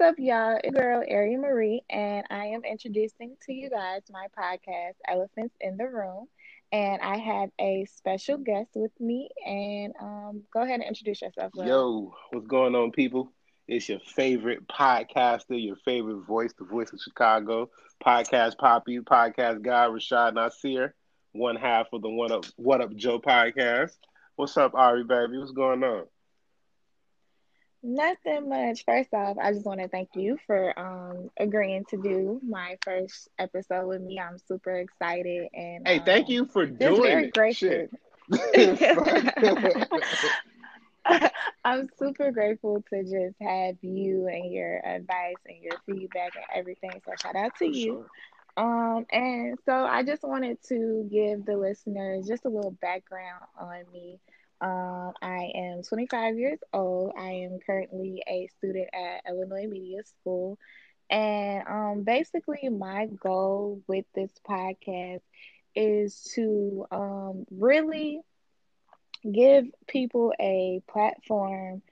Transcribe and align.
What's 0.00 0.12
up, 0.12 0.18
y'all? 0.18 0.58
It's 0.64 0.74
girl 0.74 1.04
Ari 1.06 1.36
Marie, 1.36 1.82
and 1.90 2.24
I 2.30 2.46
am 2.46 2.64
introducing 2.64 3.36
to 3.44 3.52
you 3.52 3.68
guys 3.68 4.00
my 4.10 4.28
podcast, 4.34 4.94
Elephants 5.06 5.54
in 5.60 5.76
the 5.76 5.86
Room. 5.86 6.26
And 6.72 7.02
I 7.02 7.18
have 7.18 7.50
a 7.60 7.84
special 7.84 8.38
guest 8.38 8.70
with 8.74 8.98
me. 8.98 9.28
And 9.46 9.92
um, 10.00 10.44
go 10.54 10.62
ahead 10.62 10.80
and 10.80 10.88
introduce 10.88 11.20
yourself. 11.20 11.52
Will. 11.54 11.66
Yo, 11.66 12.14
what's 12.30 12.46
going 12.46 12.74
on, 12.74 12.92
people? 12.92 13.30
It's 13.68 13.90
your 13.90 14.00
favorite 14.16 14.66
podcaster, 14.68 15.62
your 15.62 15.76
favorite 15.84 16.24
voice, 16.26 16.54
the 16.58 16.64
voice 16.64 16.90
of 16.94 17.00
Chicago, 17.00 17.68
podcast 18.02 18.56
Poppy, 18.56 19.00
podcast 19.00 19.60
guy 19.60 19.86
Rashad 19.86 20.32
Nasir, 20.32 20.94
one 21.32 21.56
half 21.56 21.88
of 21.92 22.00
the 22.00 22.08
One 22.08 22.32
Up 22.32 22.46
What 22.56 22.80
Up 22.80 22.96
Joe 22.96 23.20
podcast. 23.20 23.98
What's 24.36 24.56
up, 24.56 24.72
Ari 24.74 25.04
baby? 25.04 25.36
What's 25.36 25.52
going 25.52 25.84
on? 25.84 26.06
Nothing 27.82 28.48
much. 28.48 28.84
First 28.84 29.12
off, 29.14 29.38
I 29.38 29.52
just 29.52 29.64
want 29.64 29.80
to 29.80 29.88
thank 29.88 30.10
you 30.14 30.38
for 30.46 30.78
um, 30.78 31.30
agreeing 31.38 31.84
to 31.86 31.96
do 31.96 32.40
my 32.46 32.76
first 32.84 33.28
episode 33.38 33.86
with 33.86 34.02
me. 34.02 34.20
I'm 34.20 34.38
super 34.38 34.72
excited 34.72 35.48
and 35.54 35.86
hey, 35.86 35.98
um, 35.98 36.04
thank 36.04 36.28
you 36.28 36.46
for 36.46 36.66
doing 36.66 37.02
very 37.02 37.24
it. 37.26 37.32
grateful. 37.32 37.68
Shit. 37.68 37.90
I'm 41.64 41.88
super 41.98 42.30
grateful 42.30 42.84
to 42.90 43.02
just 43.02 43.36
have 43.40 43.76
you 43.82 44.28
and 44.28 44.52
your 44.52 44.86
advice 44.86 45.36
and 45.46 45.56
your 45.62 45.72
feedback 45.86 46.36
and 46.36 46.44
everything. 46.54 46.90
So 47.04 47.12
shout 47.20 47.36
out 47.36 47.56
to 47.56 47.64
For 47.64 47.64
you. 47.64 47.94
sure. 47.94 48.06
Um, 48.56 49.06
and 49.10 49.58
so 49.64 49.72
I 49.72 50.02
just 50.02 50.22
wanted 50.22 50.58
to 50.68 51.08
give 51.10 51.46
the 51.46 51.56
listeners 51.56 52.26
just 52.26 52.44
a 52.44 52.50
little 52.50 52.76
background 52.82 53.44
on 53.58 53.84
me. 53.92 54.18
Um, 54.60 55.12
I 55.22 55.52
am 55.54 55.82
25 55.82 56.36
years 56.38 56.58
old. 56.72 57.12
I 57.16 57.30
am 57.48 57.58
currently 57.64 58.22
a 58.26 58.48
student 58.58 58.88
at 58.94 59.22
Illinois 59.28 59.66
Media 59.68 60.02
School. 60.04 60.58
And 61.10 61.66
um, 61.68 62.02
basically, 62.04 62.68
my 62.68 63.06
goal 63.06 63.82
with 63.86 64.04
this 64.14 64.32
podcast 64.48 65.20
is 65.74 66.22
to 66.34 66.86
um, 66.90 67.44
really 67.50 68.20
give 69.30 69.66
people 69.86 70.32
a 70.40 70.80
platform 70.88 71.82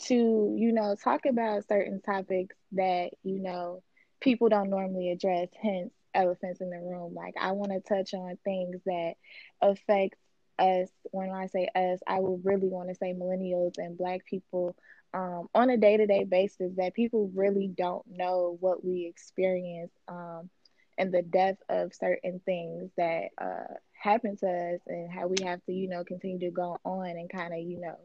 to, 0.00 0.54
you 0.58 0.72
know, 0.72 0.94
talk 1.02 1.26
about 1.26 1.66
certain 1.68 2.00
topics 2.00 2.56
that, 2.72 3.10
you 3.22 3.40
know, 3.40 3.82
people 4.20 4.48
don't 4.48 4.70
normally 4.70 5.10
address, 5.10 5.48
hence 5.60 5.92
elephants 6.14 6.60
in 6.60 6.70
the 6.70 6.78
room. 6.78 7.14
Like 7.14 7.34
I 7.40 7.52
want 7.52 7.72
to 7.72 7.80
touch 7.80 8.14
on 8.14 8.36
things 8.44 8.80
that 8.86 9.14
affect 9.60 10.16
us. 10.58 10.88
When 11.10 11.30
I 11.30 11.46
say 11.46 11.68
us, 11.74 12.00
I 12.06 12.20
would 12.20 12.44
really 12.44 12.68
want 12.68 12.88
to 12.88 12.94
say 12.94 13.14
millennials 13.14 13.78
and 13.78 13.96
black 13.96 14.24
people 14.26 14.76
um, 15.14 15.48
on 15.54 15.70
a 15.70 15.76
day-to-day 15.76 16.24
basis 16.24 16.72
that 16.76 16.94
people 16.94 17.30
really 17.34 17.68
don't 17.68 18.04
know 18.08 18.56
what 18.60 18.84
we 18.84 19.06
experience 19.06 19.92
um, 20.08 20.50
and 20.98 21.12
the 21.12 21.22
depth 21.22 21.62
of 21.68 21.94
certain 21.94 22.40
things 22.44 22.90
that 22.96 23.28
uh, 23.40 23.74
happen 23.92 24.36
to 24.38 24.46
us 24.46 24.80
and 24.86 25.10
how 25.10 25.26
we 25.28 25.36
have 25.44 25.64
to, 25.64 25.72
you 25.72 25.88
know, 25.88 26.04
continue 26.04 26.38
to 26.40 26.50
go 26.50 26.78
on 26.84 27.08
and 27.08 27.30
kind 27.30 27.54
of, 27.54 27.60
you 27.60 27.80
know, 27.80 27.96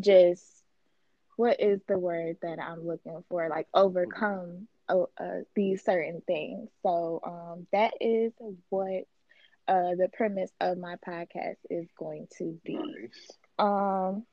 just 0.00 0.44
what 1.36 1.60
is 1.60 1.80
the 1.88 1.98
word 1.98 2.36
that 2.42 2.58
I'm 2.60 2.86
looking 2.86 3.22
for? 3.28 3.48
Like 3.48 3.66
overcome 3.74 4.68
uh, 4.88 5.02
uh, 5.18 5.40
these 5.54 5.82
certain 5.84 6.22
things. 6.26 6.70
So 6.82 7.20
um, 7.24 7.66
that 7.72 7.94
is 8.00 8.32
what 8.68 9.04
uh, 9.68 9.94
the 9.96 10.08
premise 10.12 10.50
of 10.60 10.78
my 10.78 10.96
podcast 11.06 11.56
is 11.70 11.88
going 11.98 12.28
to 12.38 12.58
be. 12.64 12.76
Nice. 12.76 13.30
Um, 13.58 14.24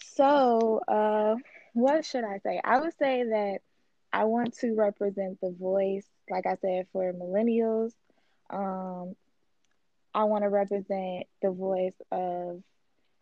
so 0.00 0.80
uh, 0.88 1.36
what 1.74 2.04
should 2.04 2.24
I 2.24 2.38
say? 2.38 2.60
I 2.62 2.80
would 2.80 2.96
say 2.98 3.24
that 3.24 3.58
I 4.12 4.24
want 4.24 4.54
to 4.58 4.74
represent 4.74 5.40
the 5.40 5.50
voice, 5.50 6.06
like 6.30 6.46
I 6.46 6.56
said, 6.56 6.86
for 6.92 7.12
millennials. 7.12 7.92
Um, 8.50 9.14
I 10.14 10.24
want 10.24 10.44
to 10.44 10.48
represent 10.48 11.26
the 11.42 11.50
voice 11.50 12.00
of 12.10 12.62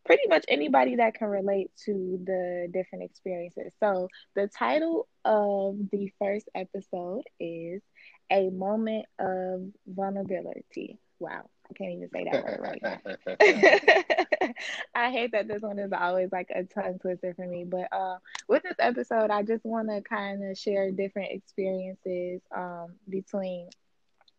pretty 0.07 0.29
much 0.29 0.45
anybody 0.49 0.97
that 0.97 1.15
can 1.15 1.29
relate 1.29 1.71
to 1.87 2.21
the 2.25 2.69
different 2.73 3.05
experiences. 3.05 3.73
So, 3.81 4.09
the 4.37 4.47
title 4.47 5.09
of 5.25 5.77
the 5.91 6.13
first 6.21 6.49
episode 6.55 7.23
is 7.41 7.83
A 8.31 8.51
Moment 8.51 9.07
of 9.19 9.63
Vulnerability. 9.87 10.99
Wow, 11.19 11.49
I 11.71 11.75
can't 11.75 11.93
even 11.93 12.11
say 12.11 12.25
that 12.25 12.45
word 12.45 12.61
right 12.61 12.83
now. 12.83 14.53
I 14.95 15.11
hate 15.11 15.33
that 15.33 15.49
this 15.49 15.63
one 15.63 15.79
is 15.79 15.93
always 15.93 16.31
like 16.33 16.51
a 16.55 16.65
tongue 16.65 16.99
twister 16.99 17.35
for 17.35 17.47
me. 17.47 17.65
But 17.65 17.89
uh, 17.93 18.19
with 18.49 18.63
this 18.63 18.77
episode, 18.79 19.31
I 19.31 19.43
just 19.43 19.65
want 19.65 19.89
to 19.89 20.03
kind 20.03 20.51
of 20.51 20.59
share 20.59 20.91
different 20.91 21.33
experiences 21.33 22.41
um, 22.55 22.95
between 23.09 23.69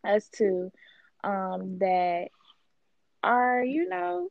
us 0.06 0.29
two 0.29 0.72
um, 1.23 1.79
that 1.79 2.28
are, 3.23 3.63
you 3.63 3.90
know, 3.90 4.29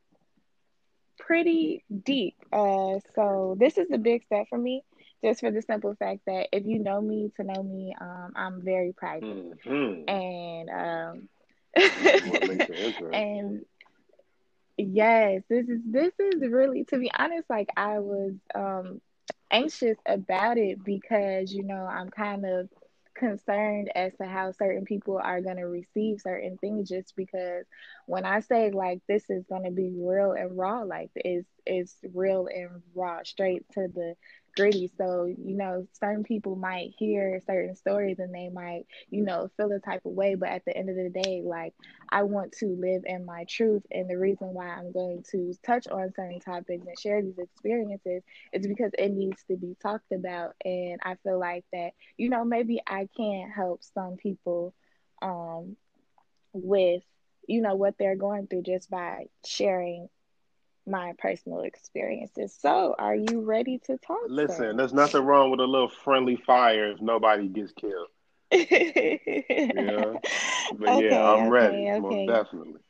pretty 1.19 1.84
deep. 2.04 2.36
Uh, 2.53 2.98
so 3.15 3.56
this 3.59 3.78
is 3.78 3.88
the 3.88 3.98
big 3.98 4.25
step 4.25 4.47
for 4.48 4.59
me, 4.59 4.84
just 5.24 5.40
for 5.40 5.50
the 5.50 5.62
simple 5.62 5.96
fact 5.96 6.22
that 6.26 6.48
if 6.52 6.66
you 6.66 6.80
know 6.80 7.00
me 7.00 7.32
to 7.36 7.44
know 7.44 7.62
me, 7.62 7.94
um, 8.00 8.32
I'm 8.36 8.62
very 8.62 8.92
private, 8.92 9.46
Mhm. 9.66 10.08
and 10.08 10.70
um, 10.70 11.28
What 12.22 12.42
makes 12.44 12.68
it 12.68 12.78
interesting. 12.78 13.58
and 13.58 13.64
yes, 14.78 15.42
this 15.48 15.68
is 15.68 15.80
this 15.86 16.12
is 16.18 16.42
really, 16.50 16.84
to 16.86 16.98
be 16.98 17.10
honest, 17.16 17.48
like 17.50 17.68
I 17.76 17.98
was 18.00 18.32
um 18.54 19.00
anxious 19.50 19.98
about 20.06 20.58
it 20.58 20.82
because 20.84 21.52
you 21.52 21.64
know 21.64 21.86
I'm 21.86 22.10
kind 22.10 22.44
of 22.44 22.68
concerned 23.14 23.91
as 23.94 24.12
to 24.16 24.24
how 24.26 24.52
certain 24.52 24.84
people 24.84 25.18
are 25.22 25.41
going 25.41 25.56
to 25.56 25.64
receive 25.64 26.20
certain 26.20 26.56
things 26.58 26.88
just 26.88 27.14
because 27.16 27.64
when 28.06 28.24
I 28.24 28.41
say 28.41 28.70
like 28.70 29.00
this 29.08 29.30
is 29.30 29.44
going 29.48 29.64
to 29.64 29.70
be 29.70 29.91
real 29.96 30.32
and 30.32 30.56
raw 30.56 30.82
like 30.82 31.10
it's 31.16 31.48
it's 31.66 31.96
real 32.14 32.48
and 32.52 32.82
raw 32.94 33.20
straight 33.24 33.64
to 33.72 33.88
the 33.94 34.14
gritty 34.56 34.91
so 34.98 35.25
you 35.26 35.56
know 35.56 35.87
certain 36.00 36.25
people 36.25 36.56
might 36.56 36.91
hear 36.98 37.41
certain 37.47 37.75
stories 37.76 38.19
and 38.19 38.34
they 38.34 38.48
might 38.48 38.84
you 39.10 39.22
know 39.25 39.48
feel 39.56 39.70
a 39.72 39.78
type 39.81 40.04
of 40.06 40.12
way 40.12 40.34
but 40.34 40.48
at 40.48 40.65
the 40.65 40.76
end 40.76 40.88
of 40.91 40.97
the 40.97 41.10
day 41.22 41.42
like 41.44 41.75
I 42.10 42.22
want 42.25 42.53
to 42.60 42.66
live 42.66 43.03
in 43.06 43.25
my 43.26 43.44
truth 43.48 43.82
and 43.91 44.09
the 44.09 44.19
reason 44.19 44.48
why 44.54 44.69
I'm 44.69 44.92
going 44.92 45.25
to 45.32 45.54
touch 45.65 45.87
on 45.88 46.12
certain 46.15 46.41
topics 46.41 46.87
and 46.87 46.98
share 46.98 47.22
these 47.22 47.38
experiences 47.38 48.22
is 48.53 48.66
because 48.66 48.92
it 48.98 49.10
needs 49.10 49.42
to 49.50 49.56
be 49.56 49.76
talked 49.82 50.12
about 50.12 50.54
and 50.65 51.00
I 51.04 51.16
feel 51.25 51.38
like 51.38 51.65
that 51.72 51.91
you 52.16 52.28
know 52.28 52.44
maybe 52.44 52.81
I 52.86 53.09
can 53.16 53.50
help 53.54 53.82
some 53.82 54.16
people 54.16 54.75
um 55.22 55.76
with 56.53 57.03
you 57.47 57.60
know 57.60 57.75
what 57.75 57.94
they're 57.98 58.16
going 58.16 58.47
through 58.47 58.62
just 58.62 58.91
by 58.91 59.26
sharing 59.44 60.09
my 60.87 61.12
personal 61.19 61.61
experiences. 61.61 62.55
So, 62.59 62.95
are 62.99 63.15
you 63.15 63.41
ready 63.43 63.78
to 63.87 63.99
talk? 63.99 64.19
Listen, 64.27 64.77
there's 64.77 64.93
nothing 64.93 65.22
wrong 65.25 65.50
with 65.50 65.61
a 65.61 65.65
little 65.65 65.89
friendly 65.89 66.37
fire 66.37 66.91
if 66.93 67.00
nobody 67.00 67.49
gets 67.49 67.72
killed. 67.72 68.09
Yeah. 69.71 70.17
But 70.71 70.89
Okay, 70.89 70.93
yeah, 70.93 71.22
I'm 71.22 71.49
ready, 71.49 71.91
okay, 71.91 71.97
most 71.97 72.25
definitely. 72.27 72.81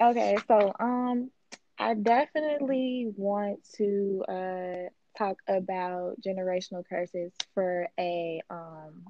Okay, 0.00 0.36
so 0.46 0.72
um 0.80 1.30
I 1.78 1.94
definitely 1.94 3.12
want 3.16 3.60
to 3.76 4.24
uh 4.28 4.88
talk 5.16 5.36
about 5.48 6.16
generational 6.20 6.84
curses 6.88 7.32
for 7.54 7.88
a 7.98 8.40
um 8.50 9.04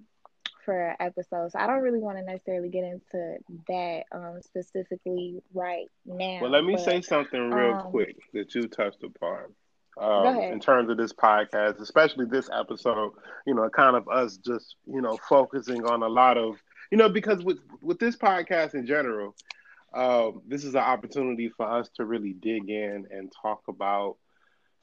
for 0.64 0.96
episodes. 1.00 1.54
I 1.54 1.66
don't 1.66 1.82
really 1.82 1.98
want 1.98 2.18
to 2.18 2.24
necessarily 2.24 2.68
get 2.68 2.84
into 2.84 3.36
that 3.68 4.04
um 4.12 4.40
specifically 4.42 5.42
right 5.54 5.86
now. 6.06 6.40
Well, 6.42 6.50
let 6.50 6.64
me 6.64 6.74
but 6.74 6.84
say 6.84 7.00
something 7.00 7.50
real 7.50 7.76
um 7.76 7.90
quick 7.90 8.16
that 8.32 8.54
you 8.54 8.68
touched 8.68 9.02
upon. 9.02 9.54
Um, 9.98 10.24
in 10.38 10.58
terms 10.58 10.88
of 10.88 10.96
this 10.96 11.12
podcast, 11.12 11.78
especially 11.78 12.24
this 12.24 12.48
episode, 12.50 13.12
you 13.47 13.54
know, 13.54 13.68
kind 13.68 13.94
of 13.94 14.09
us 14.09 14.38
just, 14.38 14.76
you 14.86 15.03
know, 15.03 15.18
focusing 15.28 15.84
on 15.84 16.03
a 16.03 16.09
lot 16.09 16.38
of, 16.38 16.56
you 16.91 16.97
know, 16.97 17.10
because 17.10 17.44
with 17.44 17.58
with 17.82 17.98
this 17.98 18.16
podcast 18.16 18.74
in 18.74 18.86
general, 18.86 19.34
um, 19.92 20.41
this 20.47 20.65
is 20.65 20.74
an 20.74 20.80
opportunity 20.80 21.50
for 21.50 21.70
us 21.70 21.91
to 21.97 22.06
really 22.06 22.32
dig 22.32 22.70
in 22.70 23.06
and 23.10 23.30
talk 23.42 23.65
about 23.68 24.16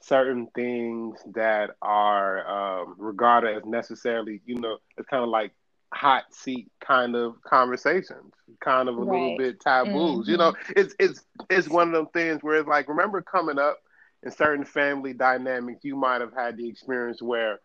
certain 0.00 0.46
things 0.54 1.18
that 1.34 1.70
are 1.82 2.80
um, 2.82 2.94
regarded 2.98 3.56
as 3.56 3.64
necessarily, 3.64 4.40
you 4.46 4.58
know, 4.60 4.78
it's 4.96 5.08
kind 5.08 5.22
of 5.22 5.28
like 5.28 5.52
hot 5.92 6.24
seat 6.32 6.70
kind 6.80 7.16
of 7.16 7.34
conversations, 7.42 8.32
kind 8.62 8.88
of 8.88 8.96
a 8.96 9.02
little 9.02 9.30
bit 9.30 9.60
taboos. 9.60 10.28
You 10.28 10.36
know, 10.36 10.52
it's 10.76 10.94
it's 10.98 11.24
it's 11.50 11.68
one 11.68 11.88
of 11.88 11.94
them 11.94 12.06
things 12.12 12.42
where 12.42 12.56
it's 12.56 12.68
like, 12.68 12.88
remember 12.88 13.22
coming 13.22 13.58
up 13.58 13.78
in 14.22 14.30
certain 14.30 14.64
family 14.64 15.12
dynamics, 15.12 15.80
you 15.84 15.96
might 15.96 16.20
have 16.20 16.34
had 16.34 16.56
the 16.56 16.68
experience 16.68 17.22
where 17.22 17.60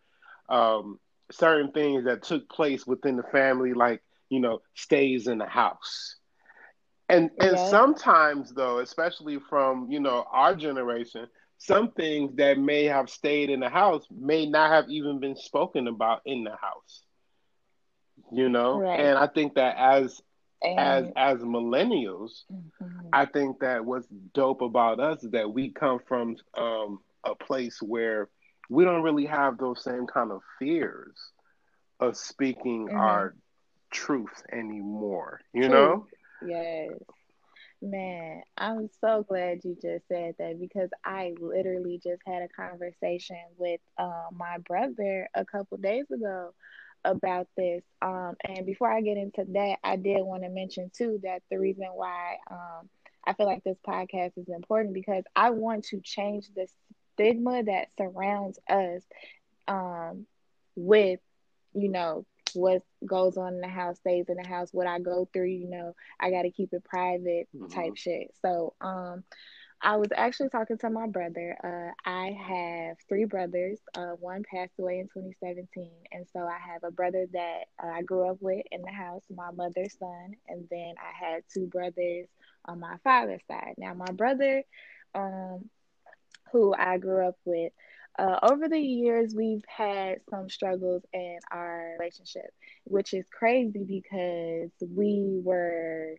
um, 0.50 1.00
certain 1.32 1.72
things 1.72 2.06
that 2.06 2.24
took 2.24 2.50
place 2.50 2.86
within 2.86 3.18
the 3.18 3.24
family, 3.24 3.74
like 3.74 4.02
you 4.30 4.40
know, 4.40 4.62
stays 4.76 5.28
in 5.28 5.38
the 5.40 5.46
house. 5.48 6.16
And 7.10 7.32
and 7.40 7.60
Yep. 7.60 7.60
sometimes 7.60 8.54
though, 8.54 8.80
especially 8.80 9.40
from 9.50 9.90
you 9.92 10.00
know 10.00 10.26
our 10.32 10.56
generation, 10.56 11.28
some 11.58 11.92
things 11.92 12.36
that 12.38 12.58
may 12.58 12.86
have 12.86 13.10
stayed 13.10 13.50
in 13.50 13.60
the 13.60 13.70
house 13.70 14.06
may 14.12 14.46
not 14.46 14.72
have 14.72 14.90
even 14.90 15.20
been 15.20 15.36
spoken 15.36 15.88
about 15.88 16.22
in 16.26 16.44
the 16.44 16.56
house. 16.56 17.04
You 18.32 18.50
know, 18.50 18.80
right. 18.80 19.00
and 19.00 19.18
I 19.18 19.28
think 19.28 19.56
that 19.56 19.76
as 19.78 20.22
and, 20.62 20.80
as 20.80 21.06
as 21.16 21.40
millennials, 21.42 22.44
mm-hmm. 22.52 23.08
I 23.14 23.26
think 23.26 23.60
that 23.60 23.86
what's 23.86 24.08
dope 24.34 24.62
about 24.62 25.00
us 25.00 25.24
is 25.24 25.32
that 25.32 25.52
we 25.52 25.70
come 25.70 26.00
from 26.08 26.38
um, 26.58 27.00
a 27.24 27.36
place 27.36 27.80
where 27.82 28.30
we 28.70 28.84
don't 28.84 29.04
really 29.04 29.26
have 29.26 29.58
those 29.58 29.84
same 29.84 30.08
kind 30.08 30.32
of 30.32 30.42
fears 30.60 31.16
of 32.00 32.18
speaking 32.18 32.88
mm-hmm. 32.88 32.98
our 32.98 33.36
truth 33.92 34.44
anymore. 34.52 35.42
You 35.54 35.70
know? 35.70 36.08
Yes. 36.46 36.92
Man, 37.82 38.42
I'm 38.58 38.90
so 39.00 39.24
glad 39.28 39.60
you 39.64 39.76
just 39.80 40.08
said 40.08 40.36
that 40.40 40.60
because 40.60 40.90
I 41.04 41.36
literally 41.40 42.00
just 42.04 42.22
had 42.26 42.42
a 42.42 42.48
conversation 42.48 43.38
with 43.58 43.80
uh, 43.98 44.28
my 44.32 44.58
brother 44.60 45.28
a 45.36 45.46
couple 45.46 45.78
days 45.78 46.10
ago 46.10 46.54
about 47.06 47.48
this. 47.56 47.84
Um, 48.02 48.36
and 48.44 48.66
before 48.66 48.92
I 48.92 49.02
get 49.02 49.18
into 49.18 49.46
that, 49.54 49.78
I 49.84 49.96
did 49.96 50.22
want 50.24 50.44
to 50.44 50.50
mention 50.50 50.92
too 50.96 51.20
that 51.24 51.44
the 51.50 51.60
reason 51.60 51.86
why 51.94 52.38
um, 52.50 52.90
I 53.26 53.34
feel 53.34 53.46
like 53.46 53.64
this 53.64 53.78
podcast 53.88 54.38
is 54.38 54.50
important 54.50 54.94
because 54.94 55.24
I 55.36 55.52
want 55.52 55.86
to 55.86 56.02
change 56.02 56.50
the 56.56 56.68
stigma 57.14 57.64
that 57.64 57.88
surrounds 57.98 58.60
us 58.70 59.04
um, 59.68 60.26
with, 60.76 61.20
you 61.74 61.90
know, 61.90 62.26
what 62.54 62.84
goes 63.06 63.38
on 63.38 63.56
in 63.56 63.62
the 63.62 63.68
house 63.68 63.98
stays 63.98 64.26
in 64.30 64.38
the 64.42 64.48
house. 64.48 64.70
What 64.72 64.88
I 64.88 65.00
go 65.00 65.28
through, 65.32 65.48
you 65.48 65.70
know, 65.70 65.96
I 66.20 66.32
got 66.32 66.44
to 66.44 66.52
keep 66.52 66.74
it 66.74 66.84
private 66.84 67.48
mm-hmm. 67.56 67.68
type 67.68 67.96
shit. 67.96 68.34
So, 68.42 68.74
um, 68.82 69.24
I 69.86 69.98
was 69.98 70.10
actually 70.18 70.50
talking 70.50 70.80
to 70.80 70.90
my 70.90 71.06
brother. 71.08 71.56
Uh, 71.64 72.10
I 72.10 72.32
have 72.32 72.98
three 73.08 73.26
brothers. 73.26 73.78
Uh, 73.96 74.14
one 74.20 74.44
passed 74.52 74.74
away 74.80 74.98
in 74.98 75.06
2017, 75.06 75.92
and 76.12 76.26
so 76.34 76.40
I 76.40 76.58
have 76.74 76.84
a 76.84 76.90
brother 76.90 77.28
that 77.34 77.66
uh, 77.82 77.90
I 77.90 78.02
grew 78.02 78.28
up 78.28 78.38
with 78.42 78.66
in 78.72 78.82
the 78.82 78.92
house, 78.92 79.22
my 79.30 79.52
mother's 79.52 79.96
son, 80.00 80.34
and 80.48 80.68
then 80.72 80.96
I 80.98 81.26
had 81.26 81.44
two 81.54 81.68
brothers 81.68 82.28
on 82.66 82.80
my 82.80 82.98
father's 83.04 83.44
side. 83.48 83.76
Now, 83.78 83.94
my 83.94 84.12
brother, 84.12 84.64
um, 85.14 85.70
who 86.52 86.74
I 86.74 86.98
grew 86.98 87.28
up 87.28 87.38
with, 87.46 87.72
uh, 88.18 88.40
over 88.42 88.68
the 88.68 88.80
years, 88.80 89.36
we've 89.36 89.66
had 89.68 90.22
some 90.32 90.50
struggles 90.50 91.04
in 91.14 91.38
our 91.52 91.96
relationship, 92.00 92.52
which 92.86 93.14
is 93.14 93.28
crazy 93.30 93.84
because 93.84 94.72
we 94.82 95.42
were 95.44 96.16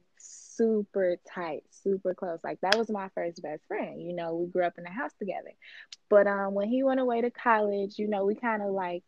super 0.57 1.17
tight, 1.35 1.65
super 1.71 2.15
close. 2.15 2.41
Like 2.45 2.61
that 2.63 2.79
was 2.79 2.91
my 2.91 3.09
first 3.15 3.43
best 3.43 3.67
friend. 3.69 4.01
You 4.03 4.15
know, 4.15 4.35
we 4.37 4.47
grew 4.49 4.65
up 4.65 4.79
in 4.79 4.85
the 4.85 4.91
house 4.91 5.13
together. 5.19 5.53
But 6.11 6.27
um, 6.27 6.55
when 6.55 6.69
he 6.69 6.83
went 6.83 7.01
away 7.01 7.23
to 7.23 7.31
college, 7.31 7.99
you 7.99 8.09
know, 8.09 8.25
we 8.27 8.35
kind 8.37 8.63
of 8.63 8.71
like 8.71 9.05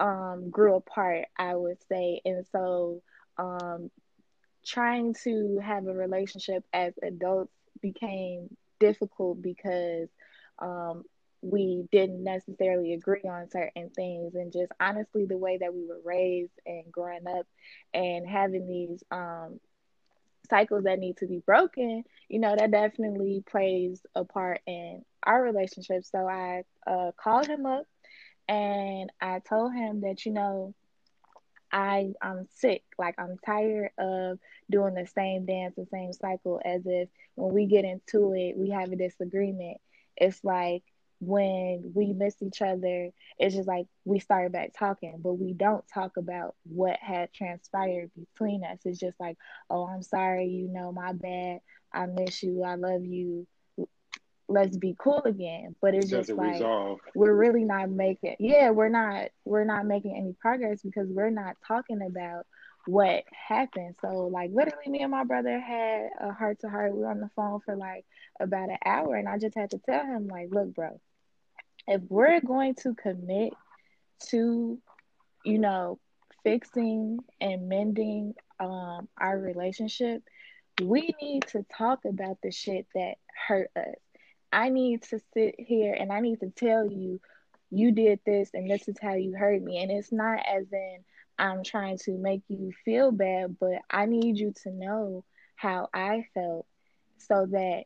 um, 0.00 0.50
grew 0.50 0.76
apart, 0.76 1.26
I 1.38 1.54
would 1.54 1.78
say. 1.88 2.20
And 2.24 2.46
so 2.52 3.02
um, 3.38 3.90
trying 4.66 5.14
to 5.24 5.60
have 5.62 5.86
a 5.86 5.92
relationship 5.94 6.64
as 6.72 6.94
adults 7.02 7.52
became 7.80 8.48
difficult 8.80 9.42
because 9.42 10.08
um, 10.58 11.04
we 11.42 11.84
didn't 11.92 12.22
necessarily 12.24 12.94
agree 12.94 13.22
on 13.24 13.48
certain 13.50 13.90
things 13.90 14.34
and 14.34 14.52
just 14.52 14.72
honestly 14.80 15.24
the 15.26 15.38
way 15.38 15.58
that 15.58 15.74
we 15.74 15.86
were 15.86 16.00
raised 16.04 16.52
and 16.66 16.90
growing 16.90 17.26
up 17.28 17.46
and 17.94 18.28
having 18.28 18.66
these 18.66 19.02
um 19.12 19.60
cycles 20.48 20.84
that 20.84 20.98
need 20.98 21.16
to 21.16 21.26
be 21.26 21.38
broken 21.38 22.04
you 22.28 22.38
know 22.38 22.54
that 22.56 22.70
definitely 22.70 23.42
plays 23.50 24.00
a 24.14 24.24
part 24.24 24.60
in 24.66 25.04
our 25.24 25.42
relationship 25.42 26.04
so 26.04 26.26
i 26.26 26.62
uh, 26.86 27.10
called 27.16 27.46
him 27.46 27.66
up 27.66 27.84
and 28.48 29.10
i 29.20 29.40
told 29.40 29.74
him 29.74 30.00
that 30.00 30.24
you 30.24 30.32
know 30.32 30.74
I 31.70 32.12
I'm 32.22 32.46
sick. 32.56 32.82
Like 32.98 33.16
I'm 33.18 33.36
tired 33.44 33.90
of 33.98 34.38
doing 34.70 34.94
the 34.94 35.06
same 35.06 35.44
dance, 35.44 35.74
the 35.76 35.86
same 35.90 36.12
cycle 36.12 36.60
as 36.64 36.82
if 36.86 37.08
when 37.34 37.54
we 37.54 37.66
get 37.66 37.84
into 37.84 38.34
it, 38.34 38.56
we 38.56 38.70
have 38.70 38.90
a 38.90 38.96
disagreement. 38.96 39.78
It's 40.16 40.42
like 40.42 40.82
when 41.20 41.92
we 41.94 42.12
miss 42.12 42.36
each 42.40 42.62
other, 42.62 43.10
it's 43.38 43.54
just 43.54 43.68
like 43.68 43.86
we 44.04 44.20
start 44.20 44.52
back 44.52 44.72
talking, 44.78 45.18
but 45.18 45.34
we 45.34 45.52
don't 45.52 45.84
talk 45.92 46.16
about 46.16 46.54
what 46.64 46.96
had 47.00 47.32
transpired 47.32 48.10
between 48.16 48.64
us. 48.64 48.78
It's 48.84 48.98
just 48.98 49.18
like, 49.18 49.36
oh, 49.68 49.86
I'm 49.86 50.02
sorry, 50.02 50.46
you 50.46 50.68
know, 50.68 50.92
my 50.92 51.12
bad. 51.12 51.60
I 51.92 52.06
miss 52.06 52.42
you. 52.42 52.62
I 52.62 52.74
love 52.76 53.04
you. 53.04 53.46
Let's 54.48 54.76
be 54.76 54.94
cool 54.98 55.22
again. 55.24 55.74
But 55.80 55.94
it's 55.94 56.08
just 56.08 56.30
like 56.30 56.54
resolve. 56.54 57.00
we're 57.14 57.34
really 57.34 57.64
not 57.64 57.90
making 57.90 58.36
yeah, 58.38 58.70
we're 58.70 58.88
not 58.88 59.28
we're 59.44 59.64
not 59.64 59.86
making 59.86 60.16
any 60.16 60.34
progress 60.40 60.80
because 60.82 61.08
we're 61.08 61.30
not 61.30 61.56
talking 61.66 62.00
about 62.02 62.46
what 62.86 63.24
happened. 63.32 63.96
So 64.00 64.30
like 64.32 64.50
literally 64.52 64.88
me 64.88 65.00
and 65.00 65.10
my 65.10 65.24
brother 65.24 65.58
had 65.60 66.10
a 66.20 66.32
heart 66.32 66.60
to 66.60 66.70
heart. 66.70 66.94
We 66.94 67.00
were 67.00 67.10
on 67.10 67.20
the 67.20 67.30
phone 67.36 67.60
for 67.60 67.76
like 67.76 68.06
about 68.40 68.70
an 68.70 68.78
hour 68.84 69.16
and 69.16 69.28
I 69.28 69.38
just 69.38 69.54
had 69.54 69.72
to 69.72 69.78
tell 69.78 70.04
him 70.04 70.28
like, 70.28 70.48
look, 70.50 70.74
bro, 70.74 70.98
if 71.88 72.02
we're 72.08 72.40
going 72.40 72.74
to 72.74 72.94
commit 72.94 73.54
to, 74.28 74.78
you 75.44 75.58
know, 75.58 75.98
fixing 76.44 77.18
and 77.40 77.68
mending 77.68 78.34
um, 78.60 79.08
our 79.18 79.38
relationship, 79.38 80.22
we 80.82 81.14
need 81.20 81.46
to 81.48 81.64
talk 81.76 82.00
about 82.04 82.38
the 82.42 82.50
shit 82.52 82.86
that 82.94 83.14
hurt 83.48 83.70
us. 83.74 83.94
I 84.52 84.68
need 84.68 85.02
to 85.04 85.20
sit 85.34 85.54
here 85.58 85.94
and 85.94 86.12
I 86.12 86.20
need 86.20 86.40
to 86.40 86.50
tell 86.50 86.86
you, 86.86 87.20
you 87.70 87.92
did 87.92 88.20
this 88.24 88.50
and 88.54 88.70
this 88.70 88.86
is 88.88 88.96
how 89.00 89.14
you 89.14 89.34
hurt 89.34 89.62
me. 89.62 89.82
And 89.82 89.90
it's 89.90 90.12
not 90.12 90.40
as 90.46 90.66
in 90.70 90.98
I'm 91.38 91.64
trying 91.64 91.98
to 92.04 92.12
make 92.12 92.42
you 92.48 92.72
feel 92.84 93.12
bad, 93.12 93.56
but 93.58 93.80
I 93.90 94.06
need 94.06 94.36
you 94.36 94.52
to 94.64 94.70
know 94.70 95.24
how 95.56 95.88
I 95.94 96.26
felt 96.34 96.66
so 97.18 97.46
that 97.50 97.84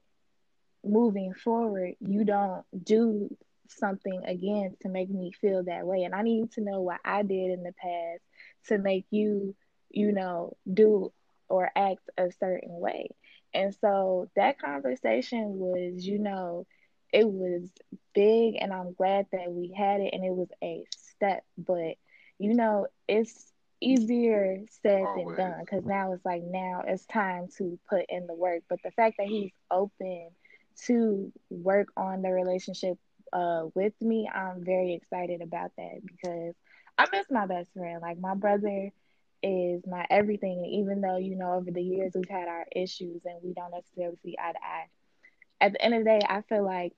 moving 0.84 1.34
forward, 1.34 1.94
you 2.00 2.24
don't 2.24 2.64
do 2.82 3.36
something 3.78 4.24
again 4.24 4.76
to 4.82 4.88
make 4.88 5.10
me 5.10 5.32
feel 5.32 5.64
that 5.64 5.86
way. 5.86 6.02
And 6.02 6.14
I 6.14 6.22
need 6.22 6.52
to 6.52 6.60
know 6.60 6.80
what 6.80 7.00
I 7.04 7.22
did 7.22 7.50
in 7.50 7.62
the 7.62 7.72
past 7.72 8.22
to 8.68 8.78
make 8.78 9.06
you, 9.10 9.54
you 9.90 10.12
know, 10.12 10.56
do 10.72 11.12
or 11.48 11.70
act 11.76 12.08
a 12.16 12.30
certain 12.32 12.80
way. 12.80 13.10
And 13.54 13.74
so 13.80 14.30
that 14.36 14.58
conversation 14.58 15.58
was, 15.58 16.06
you 16.06 16.18
know, 16.18 16.66
it 17.12 17.28
was 17.28 17.70
big 18.14 18.56
and 18.58 18.72
I'm 18.72 18.94
glad 18.94 19.26
that 19.32 19.52
we 19.52 19.74
had 19.76 20.00
it 20.00 20.14
and 20.14 20.24
it 20.24 20.32
was 20.32 20.48
a 20.62 20.84
step, 20.96 21.44
but 21.58 21.96
you 22.38 22.54
know, 22.54 22.86
it's 23.06 23.52
easier 23.80 24.60
said 24.82 25.02
Always. 25.02 25.36
than 25.36 25.50
done 25.50 25.60
because 25.60 25.84
now 25.84 26.12
it's 26.12 26.24
like 26.24 26.42
now 26.42 26.82
it's 26.86 27.04
time 27.06 27.48
to 27.58 27.78
put 27.88 28.06
in 28.08 28.26
the 28.26 28.34
work. 28.34 28.62
But 28.68 28.78
the 28.82 28.90
fact 28.92 29.16
that 29.18 29.26
he's 29.26 29.52
open 29.70 30.30
to 30.86 31.32
work 31.50 31.88
on 31.96 32.22
the 32.22 32.30
relationship 32.30 32.98
uh, 33.32 33.66
with 33.74 33.94
me, 34.00 34.28
I'm 34.32 34.64
very 34.64 34.94
excited 34.94 35.40
about 35.42 35.72
that 35.76 36.00
because 36.06 36.54
I 36.98 37.06
miss 37.12 37.26
my 37.30 37.46
best 37.46 37.72
friend. 37.74 38.00
Like 38.02 38.18
my 38.18 38.34
brother 38.34 38.90
is 39.42 39.82
my 39.86 40.06
everything. 40.10 40.58
And 40.64 40.72
even 40.74 41.00
though, 41.00 41.16
you 41.16 41.36
know, 41.36 41.52
over 41.54 41.70
the 41.70 41.82
years 41.82 42.12
we've 42.14 42.28
had 42.28 42.48
our 42.48 42.66
issues 42.74 43.22
and 43.24 43.38
we 43.42 43.52
don't 43.54 43.72
necessarily 43.72 44.16
see 44.24 44.36
eye 44.38 44.52
to 44.52 44.58
eye. 44.58 44.86
At 45.60 45.72
the 45.72 45.82
end 45.82 45.94
of 45.94 46.00
the 46.00 46.10
day, 46.10 46.20
I 46.28 46.42
feel 46.42 46.64
like 46.64 46.92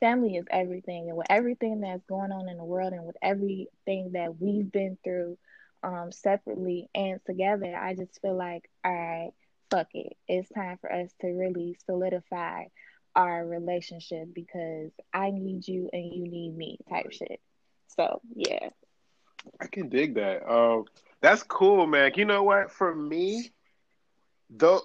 family 0.00 0.36
is 0.36 0.46
everything. 0.50 1.08
And 1.08 1.16
with 1.16 1.26
everything 1.30 1.80
that's 1.80 2.04
going 2.06 2.32
on 2.32 2.48
in 2.48 2.56
the 2.56 2.64
world 2.64 2.92
and 2.92 3.04
with 3.04 3.16
everything 3.22 4.12
that 4.12 4.40
we've 4.40 4.70
been 4.70 4.98
through 5.04 5.38
um, 5.82 6.12
separately 6.12 6.88
and 6.94 7.20
together, 7.26 7.76
I 7.76 7.94
just 7.94 8.20
feel 8.20 8.36
like, 8.36 8.68
all 8.84 8.92
right, 8.92 9.32
fuck 9.70 9.88
it. 9.94 10.16
It's 10.26 10.48
time 10.50 10.78
for 10.80 10.92
us 10.92 11.12
to 11.20 11.28
really 11.28 11.76
solidify 11.86 12.64
our 13.18 13.44
relationship 13.44 14.32
because 14.32 14.92
I 15.12 15.30
need 15.30 15.66
you 15.66 15.90
and 15.92 16.04
you 16.04 16.22
need 16.22 16.56
me 16.56 16.78
type 16.88 17.10
shit. 17.10 17.40
So 17.96 18.22
yeah. 18.34 18.70
I 19.60 19.66
can 19.66 19.88
dig 19.88 20.14
that. 20.14 20.48
Um, 20.48 20.84
that's 21.20 21.42
cool, 21.42 21.86
man. 21.86 22.12
You 22.14 22.24
know 22.24 22.44
what? 22.44 22.70
For 22.70 22.94
me, 22.94 23.50
though, 24.48 24.82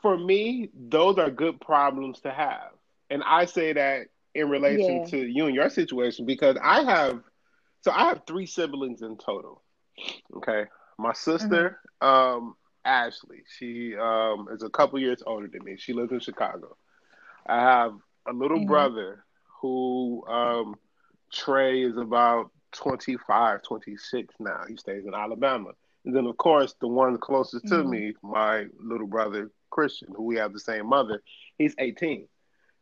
for 0.00 0.16
me, 0.16 0.70
those 0.74 1.18
are 1.18 1.30
good 1.30 1.60
problems 1.60 2.20
to 2.20 2.30
have, 2.30 2.70
and 3.10 3.22
I 3.22 3.44
say 3.44 3.74
that 3.74 4.06
in 4.34 4.48
relation 4.48 5.00
yeah. 5.00 5.04
to 5.06 5.18
you 5.18 5.46
and 5.46 5.54
your 5.54 5.68
situation 5.68 6.24
because 6.24 6.56
I 6.62 6.82
have, 6.84 7.20
so 7.82 7.90
I 7.90 8.08
have 8.08 8.22
three 8.26 8.46
siblings 8.46 9.02
in 9.02 9.18
total. 9.18 9.62
Okay, 10.36 10.64
my 10.98 11.12
sister, 11.12 11.80
mm-hmm. 12.00 12.08
um, 12.08 12.54
Ashley, 12.84 13.42
she 13.58 13.96
um, 13.96 14.48
is 14.52 14.62
a 14.62 14.70
couple 14.70 14.98
years 14.98 15.22
older 15.26 15.48
than 15.48 15.64
me. 15.64 15.76
She 15.76 15.92
lives 15.92 16.12
in 16.12 16.20
Chicago. 16.20 16.76
I 17.48 17.60
have 17.60 17.94
a 18.26 18.32
little 18.32 18.58
mm-hmm. 18.58 18.68
brother 18.68 19.24
who 19.60 20.24
um, 20.28 20.76
Trey 21.32 21.82
is 21.82 21.96
about 21.96 22.50
25, 22.72 23.62
26 23.62 24.34
now. 24.38 24.60
He 24.68 24.76
stays 24.76 25.04
in 25.06 25.14
Alabama. 25.14 25.70
And 26.04 26.14
then, 26.14 26.26
of 26.26 26.36
course, 26.36 26.74
the 26.80 26.88
one 26.88 27.18
closest 27.18 27.64
mm-hmm. 27.64 27.76
to 27.76 27.84
me, 27.84 28.12
my 28.22 28.66
little 28.78 29.06
brother 29.06 29.50
Christian, 29.70 30.08
who 30.14 30.24
we 30.24 30.36
have 30.36 30.52
the 30.52 30.60
same 30.60 30.86
mother, 30.86 31.22
he's 31.56 31.74
18. 31.78 32.28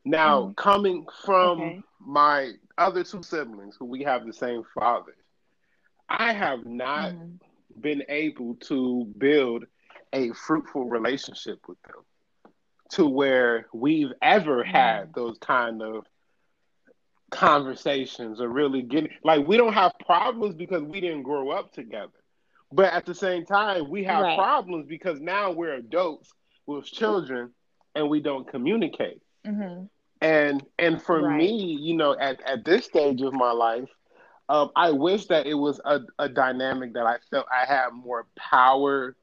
Now, 0.05 0.43
mm-hmm. 0.43 0.53
coming 0.53 1.07
from 1.25 1.61
okay. 1.61 1.81
my 2.01 2.53
other 2.79 3.05
two 3.05 3.23
siblings 3.23 3.77
who 3.79 3.87
we 3.87 4.03
have 4.03 4.27
the 4.27 4.33
same 4.33 4.63
father, 4.75 5.17
I 6.09 6.33
have 6.33 6.67
not 6.67 7.13
mm-hmm. 7.13 7.81
been 7.81 8.03
able 8.09 8.55
to 8.67 9.13
build 9.17 9.65
a 10.13 10.33
fruitful 10.33 10.85
relationship 10.85 11.61
with 11.69 11.81
them 11.83 12.05
to 12.91 13.07
where 13.07 13.67
we've 13.73 14.13
ever 14.23 14.63
had 14.63 15.13
those 15.15 15.39
kind 15.39 15.83
of 15.83 16.07
conversations 17.31 18.41
or 18.41 18.49
really 18.49 18.83
getting 18.83 19.11
like 19.25 19.47
we 19.47 19.57
don't 19.57 19.73
have 19.73 19.93
problems 20.05 20.55
because 20.55 20.83
we 20.83 21.01
didn't 21.01 21.23
grow 21.23 21.51
up 21.51 21.73
together. 21.73 22.13
But 22.73 22.93
at 22.93 23.07
the 23.07 23.15
same 23.15 23.45
time, 23.45 23.89
we 23.91 24.05
have 24.05 24.23
right. 24.23 24.37
problems 24.37 24.87
because 24.89 25.21
now 25.21 25.53
we're 25.53 25.75
adults 25.75 26.33
with 26.67 26.85
children 26.85 27.53
and 27.95 28.09
we 28.09 28.21
don't 28.21 28.49
communicate. 28.49 29.23
Mm-hmm. 29.47 29.85
And 30.21 30.65
and 30.79 31.03
for 31.03 31.23
right. 31.23 31.37
me, 31.37 31.77
you 31.81 31.97
know, 31.97 32.17
at, 32.19 32.41
at 32.47 32.65
this 32.65 32.85
stage 32.85 33.23
of 33.23 33.33
my 33.33 33.53
life, 33.53 33.89
um, 34.49 34.71
I 34.77 34.91
wish 34.91 35.27
that 35.27 35.47
it 35.47 35.55
was 35.55 35.81
a, 35.85 36.01
a 36.19 36.29
dynamic 36.29 36.95
that 36.95 37.07
I 37.07 37.17
felt 37.31 37.47
I 37.53 37.67
had 37.67 37.91
more 37.93 38.27
power 38.37 39.17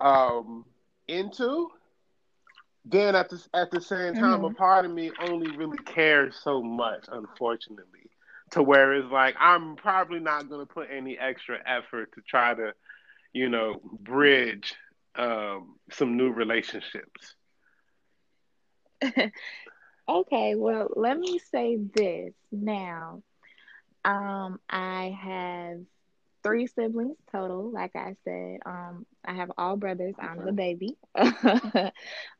um, 0.00 0.64
into. 1.06 1.70
Then 2.90 3.14
at 3.14 3.28
the 3.28 3.44
at 3.52 3.70
the 3.70 3.80
same 3.80 4.14
time, 4.14 4.40
mm-hmm. 4.40 4.44
a 4.46 4.54
part 4.54 4.86
of 4.86 4.90
me 4.90 5.12
only 5.20 5.54
really 5.56 5.78
cares 5.78 6.36
so 6.42 6.62
much, 6.62 7.04
unfortunately, 7.08 8.08
to 8.52 8.62
where 8.62 8.94
it's 8.94 9.10
like 9.10 9.34
I'm 9.38 9.76
probably 9.76 10.20
not 10.20 10.48
going 10.48 10.66
to 10.66 10.72
put 10.72 10.88
any 10.90 11.18
extra 11.18 11.58
effort 11.66 12.12
to 12.14 12.22
try 12.22 12.54
to, 12.54 12.72
you 13.34 13.50
know, 13.50 13.80
bridge 14.00 14.74
um, 15.16 15.76
some 15.90 16.16
new 16.16 16.30
relationships. 16.30 17.34
okay, 20.08 20.54
well, 20.54 20.88
let 20.96 21.18
me 21.18 21.38
say 21.50 21.76
this 21.76 22.32
now. 22.50 23.22
Um, 24.02 24.60
I 24.70 25.14
have 25.20 25.80
three 26.42 26.68
siblings 26.68 27.18
total. 27.30 27.70
Like 27.70 27.94
I 27.96 28.16
said, 28.24 28.60
um, 28.64 29.04
I 29.24 29.34
have 29.34 29.50
all 29.58 29.76
brothers. 29.76 30.14
I'm 30.18 30.44
the 30.44 30.52
baby. 30.52 30.96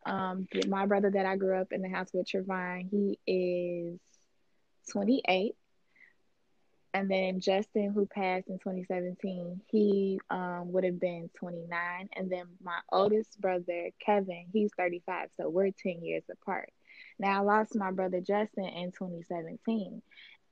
um, 0.07 0.47
my 0.69 0.87
brother 0.87 1.11
that 1.11 1.27
I 1.27 1.37
grew 1.37 1.61
up 1.61 1.73
in 1.73 1.83
the 1.83 1.89
house 1.89 2.09
with, 2.13 2.27
Trevon, 2.27 2.89
he 2.91 3.19
is 3.27 3.99
28. 4.93 5.55
And 6.95 7.11
then 7.11 7.41
Justin, 7.41 7.93
who 7.93 8.07
passed 8.07 8.49
in 8.49 8.59
2017, 8.59 9.61
he 9.69 10.19
um, 10.31 10.73
would 10.73 10.85
have 10.85 10.99
been 10.99 11.29
29. 11.39 12.09
And 12.17 12.31
then 12.31 12.47
my 12.63 12.79
oldest 12.91 13.39
brother, 13.41 13.91
Kevin, 14.05 14.47
he's 14.53 14.71
35. 14.77 15.29
So 15.37 15.49
we're 15.51 15.71
10 15.71 16.03
years 16.03 16.25
apart. 16.31 16.71
Now, 17.19 17.39
I 17.39 17.45
lost 17.45 17.77
my 17.77 17.91
brother 17.91 18.21
Justin 18.21 18.65
in 18.65 18.93
2017. 18.93 20.03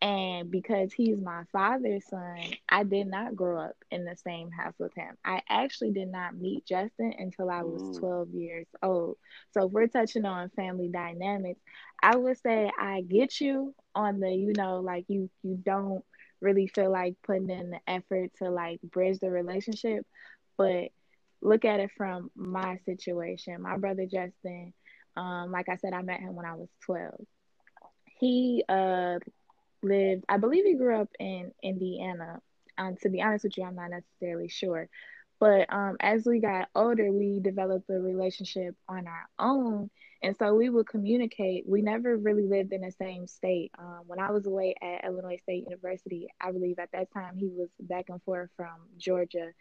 And 0.02 0.50
because 0.50 0.92
he's 0.92 1.18
my 1.18 1.44
father's 1.52 2.06
son, 2.06 2.38
I 2.68 2.84
did 2.84 3.06
not 3.06 3.34
grow 3.34 3.60
up 3.60 3.76
in 3.90 4.04
the 4.04 4.16
same 4.16 4.50
house 4.50 4.74
with 4.78 4.94
him. 4.94 5.16
I 5.24 5.40
actually 5.48 5.92
did 5.92 6.08
not 6.12 6.36
meet 6.36 6.66
Justin 6.66 7.14
until 7.18 7.50
I 7.50 7.62
was 7.62 7.82
mm. 7.82 7.98
12 7.98 8.28
years 8.34 8.66
old. 8.82 9.16
So 9.52 9.66
if 9.66 9.72
we're 9.72 9.86
touching 9.86 10.26
on 10.26 10.50
family 10.50 10.88
dynamics, 10.88 11.60
I 12.02 12.16
would 12.16 12.38
say 12.38 12.70
I 12.78 13.00
get 13.00 13.40
you 13.40 13.74
on 13.94 14.20
the, 14.20 14.30
you 14.30 14.52
know, 14.54 14.80
like 14.80 15.06
you 15.08 15.30
you 15.42 15.56
don't 15.56 16.04
really 16.42 16.66
feel 16.66 16.92
like 16.92 17.16
putting 17.24 17.48
in 17.48 17.70
the 17.70 17.80
effort 17.86 18.30
to 18.38 18.50
like 18.50 18.80
bridge 18.82 19.18
the 19.20 19.30
relationship, 19.30 20.06
but 20.58 20.90
look 21.40 21.64
at 21.64 21.80
it 21.80 21.90
from 21.96 22.30
my 22.34 22.78
situation. 22.84 23.62
My 23.62 23.78
brother 23.78 24.04
Justin, 24.04 24.74
um, 25.16 25.50
like 25.50 25.68
I 25.68 25.76
said, 25.76 25.94
I 25.94 26.02
met 26.02 26.20
him 26.20 26.34
when 26.34 26.46
I 26.46 26.54
was 26.54 26.68
12. 26.84 27.14
He 28.18 28.64
uh 28.68 29.18
lived, 29.86 30.24
I 30.28 30.38
believe 30.38 30.64
he 30.64 30.74
grew 30.74 31.00
up 31.00 31.10
in 31.18 31.52
Indiana. 31.62 32.40
Um, 32.78 32.96
to 33.02 33.08
be 33.08 33.22
honest 33.22 33.44
with 33.44 33.56
you, 33.56 33.64
I'm 33.64 33.76
not 33.76 33.90
necessarily 33.90 34.48
sure. 34.48 34.88
But 35.38 35.72
um, 35.72 35.96
as 36.00 36.24
we 36.24 36.40
got 36.40 36.68
older, 36.74 37.12
we 37.12 37.40
developed 37.40 37.90
a 37.90 37.94
relationship 37.94 38.74
on 38.88 39.06
our 39.06 39.26
own. 39.38 39.90
And 40.22 40.34
so 40.38 40.54
we 40.54 40.70
would 40.70 40.88
communicate. 40.88 41.68
We 41.68 41.82
never 41.82 42.16
really 42.16 42.46
lived 42.46 42.72
in 42.72 42.80
the 42.80 42.92
same 42.92 43.26
state. 43.26 43.70
Um, 43.78 44.00
when 44.06 44.18
I 44.18 44.30
was 44.30 44.46
away 44.46 44.74
at 44.82 45.04
Illinois 45.04 45.38
State 45.42 45.64
University, 45.68 46.28
I 46.40 46.52
believe 46.52 46.78
at 46.78 46.90
that 46.92 47.12
time 47.12 47.36
he 47.36 47.48
was 47.48 47.68
back 47.80 48.06
and 48.08 48.22
forth 48.22 48.50
from 48.56 48.88
Georgia 48.96 49.52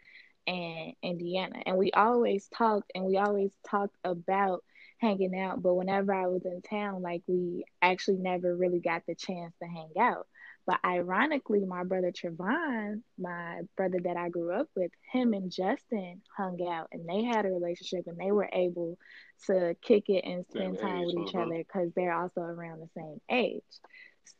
and 0.46 0.94
Indiana. 1.02 1.62
And 1.66 1.76
we 1.76 1.90
always 1.92 2.48
talked 2.48 2.90
and 2.94 3.04
we 3.04 3.18
always 3.18 3.50
talked 3.68 3.96
about 4.02 4.64
hanging 4.98 5.38
out. 5.38 5.62
But 5.62 5.74
whenever 5.74 6.12
I 6.12 6.26
was 6.26 6.44
in 6.44 6.62
town, 6.62 7.02
like 7.02 7.22
we 7.26 7.64
actually 7.82 8.18
never 8.18 8.56
really 8.56 8.80
got 8.80 9.02
the 9.06 9.14
chance 9.14 9.54
to 9.62 9.68
hang 9.68 9.92
out. 10.00 10.26
But 10.66 10.80
ironically, 10.84 11.64
my 11.64 11.84
brother 11.84 12.10
Trevon, 12.10 13.02
my 13.18 13.60
brother 13.76 13.98
that 14.02 14.16
I 14.16 14.30
grew 14.30 14.52
up 14.52 14.68
with, 14.74 14.90
him 15.12 15.32
and 15.32 15.50
Justin 15.50 16.22
hung 16.36 16.58
out 16.68 16.88
and 16.90 17.08
they 17.08 17.22
had 17.22 17.46
a 17.46 17.50
relationship 17.50 18.08
and 18.08 18.18
they 18.18 18.32
were 18.32 18.50
able 18.52 18.98
to 19.46 19.76
kick 19.80 20.08
it 20.08 20.24
and 20.24 20.44
spend 20.50 20.78
same 20.78 20.88
time 20.88 21.02
age, 21.02 21.06
with 21.06 21.28
each 21.28 21.34
uh-huh. 21.36 21.44
other 21.44 21.58
because 21.58 21.92
they're 21.94 22.12
also 22.12 22.40
around 22.40 22.80
the 22.80 22.88
same 23.00 23.20
age. 23.30 23.62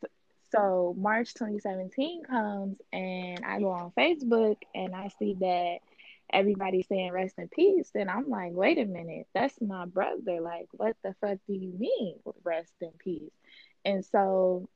So, 0.01 0.07
so 0.51 0.95
March 0.97 1.33
2017 1.33 2.23
comes 2.23 2.77
and 2.91 3.45
I 3.45 3.59
go 3.59 3.71
on 3.71 3.93
Facebook 3.97 4.57
and 4.75 4.93
I 4.93 5.09
see 5.19 5.35
that 5.39 5.77
everybody 6.31 6.83
saying 6.83 7.11
rest 7.11 7.35
in 7.37 7.47
peace. 7.47 7.89
And 7.95 8.09
I'm 8.09 8.29
like, 8.29 8.51
wait 8.53 8.77
a 8.77 8.85
minute, 8.85 9.27
that's 9.33 9.59
my 9.61 9.85
brother. 9.85 10.41
Like, 10.41 10.67
what 10.71 10.95
the 11.03 11.15
fuck 11.21 11.37
do 11.47 11.53
you 11.53 11.73
mean 11.77 12.15
rest 12.43 12.73
in 12.81 12.91
peace? 12.99 13.31
And 13.85 14.03
so 14.05 14.67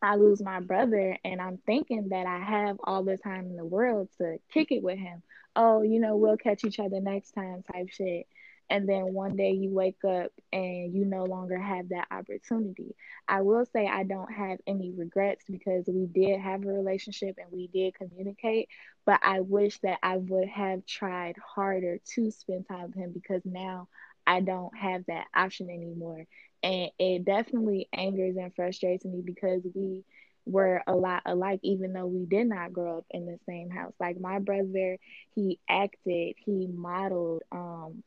I 0.00 0.16
lose 0.16 0.40
my 0.42 0.60
brother, 0.60 1.16
and 1.24 1.40
I'm 1.40 1.58
thinking 1.66 2.08
that 2.10 2.26
I 2.26 2.38
have 2.38 2.78
all 2.84 3.02
the 3.02 3.16
time 3.16 3.46
in 3.46 3.56
the 3.56 3.64
world 3.64 4.08
to 4.18 4.38
kick 4.52 4.70
it 4.70 4.82
with 4.82 4.98
him. 4.98 5.22
Oh, 5.56 5.82
you 5.82 6.00
know, 6.00 6.16
we'll 6.16 6.36
catch 6.36 6.64
each 6.64 6.78
other 6.78 7.00
next 7.00 7.32
time 7.32 7.62
type 7.72 7.88
shit 7.90 8.26
and 8.70 8.88
then 8.88 9.12
one 9.14 9.36
day 9.36 9.52
you 9.52 9.70
wake 9.70 10.04
up 10.04 10.32
and 10.52 10.94
you 10.94 11.04
no 11.04 11.24
longer 11.24 11.58
have 11.58 11.88
that 11.90 12.06
opportunity. 12.10 12.94
I 13.28 13.42
will 13.42 13.64
say 13.66 13.86
I 13.86 14.04
don't 14.04 14.32
have 14.32 14.58
any 14.66 14.92
regrets 14.92 15.44
because 15.48 15.84
we 15.88 16.06
did 16.06 16.40
have 16.40 16.64
a 16.64 16.68
relationship 16.68 17.36
and 17.38 17.50
we 17.52 17.68
did 17.68 17.94
communicate, 17.94 18.68
but 19.04 19.20
I 19.22 19.40
wish 19.40 19.78
that 19.80 19.98
I 20.02 20.16
would 20.16 20.48
have 20.48 20.84
tried 20.86 21.36
harder 21.54 21.98
to 22.14 22.30
spend 22.30 22.66
time 22.68 22.86
with 22.86 22.94
him 22.96 23.12
because 23.12 23.42
now 23.44 23.88
I 24.26 24.40
don't 24.40 24.76
have 24.76 25.04
that 25.06 25.26
option 25.34 25.70
anymore. 25.70 26.26
And 26.62 26.90
it 26.98 27.24
definitely 27.24 27.88
angers 27.92 28.36
and 28.36 28.54
frustrates 28.54 29.04
me 29.04 29.22
because 29.24 29.62
we 29.74 30.04
were 30.46 30.82
a 30.86 30.94
lot 30.94 31.22
alike, 31.26 31.60
even 31.62 31.92
though 31.92 32.06
we 32.06 32.26
did 32.26 32.46
not 32.48 32.72
grow 32.72 32.98
up 32.98 33.04
in 33.10 33.26
the 33.26 33.38
same 33.46 33.70
house. 33.70 33.92
Like 34.00 34.20
my 34.20 34.38
brother, 34.38 34.98
he 35.34 35.58
acted, 35.68 36.34
he 36.38 36.66
modeled, 36.66 37.42
um, 37.52 38.02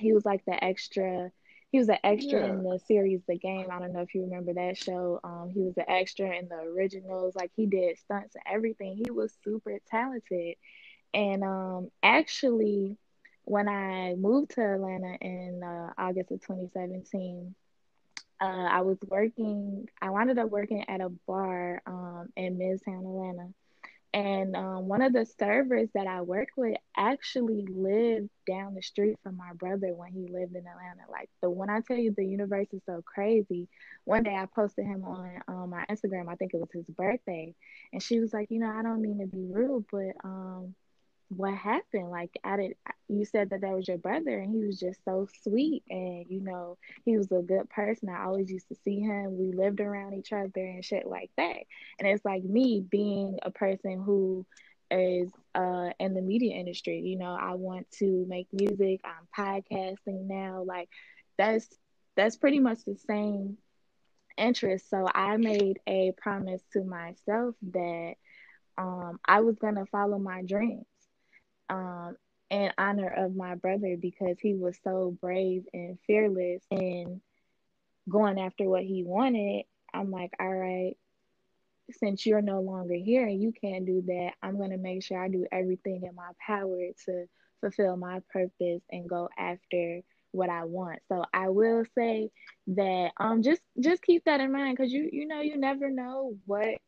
he 0.00 0.12
was 0.12 0.24
like 0.24 0.44
the 0.44 0.62
extra 0.62 1.30
he 1.70 1.78
was 1.78 1.88
an 1.88 1.98
extra 2.02 2.40
yeah. 2.40 2.52
in 2.52 2.64
the 2.64 2.80
series 2.86 3.20
The 3.28 3.38
Game. 3.38 3.66
I 3.70 3.78
don't 3.78 3.92
know 3.92 4.00
if 4.00 4.12
you 4.12 4.22
remember 4.22 4.52
that 4.54 4.76
show. 4.76 5.20
Um, 5.22 5.50
he 5.54 5.60
was 5.60 5.76
an 5.76 5.84
extra 5.86 6.36
in 6.36 6.48
the 6.48 6.56
originals. 6.56 7.36
Like 7.36 7.52
he 7.54 7.66
did 7.66 7.96
stunts 7.96 8.34
and 8.34 8.44
everything. 8.52 8.96
He 8.96 9.12
was 9.12 9.32
super 9.44 9.78
talented. 9.88 10.56
And 11.14 11.44
um, 11.44 11.90
actually, 12.02 12.96
when 13.44 13.68
I 13.68 14.14
moved 14.16 14.52
to 14.52 14.62
Atlanta 14.62 15.16
in 15.20 15.62
uh, 15.62 15.92
August 15.96 16.32
of 16.32 16.40
2017, 16.40 17.54
uh, 18.40 18.44
I 18.44 18.80
was 18.80 18.98
working. 19.06 19.88
I 20.02 20.10
wound 20.10 20.36
up 20.36 20.50
working 20.50 20.84
at 20.88 21.00
a 21.00 21.08
bar 21.08 21.82
um, 21.86 22.30
in 22.36 22.58
Midtown 22.58 23.00
Atlanta, 23.00 23.48
and 24.12 24.56
um, 24.56 24.88
one 24.88 25.02
of 25.02 25.12
the 25.12 25.24
servers 25.38 25.88
that 25.94 26.06
I 26.06 26.22
worked 26.22 26.56
with 26.56 26.76
actually 26.96 27.66
lived 27.68 28.28
down 28.46 28.74
the 28.74 28.82
street 28.82 29.16
from 29.22 29.36
my 29.36 29.52
brother 29.54 29.94
when 29.94 30.12
he 30.12 30.22
lived 30.22 30.54
in 30.56 30.66
Atlanta. 30.66 31.02
Like 31.10 31.30
the 31.40 31.50
when 31.50 31.70
I 31.70 31.80
tell 31.80 31.96
you 31.96 32.12
the 32.16 32.24
universe 32.24 32.66
is 32.72 32.82
so 32.86 33.02
crazy, 33.04 33.68
one 34.04 34.24
day 34.24 34.34
I 34.34 34.46
posted 34.46 34.84
him 34.86 35.04
on 35.04 35.30
um, 35.48 35.70
my 35.70 35.84
Instagram. 35.90 36.28
I 36.28 36.34
think 36.34 36.54
it 36.54 36.60
was 36.60 36.70
his 36.72 36.86
birthday, 36.86 37.54
and 37.92 38.02
she 38.02 38.18
was 38.20 38.32
like, 38.32 38.50
you 38.50 38.58
know, 38.58 38.70
I 38.70 38.82
don't 38.82 39.02
mean 39.02 39.20
to 39.20 39.26
be 39.26 39.46
rude, 39.48 39.86
but 39.92 40.14
um, 40.24 40.74
what 41.30 41.54
happened? 41.54 42.10
Like 42.10 42.30
i 42.44 42.56
did 42.56 42.76
you 43.08 43.24
said 43.24 43.50
that 43.50 43.60
that 43.62 43.72
was 43.72 43.88
your 43.88 43.98
brother 43.98 44.38
and 44.38 44.52
he 44.52 44.64
was 44.64 44.78
just 44.78 45.04
so 45.04 45.28
sweet 45.42 45.82
and 45.88 46.26
you 46.28 46.40
know 46.40 46.76
he 47.04 47.16
was 47.16 47.30
a 47.30 47.42
good 47.42 47.70
person. 47.70 48.08
I 48.08 48.24
always 48.24 48.50
used 48.50 48.68
to 48.68 48.76
see 48.84 49.00
him. 49.00 49.38
We 49.38 49.52
lived 49.52 49.80
around 49.80 50.14
each 50.14 50.32
other 50.32 50.50
and 50.56 50.84
shit 50.84 51.06
like 51.06 51.30
that. 51.36 51.56
And 51.98 52.08
it's 52.08 52.24
like 52.24 52.42
me 52.42 52.80
being 52.88 53.38
a 53.42 53.50
person 53.50 54.02
who 54.02 54.44
is 54.90 55.30
uh 55.54 55.90
in 56.00 56.14
the 56.14 56.20
media 56.20 56.56
industry 56.56 56.98
you 56.98 57.16
know 57.16 57.32
i 57.40 57.54
want 57.54 57.88
to 57.92 58.26
make 58.28 58.48
music. 58.52 59.00
I'm 59.04 59.28
podcasting 59.36 60.26
now. 60.26 60.64
Like 60.66 60.88
that's 61.38 61.68
that's 62.16 62.36
pretty 62.36 62.58
much 62.58 62.78
the 62.84 62.96
same 63.06 63.56
interest. 64.36 64.90
So 64.90 65.06
i 65.14 65.36
made 65.36 65.78
a 65.86 66.12
promise 66.20 66.62
to 66.72 66.82
myself 66.82 67.54
that 67.70 68.14
um 68.78 69.20
i 69.24 69.40
was 69.40 69.56
to 69.58 69.86
follow 69.92 70.18
my 70.18 70.42
dreams 70.42 70.86
um, 71.70 72.16
in 72.50 72.72
honor 72.78 73.08
of 73.08 73.36
my 73.36 73.54
brother 73.54 73.96
because 74.00 74.38
he 74.40 74.54
was 74.54 74.78
so 74.84 75.16
brave 75.20 75.64
and 75.72 75.98
fearless 76.06 76.64
and 76.70 77.20
going 78.08 78.40
after 78.40 78.68
what 78.68 78.82
he 78.84 79.04
wanted, 79.04 79.64
I'm 79.94 80.10
like, 80.10 80.32
all 80.40 80.54
right, 80.54 80.96
since 81.92 82.26
you're 82.26 82.42
no 82.42 82.60
longer 82.60 82.94
here 82.94 83.26
and 83.26 83.42
you 83.42 83.52
can't 83.52 83.86
do 83.86 84.02
that, 84.06 84.32
I'm 84.42 84.58
going 84.58 84.70
to 84.70 84.78
make 84.78 85.04
sure 85.04 85.22
I 85.22 85.28
do 85.28 85.46
everything 85.52 86.02
in 86.04 86.14
my 86.14 86.30
power 86.44 86.78
to 87.06 87.26
fulfill 87.60 87.96
my 87.96 88.20
purpose 88.32 88.82
and 88.90 89.08
go 89.08 89.28
after 89.38 90.02
what 90.32 90.50
I 90.50 90.64
want. 90.64 91.00
So 91.08 91.24
I 91.34 91.48
will 91.50 91.84
say 91.96 92.30
that 92.68 93.10
um 93.18 93.42
just 93.42 93.62
just 93.80 94.02
keep 94.02 94.24
that 94.24 94.40
in 94.40 94.52
mind 94.52 94.78
cuz 94.78 94.92
you 94.92 95.08
you 95.12 95.26
know 95.26 95.40
you 95.40 95.56
never 95.56 95.90
know 95.90 96.36
what 96.46 96.78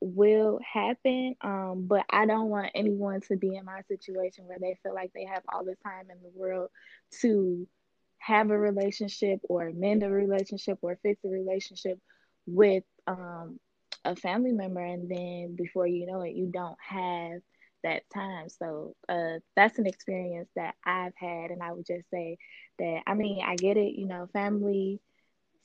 will 0.00 0.58
happen 0.72 1.34
um 1.42 1.86
but 1.88 2.04
I 2.10 2.26
don't 2.26 2.48
want 2.48 2.70
anyone 2.74 3.20
to 3.22 3.36
be 3.36 3.56
in 3.56 3.64
my 3.64 3.80
situation 3.88 4.46
where 4.46 4.58
they 4.60 4.78
feel 4.82 4.94
like 4.94 5.12
they 5.14 5.24
have 5.24 5.42
all 5.52 5.64
the 5.64 5.76
time 5.82 6.10
in 6.10 6.18
the 6.22 6.30
world 6.34 6.70
to 7.22 7.66
have 8.18 8.50
a 8.50 8.58
relationship 8.58 9.40
or 9.48 9.70
mend 9.74 10.02
a 10.02 10.10
relationship 10.10 10.78
or 10.82 10.98
fix 11.02 11.24
a 11.24 11.28
relationship 11.28 11.98
with 12.46 12.84
um 13.06 13.58
a 14.04 14.14
family 14.16 14.52
member 14.52 14.80
and 14.84 15.10
then 15.10 15.54
before 15.56 15.86
you 15.86 16.06
know 16.06 16.20
it 16.22 16.34
you 16.34 16.46
don't 16.52 16.78
have 16.80 17.40
that 17.82 18.02
time. 18.12 18.48
So 18.48 18.94
uh 19.08 19.38
that's 19.56 19.78
an 19.78 19.86
experience 19.86 20.48
that 20.56 20.74
i've 20.84 21.14
had 21.16 21.50
and 21.50 21.62
i 21.62 21.72
would 21.72 21.86
just 21.86 22.08
say 22.10 22.38
that 22.78 23.02
i 23.06 23.14
mean 23.14 23.42
i 23.46 23.56
get 23.56 23.76
it 23.76 23.94
you 23.96 24.06
know 24.06 24.28
family 24.32 25.00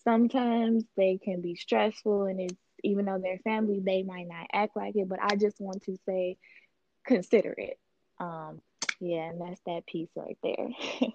sometimes 0.04 0.84
they 0.98 1.18
can 1.24 1.42
be 1.42 1.56
stressful 1.56 2.24
and 2.26 2.40
it's 2.40 2.56
even 2.84 3.06
though 3.06 3.20
they're 3.22 3.40
family 3.40 3.82
they 3.84 4.04
might 4.04 4.28
not 4.28 4.48
act 4.54 4.76
like 4.76 4.96
it 4.96 5.08
but 5.08 5.20
i 5.22 5.36
just 5.36 5.60
want 5.60 5.82
to 5.84 5.96
say 6.06 6.38
consider 7.06 7.54
it 7.58 7.80
um 8.20 8.62
yeah 9.00 9.30
and 9.30 9.42
that's 9.42 9.62
that 9.66 9.86
piece 9.86 10.10
right 10.16 10.38
there 10.44 10.70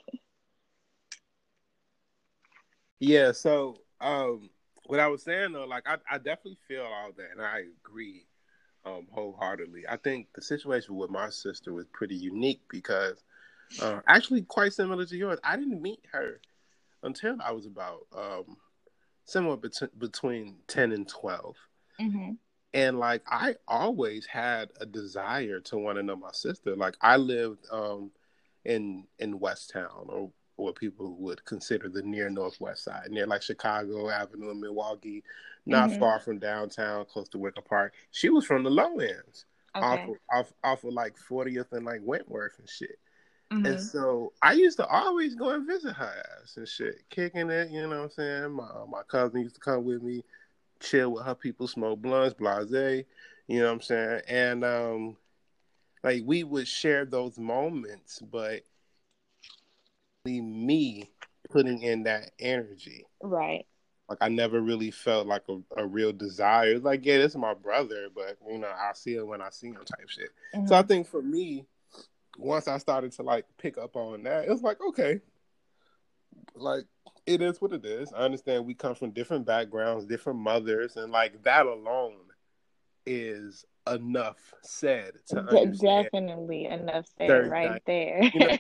yeah 2.99 3.33
so 3.33 3.77
um 4.01 4.51
what 4.87 5.01
I 5.01 5.09
was 5.09 5.23
saying 5.23 5.53
though, 5.53 5.67
like 5.67 5.85
I, 5.87 5.97
I 6.11 6.19
definitely 6.19 6.59
feel 6.69 6.83
all 6.83 7.11
that, 7.17 7.31
and 7.33 7.41
I 7.41 7.63
agree 7.85 8.27
um, 8.85 9.07
wholeheartedly. 9.11 9.85
I 9.89 9.97
think 9.97 10.29
the 10.35 10.43
situation 10.43 10.97
with 10.97 11.11
my 11.11 11.31
sister 11.31 11.73
was 11.73 11.87
pretty 11.93 12.15
unique 12.15 12.63
because, 12.71 13.25
uh, 13.83 14.01
actually, 14.07 14.43
quite 14.43 14.73
similar 14.73 15.05
to 15.05 15.17
yours. 15.17 15.39
I 15.43 15.57
didn't 15.57 15.83
meet 15.83 16.01
her 16.13 16.41
until 17.03 17.37
I 17.45 17.53
was 17.53 17.67
about 17.67 18.07
um, 18.17 18.57
somewhere 19.27 19.57
bet- 19.57 19.99
between 19.99 20.57
ten 20.67 20.93
and 20.93 21.07
12 21.07 21.57
mm-hmm. 22.01 22.31
and 22.73 22.99
like 22.99 23.23
I 23.29 23.57
always 23.69 24.25
had 24.25 24.71
a 24.81 24.87
desire 24.87 25.61
to 25.61 25.77
want 25.77 25.99
to 25.99 26.03
know 26.03 26.17
my 26.17 26.33
sister. 26.33 26.75
Like 26.75 26.97
I 27.03 27.17
lived 27.17 27.67
um, 27.71 28.11
in 28.65 29.05
in 29.19 29.39
West 29.39 29.71
Town 29.71 30.07
or 30.09 30.31
what 30.57 30.75
people 30.75 31.17
would 31.19 31.45
consider 31.45 31.89
the 31.89 32.03
near 32.03 32.31
northwest 32.31 32.85
side, 32.85 33.11
near 33.11 33.27
like 33.27 33.43
Chicago 33.43 34.09
Avenue 34.09 34.51
in 34.51 34.61
Milwaukee, 34.61 35.23
not 35.67 35.91
mm-hmm. 35.91 36.01
far 36.01 36.19
from 36.19 36.39
downtown, 36.39 37.05
close 37.05 37.29
to 37.29 37.39
Wicker 37.39 37.61
Park. 37.61 37.93
She 38.11 38.31
was 38.31 38.47
from 38.47 38.63
the 38.63 38.71
low 38.71 38.99
ends, 38.99 39.45
okay. 39.77 39.85
off, 39.85 40.09
of, 40.09 40.17
off 40.33 40.53
off 40.65 40.85
of 40.85 40.95
like 40.95 41.15
40th 41.19 41.73
and 41.73 41.85
like 41.85 42.01
Wentworth 42.03 42.59
and 42.59 42.69
shit. 42.69 42.99
Mm-hmm. 43.53 43.67
And 43.67 43.81
so 43.81 44.33
I 44.43 44.53
used 44.53 44.77
to 44.79 44.87
always 44.87 45.35
go 45.35 45.51
and 45.51 45.67
visit 45.67 45.93
her 45.93 46.13
ass 46.43 46.57
and 46.57 46.67
shit, 46.67 47.03
kicking 47.11 47.51
it. 47.51 47.71
You 47.71 47.83
know 47.83 47.89
what 47.89 47.99
I'm 47.99 48.11
saying? 48.11 48.51
My 48.53 48.69
my 48.89 49.03
cousin 49.07 49.43
used 49.43 49.55
to 49.55 49.61
come 49.61 49.85
with 49.85 50.03
me, 50.03 50.25
chill 50.81 51.13
with 51.13 51.25
her 51.25 51.35
people, 51.35 51.69
smoke 51.69 52.01
blunts, 52.01 52.35
blase. 52.35 53.05
You 53.47 53.61
know 53.61 53.67
what 53.67 53.73
I'm 53.73 53.81
saying? 53.83 54.21
And 54.29 54.65
um, 54.65 55.17
like 56.03 56.23
we 56.25 56.43
would 56.43 56.67
share 56.67 57.05
those 57.05 57.39
moments, 57.39 58.19
but 58.19 58.63
me 60.25 61.11
putting 61.51 61.83
in 61.83 62.03
that 62.05 62.33
energy. 62.41 63.07
Right. 63.23 63.65
Like 64.09 64.19
I 64.21 64.29
never 64.29 64.61
really 64.61 64.91
felt 64.91 65.27
like 65.27 65.43
a, 65.49 65.59
a 65.83 65.87
real 65.87 66.13
desire. 66.13 66.79
Like, 66.79 67.05
yeah, 67.05 67.19
this 67.19 67.33
is 67.33 67.39
my 67.39 67.55
brother, 67.55 68.09
but 68.15 68.37
you 68.49 68.59
know, 68.59 68.71
I'll 68.81 68.95
see 68.95 69.15
him 69.15 69.27
when 69.27 69.43
I 69.43 69.51
see 69.51 69.69
him 69.69 69.77
type 69.85 70.09
shit. 70.09 70.31
Mm-hmm. 70.55 70.67
So 70.67 70.77
I 70.77 70.83
think 70.83 71.09
for 71.09 71.23
me, 71.23 71.67
once 72.37 72.69
I 72.69 72.79
started 72.79 73.13
to 73.13 73.23
like 73.23 73.47
pick 73.59 73.79
up 73.79 73.97
on 73.97 74.23
that, 74.25 74.45
it 74.45 74.51
was 74.51 74.63
like, 74.63 74.79
okay. 74.89 75.21
Like 76.55 76.85
it 77.27 77.43
is 77.43 77.61
what 77.61 77.73
it 77.73 77.85
is. 77.85 78.13
I 78.13 78.21
understand 78.21 78.67
we 78.67 78.75
come 78.75 78.95
from 78.95 79.11
different 79.11 79.47
backgrounds, 79.47 80.07
different 80.07 80.39
mothers, 80.39 80.97
and 80.97 81.13
like 81.13 81.43
that 81.43 81.67
alone 81.67 82.15
is 83.05 83.65
enough 83.89 84.53
said 84.63 85.13
to 85.29 85.39
understand. 85.39 86.09
Definitely 86.13 86.67
enough 86.67 87.07
said 87.19 87.51
right 87.51 87.83
there. 87.87 88.23
You 88.23 88.59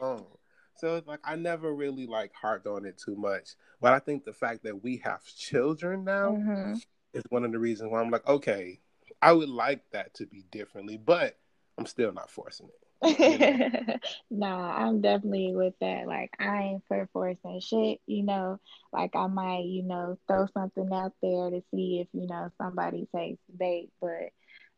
know, 0.00 0.26
So 0.76 1.02
like 1.06 1.20
I 1.24 1.36
never 1.36 1.72
really 1.72 2.06
like 2.06 2.32
harped 2.34 2.66
on 2.66 2.84
it 2.84 2.98
too 2.98 3.16
much. 3.16 3.50
But 3.80 3.94
I 3.94 3.98
think 3.98 4.24
the 4.24 4.32
fact 4.32 4.62
that 4.64 4.82
we 4.82 4.98
have 4.98 5.24
children 5.24 6.04
now 6.04 6.32
mm-hmm. 6.32 6.74
is 7.14 7.24
one 7.30 7.44
of 7.44 7.52
the 7.52 7.58
reasons 7.58 7.90
why 7.90 8.00
I'm 8.00 8.10
like, 8.10 8.26
okay, 8.28 8.80
I 9.22 9.32
would 9.32 9.48
like 9.48 9.90
that 9.92 10.14
to 10.14 10.26
be 10.26 10.44
differently, 10.50 10.98
but 10.98 11.38
I'm 11.78 11.86
still 11.86 12.12
not 12.12 12.30
forcing 12.30 12.68
it. 12.68 12.74
You 14.30 14.38
know? 14.38 14.48
nah, 14.48 14.76
I'm 14.76 15.00
definitely 15.02 15.54
with 15.54 15.74
that. 15.80 16.06
Like 16.06 16.34
I 16.40 16.62
ain't 16.62 16.82
for 16.88 17.08
forcing 17.12 17.60
shit, 17.60 18.00
you 18.06 18.22
know. 18.22 18.58
Like 18.92 19.14
I 19.14 19.26
might, 19.26 19.64
you 19.66 19.82
know, 19.82 20.18
throw 20.26 20.46
something 20.54 20.90
out 20.92 21.12
there 21.22 21.50
to 21.50 21.62
see 21.70 22.00
if, 22.00 22.08
you 22.12 22.26
know, 22.26 22.50
somebody 22.56 23.06
takes 23.14 23.40
bait, 23.54 23.90
but 24.00 24.30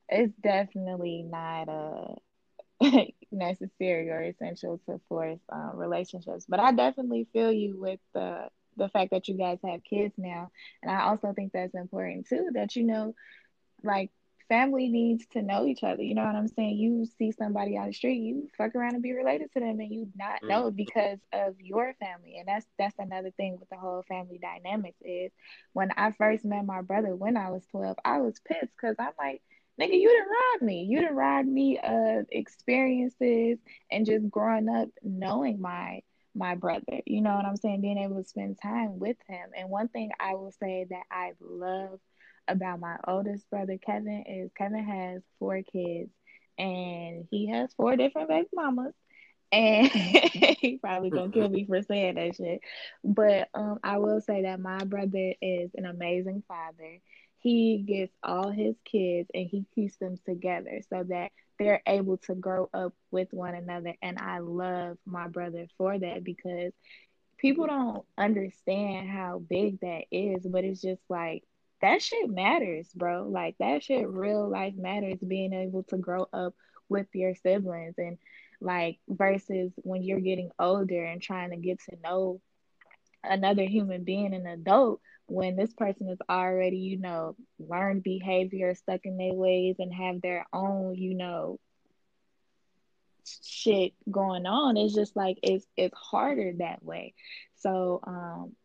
it's 0.09 0.33
definitely 0.43 1.23
not 1.23 1.69
a 1.69 2.17
necessary 3.33 4.11
or 4.11 4.23
essential 4.23 4.81
to 4.87 5.01
force 5.09 5.41
um, 5.51 5.73
relationships. 5.75 6.47
But 6.49 6.61
I 6.61 6.73
definitely 6.73 7.29
feel 7.33 7.53
you 7.53 7.79
with 7.79 8.01
the 8.15 8.49
the 8.77 8.89
fact 8.89 9.11
that 9.11 9.27
you 9.27 9.37
guys 9.37 9.59
have 9.65 9.83
kids 9.83 10.15
now, 10.17 10.51
and 10.83 10.91
I 10.91 11.03
also 11.09 11.33
think 11.33 11.53
that's 11.53 11.75
important 11.75 12.29
too. 12.29 12.51
That 12.55 12.77
you 12.77 12.85
know, 12.85 13.15
like 13.83 14.11
family 14.49 14.89
needs 14.89 15.27
to 15.33 15.43
know 15.43 15.67
each 15.67 15.83
other. 15.83 16.03
You 16.03 16.15
know 16.15 16.25
what 16.25 16.35
I'm 16.35 16.49
saying? 16.49 16.79
You 16.79 17.07
see 17.19 17.33
somebody 17.33 17.77
on 17.77 17.89
the 17.89 17.93
street, 17.93 18.19
you 18.19 18.49
fuck 18.57 18.75
around 18.75 18.95
and 18.95 19.03
be 19.03 19.13
related 19.13 19.53
to 19.53 19.61
them, 19.61 19.81
and 19.81 19.93
you 19.93 20.09
not 20.17 20.43
mm. 20.43 20.49
know 20.49 20.71
because 20.71 21.19
of 21.33 21.55
your 21.61 21.95
family. 22.01 22.37
And 22.39 22.49
that's 22.49 22.67
that's 22.79 22.99
another 22.99 23.31
thing 23.33 23.59
with 23.59 23.69
the 23.69 23.77
whole 23.77 24.05
family 24.09 24.39
dynamics 24.39 24.99
is 25.03 25.31
when 25.73 25.91
I 25.97 26.13
first 26.13 26.45
met 26.45 26.65
my 26.65 26.83
brother 26.83 27.15
when 27.15 27.37
I 27.37 27.51
was 27.51 27.65
12, 27.71 27.97
I 28.05 28.19
was 28.19 28.41
pissed 28.47 28.73
because 28.77 28.97
I'm 28.99 29.13
like 29.19 29.43
nigga, 29.81 29.93
you 29.93 30.09
didn't 30.09 30.29
rob 30.29 30.63
me. 30.63 30.85
You 30.89 31.01
didn't 31.01 31.17
ride 31.17 31.47
me 31.47 31.79
of 31.79 32.27
experiences 32.31 33.59
and 33.91 34.05
just 34.05 34.29
growing 34.29 34.69
up 34.69 34.89
knowing 35.03 35.61
my 35.61 36.01
my 36.35 36.55
brother. 36.55 37.01
You 37.07 37.21
know 37.21 37.35
what 37.35 37.45
I'm 37.45 37.57
saying? 37.57 37.81
Being 37.81 37.99
able 37.99 38.23
to 38.23 38.29
spend 38.29 38.59
time 38.63 38.99
with 38.99 39.17
him. 39.27 39.51
And 39.57 39.71
one 39.71 39.89
thing 39.89 40.11
I 40.21 40.35
will 40.35 40.53
say 40.53 40.87
that 40.91 41.05
I 41.11 41.33
love 41.41 42.01
about 42.49 42.81
my 42.81 42.97
oldest 43.07 43.49
brother 43.51 43.79
Kevin 43.79 44.25
is 44.27 44.51
Kevin 44.57 44.85
has 44.85 45.23
four 45.39 45.63
kids 45.63 46.11
and 46.59 47.27
he 47.31 47.49
has 47.49 47.73
four 47.75 47.97
different 47.97 48.29
baby 48.29 48.49
mamas. 48.55 48.95
And 49.51 49.89
he 49.89 50.77
probably 50.77 51.09
gonna 51.09 51.33
kill 51.33 51.49
me 51.49 51.65
for 51.65 51.81
saying 51.81 52.17
that 52.17 52.37
shit. 52.37 52.61
But 53.03 53.49
um 53.55 53.79
I 53.83 53.97
will 53.97 54.21
say 54.21 54.43
that 54.43 54.61
my 54.61 54.85
brother 54.85 55.33
is 55.41 55.71
an 55.75 55.87
amazing 55.87 56.43
father 56.47 57.01
he 57.39 57.79
gets 57.79 58.13
all 58.23 58.51
his 58.51 58.77
kids 58.85 59.31
and 59.33 59.47
he 59.47 59.65
keeps 59.75 59.97
them 59.97 60.17
together 60.27 60.81
so 60.91 61.05
that 61.05 61.31
they're 61.59 61.83
able 61.87 62.19
to 62.19 62.35
grow 62.35 62.69
up 62.75 62.95
with 63.11 63.29
one 63.33 63.55
another. 63.55 63.95
And 64.03 64.19
I 64.19 64.39
love 64.41 64.99
my 65.07 65.29
brother 65.29 65.67
for 65.77 65.99
that 65.99 66.25
because 66.25 66.73
people 67.39 67.67
don't 67.67 68.05
understand 68.17 69.09
how 69.09 69.39
big 69.39 69.81
that 69.81 70.05
is, 70.11 70.45
but 70.45 70.65
it's 70.65 70.83
just 70.83 71.03
like 71.09 71.45
that 71.81 72.03
shit 72.03 72.29
matters, 72.29 72.89
bro. 72.95 73.29
Like 73.29 73.57
that 73.59 73.83
shit 73.83 74.09
real 74.09 74.49
life 74.49 74.75
matters 74.77 75.19
being 75.19 75.53
able 75.53 75.85
to 75.85 75.97
grow 75.99 76.27
up 76.33 76.55
with 76.89 77.07
your 77.15 77.35
siblings 77.35 77.95
and 77.99 78.19
like 78.61 78.99
versus 79.09 79.73
when 79.77 80.03
you're 80.03 80.21
getting 80.21 80.51
older 80.59 81.05
and 81.05 81.23
trying 81.23 81.51
to 81.51 81.57
get 81.57 81.81
to 81.89 81.97
know 82.03 82.41
another 83.23 83.65
human 83.65 84.05
being, 84.05 84.35
an 84.35 84.47
adult, 84.47 85.01
when 85.27 85.57
this 85.57 85.73
person 85.75 86.09
is 86.09 86.19
already, 86.29 86.79
you 86.79 86.99
know, 86.99 87.37
learned 87.59 88.03
behavior, 88.03 88.75
stuck 88.75 89.01
in 89.05 89.19
their 89.19 89.35
ways, 89.35 89.77
and 89.79 89.93
have 89.93 90.21
their 90.23 90.47
own, 90.53 90.95
you 90.95 91.15
know, 91.15 91.59
shit 93.43 93.93
going 94.11 94.47
on, 94.47 94.77
it's 94.77 94.95
just 94.95 95.15
like 95.17 95.39
it's 95.43 95.67
it's 95.77 95.97
harder 95.97 96.53
that 96.59 96.83
way. 96.83 97.15
So, 97.57 98.01
um, 98.07 98.57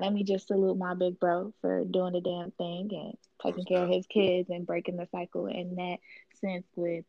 let 0.00 0.12
me 0.12 0.24
just 0.24 0.48
salute 0.48 0.76
my 0.76 0.94
big 0.94 1.20
bro 1.20 1.52
for 1.60 1.84
doing 1.84 2.12
the 2.14 2.20
damn 2.20 2.50
thing 2.52 2.90
and 2.92 3.16
taking 3.42 3.64
care 3.64 3.84
of 3.84 3.90
his 3.90 4.06
kids 4.06 4.48
and 4.50 4.66
breaking 4.66 4.96
the 4.96 5.06
cycle 5.12 5.46
in 5.46 5.76
that 5.76 5.98
sense 6.40 6.66
with 6.74 7.04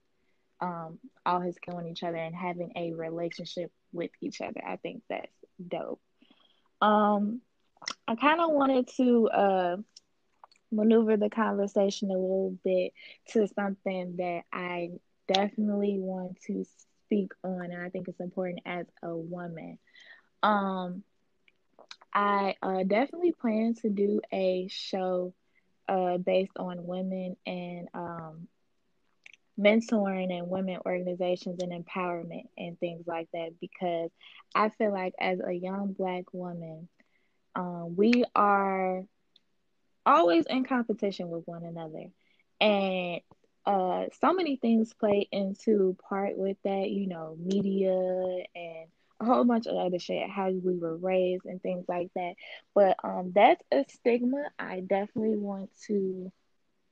um 0.60 1.00
all 1.26 1.40
his 1.40 1.58
killing 1.60 1.88
each 1.88 2.04
other 2.04 2.18
and 2.18 2.36
having 2.36 2.72
a 2.76 2.94
relationship 2.94 3.72
with 3.94 4.12
each 4.22 4.42
other. 4.42 4.62
I 4.66 4.76
think 4.76 5.04
that's 5.10 5.32
dope. 5.66 6.02
Um, 6.82 7.42
I 8.08 8.16
kind 8.16 8.42
of 8.42 8.52
wanted 8.52 8.88
to 8.98 9.30
uh, 9.30 9.78
maneuver 10.72 11.18
the 11.18 11.30
conversation 11.30 12.10
a 12.10 12.14
little 12.14 12.58
bit 12.64 12.94
to 13.30 13.48
something 13.48 14.18
that 14.18 14.44
I 14.52 14.92
definitely 15.32 15.98
want 16.00 16.40
to 16.48 16.66
speak 17.06 17.32
on, 17.44 17.72
and 17.72 17.82
I 17.82 17.90
think 17.90 18.08
it's 18.08 18.20
important 18.20 18.62
as 18.66 18.86
a 19.04 19.16
woman. 19.16 19.78
Um, 20.44 21.04
I 22.14 22.56
uh, 22.62 22.84
definitely 22.84 23.34
plan 23.34 23.76
to 23.82 23.90
do 23.90 24.22
a 24.32 24.68
show 24.70 25.34
uh, 25.88 26.18
based 26.18 26.58
on 26.58 26.86
women 26.86 27.36
and 27.46 27.88
um, 27.94 28.48
mentoring 29.60 30.32
and 30.32 30.50
women 30.50 30.80
organizations 30.86 31.60
and 31.62 31.72
empowerment 31.72 32.46
and 32.58 32.80
things 32.80 33.06
like 33.08 33.28
that 33.34 33.52
because 33.60 34.10
I 34.56 34.70
feel 34.70 34.92
like 34.92 35.14
as 35.20 35.40
a 35.46 35.54
young 35.54 35.94
black 35.98 36.26
woman, 36.34 36.88
um, 37.56 37.96
we 37.96 38.24
are 38.36 39.04
always 40.06 40.46
in 40.48 40.64
competition 40.64 41.30
with 41.30 41.44
one 41.46 41.64
another. 41.64 42.06
And 42.60 43.22
uh, 43.66 44.06
so 44.22 44.34
many 44.34 44.58
things 44.58 44.94
play 44.94 45.28
into 45.32 45.96
part 46.10 46.38
with 46.38 46.58
that, 46.64 46.90
you 46.90 47.08
know, 47.08 47.36
media 47.40 47.92
and 48.56 48.88
a 49.22 49.26
whole 49.26 49.44
bunch 49.44 49.68
of 49.68 49.76
other 49.78 50.00
shit, 50.00 50.30
how 50.30 50.50
we 50.50 50.78
were 50.78 50.98
raised 50.98 51.46
and 51.46 51.62
things 51.62 51.86
like 51.88 52.10
that. 52.16 52.34
But 52.74 52.98
um, 53.04 53.32
that's 53.34 53.62
a 53.72 53.86
stigma 53.90 54.46
I 54.58 54.82
definitely 54.82 55.38
want 55.38 55.70
to 55.88 56.32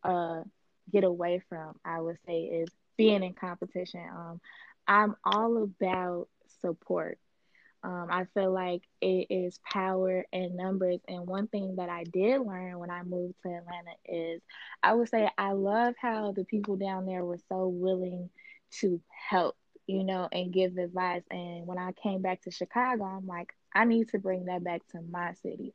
uh, 0.03 0.41
get 0.91 1.03
away 1.03 1.41
from, 1.49 1.75
I 1.83 1.99
would 1.99 2.17
say, 2.27 2.41
is 2.43 2.69
being 2.97 3.23
in 3.23 3.33
competition. 3.33 4.05
Um, 4.09 4.41
I'm 4.87 5.15
all 5.23 5.63
about 5.63 6.27
support. 6.61 7.17
Um, 7.81 8.07
I 8.11 8.25
feel 8.33 8.51
like 8.51 8.81
it 9.01 9.27
is 9.29 9.59
power 9.71 10.25
in 10.33 10.57
numbers. 10.57 10.99
And 11.07 11.25
one 11.25 11.47
thing 11.47 11.77
that 11.77 11.89
I 11.89 12.03
did 12.03 12.41
learn 12.41 12.77
when 12.77 12.89
I 12.91 13.03
moved 13.03 13.35
to 13.43 13.49
Atlanta 13.49 13.91
is 14.05 14.41
I 14.83 14.93
would 14.93 15.09
say 15.09 15.29
I 15.37 15.53
love 15.53 15.95
how 15.99 16.33
the 16.33 16.43
people 16.43 16.75
down 16.75 17.05
there 17.05 17.23
were 17.23 17.39
so 17.47 17.67
willing 17.67 18.29
to 18.81 19.01
help, 19.29 19.55
you 19.89 20.03
know, 20.03 20.29
and 20.31 20.53
give 20.53 20.77
advice. 20.77 21.23
And 21.31 21.65
when 21.65 21.79
I 21.79 21.93
came 21.93 22.21
back 22.21 22.43
to 22.43 22.51
Chicago, 22.51 23.05
I'm 23.05 23.25
like, 23.25 23.53
I 23.73 23.85
need 23.85 24.09
to 24.09 24.19
bring 24.19 24.45
that 24.45 24.63
back 24.63 24.81
to 24.91 25.01
my 25.01 25.33
city, 25.33 25.73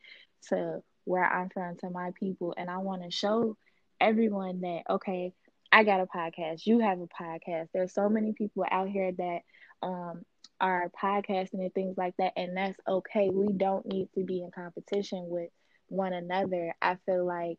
to 0.48 0.82
where 1.04 1.24
I'm 1.24 1.48
from, 1.48 1.76
to 1.78 1.90
my 1.90 2.12
people. 2.18 2.54
And 2.56 2.70
I 2.70 2.78
want 2.78 3.02
to 3.02 3.10
show 3.10 3.56
everyone 4.00 4.60
that, 4.60 4.82
okay, 4.88 5.32
I 5.72 5.82
got 5.82 6.00
a 6.00 6.06
podcast, 6.06 6.64
you 6.64 6.78
have 6.78 7.00
a 7.00 7.08
podcast. 7.08 7.70
There's 7.74 7.92
so 7.92 8.08
many 8.08 8.32
people 8.32 8.64
out 8.70 8.88
here 8.88 9.10
that 9.10 9.40
um, 9.82 10.24
are 10.60 10.90
podcasting 11.02 11.54
and 11.54 11.74
things 11.74 11.98
like 11.98 12.16
that, 12.18 12.34
and 12.36 12.56
that's 12.56 12.78
okay. 12.86 13.30
We 13.30 13.52
don't 13.52 13.84
need 13.86 14.10
to 14.14 14.22
be 14.22 14.42
in 14.42 14.52
competition 14.52 15.24
with 15.28 15.50
one 15.88 16.12
another. 16.12 16.72
I 16.80 16.98
feel 17.04 17.26
like 17.26 17.58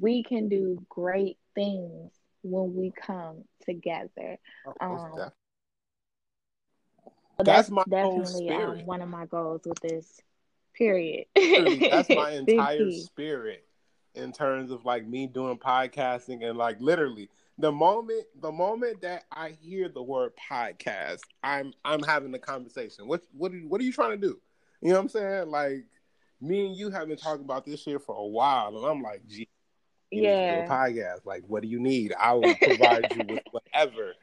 we 0.00 0.22
can 0.22 0.48
do 0.48 0.80
great 0.88 1.38
things 1.56 2.12
when 2.42 2.76
we 2.76 2.92
come 2.92 3.44
together. 3.66 4.38
Um, 4.80 5.32
that's, 7.42 7.68
that's 7.68 7.70
my 7.70 7.82
definitely 7.88 8.50
um, 8.50 8.86
one 8.86 9.00
of 9.02 9.08
my 9.08 9.26
goals 9.26 9.62
with 9.64 9.80
this 9.80 10.20
period. 10.74 11.26
that's 11.34 12.08
my 12.08 12.30
entire 12.46 12.90
spirit 12.92 13.64
in 14.14 14.32
terms 14.32 14.70
of 14.70 14.84
like 14.84 15.06
me 15.06 15.26
doing 15.26 15.58
podcasting 15.58 16.44
and 16.46 16.58
like 16.58 16.80
literally 16.80 17.28
the 17.58 17.72
moment 17.72 18.24
the 18.40 18.52
moment 18.52 19.02
that 19.02 19.24
I 19.30 19.50
hear 19.50 19.88
the 19.88 20.02
word 20.02 20.32
podcast, 20.50 21.20
I'm 21.42 21.72
I'm 21.84 22.02
having 22.02 22.34
a 22.34 22.38
conversation. 22.38 23.06
What 23.06 23.22
what 23.32 23.52
are, 23.52 23.58
what 23.58 23.80
are 23.80 23.84
you 23.84 23.92
trying 23.92 24.10
to 24.10 24.16
do? 24.16 24.40
You 24.80 24.88
know 24.88 24.94
what 24.94 25.02
I'm 25.02 25.08
saying? 25.08 25.48
Like 25.50 25.86
me 26.40 26.66
and 26.66 26.76
you 26.76 26.90
have 26.90 27.08
been 27.08 27.16
talking 27.16 27.44
about 27.44 27.64
this 27.64 27.80
shit 27.82 28.02
for 28.02 28.16
a 28.16 28.26
while, 28.26 28.76
and 28.76 28.84
I'm 28.84 29.02
like, 29.02 29.22
gee, 29.28 29.48
yeah, 30.10 30.66
podcast. 30.66 31.24
Like, 31.24 31.44
what 31.46 31.62
do 31.62 31.68
you 31.68 31.78
need? 31.78 32.12
I 32.18 32.32
will 32.32 32.54
provide 32.56 33.14
you 33.14 33.34
with 33.34 33.44
whatever, 33.52 34.14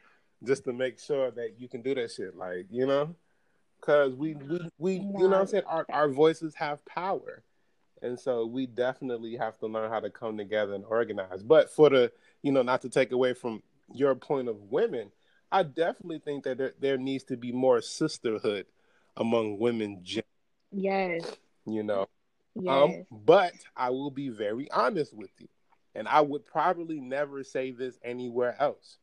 just 0.44 0.64
to 0.64 0.72
make 0.72 0.98
sure 0.98 1.30
that 1.30 1.54
you 1.58 1.68
can 1.68 1.82
do 1.82 1.94
that 1.94 2.10
shit. 2.10 2.36
Like, 2.36 2.66
you 2.70 2.86
know, 2.86 3.14
because 3.80 4.14
we 4.14 4.34
we 4.34 4.60
we 4.78 4.92
you 4.94 5.00
know 5.00 5.28
what 5.28 5.40
I'm 5.40 5.46
saying. 5.46 5.64
Our 5.66 5.86
our 5.90 6.08
voices 6.08 6.54
have 6.54 6.84
power. 6.84 7.42
And 8.02 8.18
so 8.18 8.46
we 8.46 8.66
definitely 8.66 9.36
have 9.36 9.58
to 9.58 9.66
learn 9.66 9.90
how 9.90 10.00
to 10.00 10.10
come 10.10 10.38
together 10.38 10.74
and 10.74 10.84
organize. 10.86 11.42
But 11.42 11.70
for 11.70 11.90
the, 11.90 12.10
you 12.42 12.50
know, 12.50 12.62
not 12.62 12.80
to 12.82 12.88
take 12.88 13.12
away 13.12 13.34
from 13.34 13.62
your 13.92 14.14
point 14.14 14.48
of 14.48 14.56
women, 14.70 15.10
I 15.52 15.64
definitely 15.64 16.20
think 16.20 16.44
that 16.44 16.58
there, 16.58 16.72
there 16.80 16.96
needs 16.96 17.24
to 17.24 17.36
be 17.36 17.52
more 17.52 17.82
sisterhood 17.82 18.66
among 19.16 19.58
women. 19.58 20.02
Yes. 20.72 21.36
You 21.66 21.82
know. 21.82 22.08
Um, 22.56 22.64
yes. 22.64 22.72
Um, 22.72 23.06
but 23.10 23.52
I 23.76 23.90
will 23.90 24.10
be 24.10 24.30
very 24.30 24.70
honest 24.70 25.12
with 25.14 25.30
you. 25.38 25.48
And 25.94 26.08
I 26.08 26.20
would 26.20 26.46
probably 26.46 27.00
never 27.00 27.42
say 27.44 27.70
this 27.72 27.98
anywhere 28.02 28.56
else. 28.58 28.96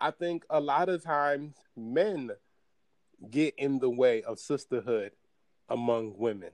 I 0.00 0.10
think 0.10 0.44
a 0.48 0.60
lot 0.60 0.88
of 0.88 1.02
times 1.02 1.54
men 1.76 2.30
get 3.30 3.54
in 3.58 3.78
the 3.78 3.90
way 3.90 4.22
of 4.22 4.38
sisterhood 4.38 5.12
among 5.68 6.14
women. 6.16 6.50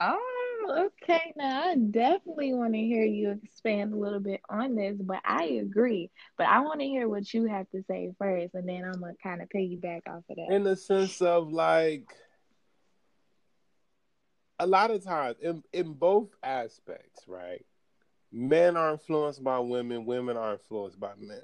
Oh, 0.00 0.88
okay. 1.02 1.32
Now 1.36 1.62
I 1.62 1.76
definitely 1.76 2.52
want 2.54 2.72
to 2.72 2.80
hear 2.80 3.04
you 3.04 3.38
expand 3.44 3.92
a 3.92 3.96
little 3.96 4.18
bit 4.18 4.40
on 4.48 4.74
this, 4.74 4.96
but 4.98 5.20
I 5.24 5.44
agree. 5.44 6.10
But 6.36 6.48
I 6.48 6.60
want 6.60 6.80
to 6.80 6.86
hear 6.86 7.08
what 7.08 7.32
you 7.32 7.44
have 7.46 7.68
to 7.70 7.84
say 7.88 8.12
first, 8.18 8.54
and 8.54 8.68
then 8.68 8.84
I'm 8.84 9.00
gonna 9.00 9.12
kind 9.22 9.42
of 9.42 9.48
piggyback 9.48 10.08
off 10.08 10.24
of 10.30 10.36
that. 10.36 10.48
In 10.50 10.64
the 10.64 10.76
sense 10.76 11.20
of 11.20 11.52
like, 11.52 12.12
a 14.58 14.66
lot 14.66 14.90
of 14.90 15.04
times 15.04 15.36
in 15.40 15.62
in 15.72 15.92
both 15.92 16.30
aspects, 16.42 17.28
right? 17.28 17.64
Men 18.32 18.76
are 18.76 18.92
influenced 18.92 19.42
by 19.42 19.58
women, 19.58 20.04
women 20.04 20.36
are 20.36 20.52
influenced 20.52 21.00
by 21.00 21.12
men. 21.18 21.42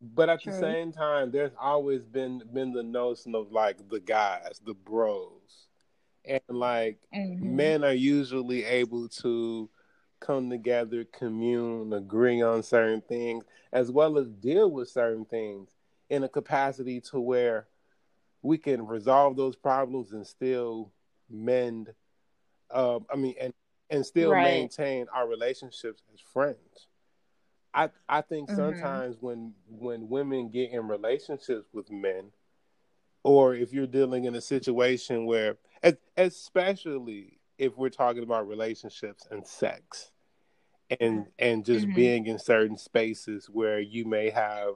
But 0.00 0.28
at 0.28 0.42
True. 0.42 0.52
the 0.52 0.58
same 0.58 0.92
time, 0.92 1.32
there's 1.32 1.54
always 1.60 2.04
been 2.04 2.42
been 2.52 2.72
the 2.72 2.84
notion 2.84 3.34
of 3.34 3.50
like 3.50 3.88
the 3.88 3.98
guys, 3.98 4.60
the 4.64 4.74
bros 4.74 5.68
and 6.28 6.40
like 6.48 6.98
mm-hmm. 7.14 7.56
men 7.56 7.82
are 7.84 7.92
usually 7.92 8.64
able 8.64 9.08
to 9.08 9.68
come 10.20 10.50
together, 10.50 11.04
commune, 11.04 11.92
agree 11.92 12.42
on 12.42 12.62
certain 12.62 13.00
things, 13.00 13.44
as 13.72 13.90
well 13.90 14.18
as 14.18 14.28
deal 14.28 14.70
with 14.70 14.88
certain 14.88 15.24
things 15.24 15.70
in 16.10 16.24
a 16.24 16.28
capacity 16.28 17.00
to 17.00 17.20
where 17.20 17.66
we 18.42 18.58
can 18.58 18.86
resolve 18.86 19.36
those 19.36 19.56
problems 19.56 20.12
and 20.12 20.26
still 20.26 20.92
mend. 21.30 21.92
Uh, 22.70 23.00
I 23.12 23.16
mean, 23.16 23.34
and 23.40 23.54
and 23.90 24.04
still 24.04 24.32
right. 24.32 24.44
maintain 24.44 25.06
our 25.14 25.28
relationships 25.28 26.02
as 26.12 26.20
friends. 26.32 26.86
I 27.74 27.90
I 28.08 28.22
think 28.22 28.48
mm-hmm. 28.48 28.56
sometimes 28.56 29.16
when 29.20 29.54
when 29.68 30.08
women 30.08 30.50
get 30.50 30.70
in 30.70 30.88
relationships 30.88 31.68
with 31.72 31.90
men, 31.90 32.30
or 33.22 33.54
if 33.54 33.72
you're 33.72 33.86
dealing 33.86 34.24
in 34.24 34.34
a 34.34 34.40
situation 34.40 35.26
where 35.26 35.56
especially 36.16 37.38
if 37.58 37.76
we're 37.76 37.88
talking 37.88 38.22
about 38.22 38.48
relationships 38.48 39.26
and 39.30 39.46
sex 39.46 40.10
and 41.00 41.26
and 41.38 41.64
just 41.64 41.86
mm-hmm. 41.86 41.94
being 41.94 42.26
in 42.26 42.38
certain 42.38 42.76
spaces 42.76 43.48
where 43.50 43.80
you 43.80 44.04
may 44.04 44.30
have 44.30 44.74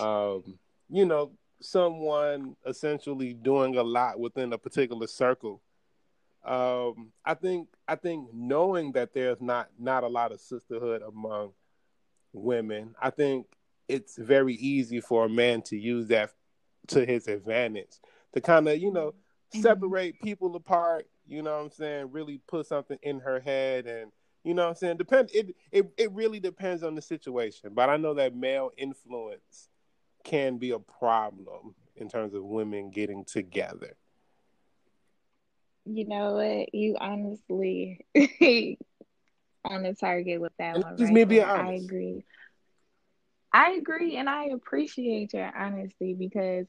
um 0.00 0.58
you 0.88 1.04
know 1.04 1.32
someone 1.60 2.56
essentially 2.66 3.34
doing 3.34 3.76
a 3.76 3.82
lot 3.82 4.18
within 4.18 4.52
a 4.52 4.58
particular 4.58 5.06
circle 5.06 5.60
um 6.44 7.12
i 7.24 7.34
think 7.34 7.68
i 7.86 7.94
think 7.94 8.28
knowing 8.32 8.92
that 8.92 9.14
there's 9.14 9.40
not 9.40 9.68
not 9.78 10.02
a 10.02 10.08
lot 10.08 10.32
of 10.32 10.40
sisterhood 10.40 11.02
among 11.02 11.52
women 12.32 12.94
i 13.00 13.10
think 13.10 13.46
it's 13.88 14.16
very 14.16 14.54
easy 14.54 15.00
for 15.00 15.26
a 15.26 15.28
man 15.28 15.62
to 15.62 15.76
use 15.76 16.08
that 16.08 16.30
to 16.88 17.04
his 17.04 17.28
advantage 17.28 17.98
to 18.32 18.40
kind 18.40 18.68
of 18.68 18.78
you 18.78 18.92
know 18.92 19.08
mm-hmm. 19.08 19.60
separate 19.60 20.20
people 20.20 20.54
apart. 20.56 21.06
You 21.26 21.42
know 21.42 21.56
what 21.56 21.64
I'm 21.64 21.70
saying? 21.70 22.10
Really 22.10 22.40
put 22.48 22.66
something 22.66 22.98
in 23.02 23.20
her 23.20 23.40
head, 23.40 23.86
and 23.86 24.10
you 24.44 24.54
know 24.54 24.64
what 24.64 24.70
I'm 24.70 24.74
saying. 24.76 24.96
Depend. 24.96 25.30
It 25.32 25.54
it 25.70 25.92
it 25.96 26.12
really 26.12 26.40
depends 26.40 26.82
on 26.82 26.94
the 26.94 27.02
situation, 27.02 27.70
but 27.74 27.88
I 27.88 27.96
know 27.96 28.14
that 28.14 28.34
male 28.34 28.70
influence 28.76 29.68
can 30.24 30.58
be 30.58 30.70
a 30.70 30.78
problem 30.78 31.74
in 31.96 32.08
terms 32.08 32.34
of 32.34 32.44
women 32.44 32.90
getting 32.90 33.24
together. 33.24 33.96
You 35.84 36.06
know 36.06 36.34
what? 36.34 36.74
You 36.74 36.96
honestly 37.00 38.06
on 39.64 39.82
the 39.82 39.94
target 39.94 40.40
with 40.40 40.52
that 40.58 40.74
and 40.74 40.84
one. 40.84 40.96
Just 40.96 41.12
right 41.12 41.14
me 41.14 41.24
being 41.24 41.44
honest. 41.44 41.82
I 41.82 41.84
agree. 41.84 42.24
I 43.52 43.72
agree, 43.72 44.16
and 44.16 44.28
I 44.28 44.46
appreciate 44.46 45.34
your 45.34 45.52
honesty 45.56 46.14
because 46.14 46.66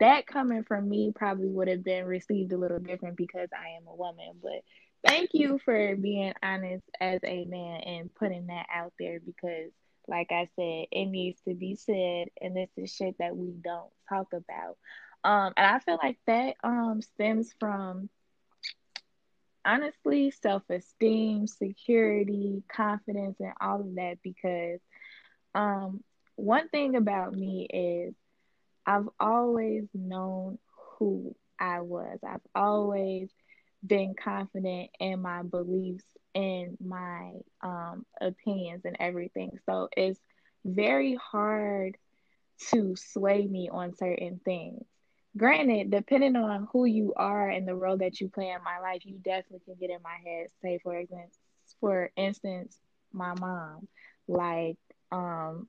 that 0.00 0.26
coming 0.26 0.64
from 0.64 0.88
me 0.88 1.12
probably 1.14 1.48
would 1.48 1.68
have 1.68 1.84
been 1.84 2.06
received 2.06 2.52
a 2.52 2.56
little 2.58 2.78
different 2.78 3.16
because 3.16 3.48
I 3.52 3.76
am 3.76 3.86
a 3.86 3.94
woman. 3.94 4.32
But 4.42 4.62
thank 5.06 5.30
you 5.34 5.58
for 5.64 5.96
being 5.96 6.34
honest 6.42 6.84
as 7.00 7.20
a 7.24 7.44
man 7.44 7.80
and 7.82 8.14
putting 8.14 8.46
that 8.48 8.66
out 8.74 8.92
there 8.98 9.20
because, 9.24 9.70
like 10.08 10.32
I 10.32 10.48
said, 10.56 10.86
it 10.90 11.06
needs 11.06 11.40
to 11.48 11.54
be 11.54 11.76
said, 11.76 12.28
and 12.40 12.56
this 12.56 12.70
is 12.76 12.92
shit 12.92 13.16
that 13.18 13.36
we 13.36 13.52
don't 13.62 13.90
talk 14.08 14.28
about. 14.32 14.76
Um, 15.24 15.52
and 15.56 15.66
I 15.66 15.78
feel 15.80 15.98
like 16.02 16.18
that 16.26 16.56
um 16.64 17.02
stems 17.02 17.52
from 17.58 18.08
honestly 19.68 20.32
self 20.32 20.64
esteem, 20.70 21.46
security, 21.48 22.64
confidence, 22.74 23.36
and 23.40 23.54
all 23.60 23.80
of 23.80 23.96
that 23.96 24.18
because 24.22 24.80
um 25.54 26.02
one 26.36 26.68
thing 26.68 26.96
about 26.96 27.34
me 27.34 27.66
is 27.72 28.14
I've 28.86 29.08
always 29.20 29.84
known 29.94 30.58
who 30.98 31.36
I 31.60 31.80
was. 31.82 32.18
I've 32.26 32.46
always 32.54 33.30
been 33.86 34.14
confident 34.14 34.90
in 35.00 35.22
my 35.22 35.42
beliefs 35.42 36.04
and 36.34 36.76
my 36.84 37.32
um, 37.62 38.06
opinions 38.20 38.84
and 38.84 38.96
everything. 39.00 39.58
So 39.66 39.88
it's 39.96 40.20
very 40.64 41.16
hard 41.16 41.96
to 42.70 42.96
sway 42.96 43.46
me 43.46 43.70
on 43.72 43.94
certain 43.96 44.40
things. 44.44 44.84
Granted, 45.38 45.90
depending 45.90 46.36
on 46.36 46.68
who 46.72 46.84
you 46.84 47.14
are 47.16 47.48
and 47.48 47.68
the 47.68 47.76
role 47.76 47.98
that 47.98 48.20
you 48.20 48.28
play 48.28 48.50
in 48.50 48.64
my 48.64 48.80
life, 48.80 49.02
you 49.06 49.18
definitely 49.18 49.60
can 49.64 49.76
get 49.80 49.90
in 49.90 50.02
my 50.02 50.16
head. 50.24 50.48
Say 50.62 50.80
for 50.82 50.98
instance, 50.98 51.38
for 51.80 52.10
instance, 52.16 52.78
my 53.12 53.34
mom. 53.34 53.88
Like, 54.26 54.78
um, 55.12 55.68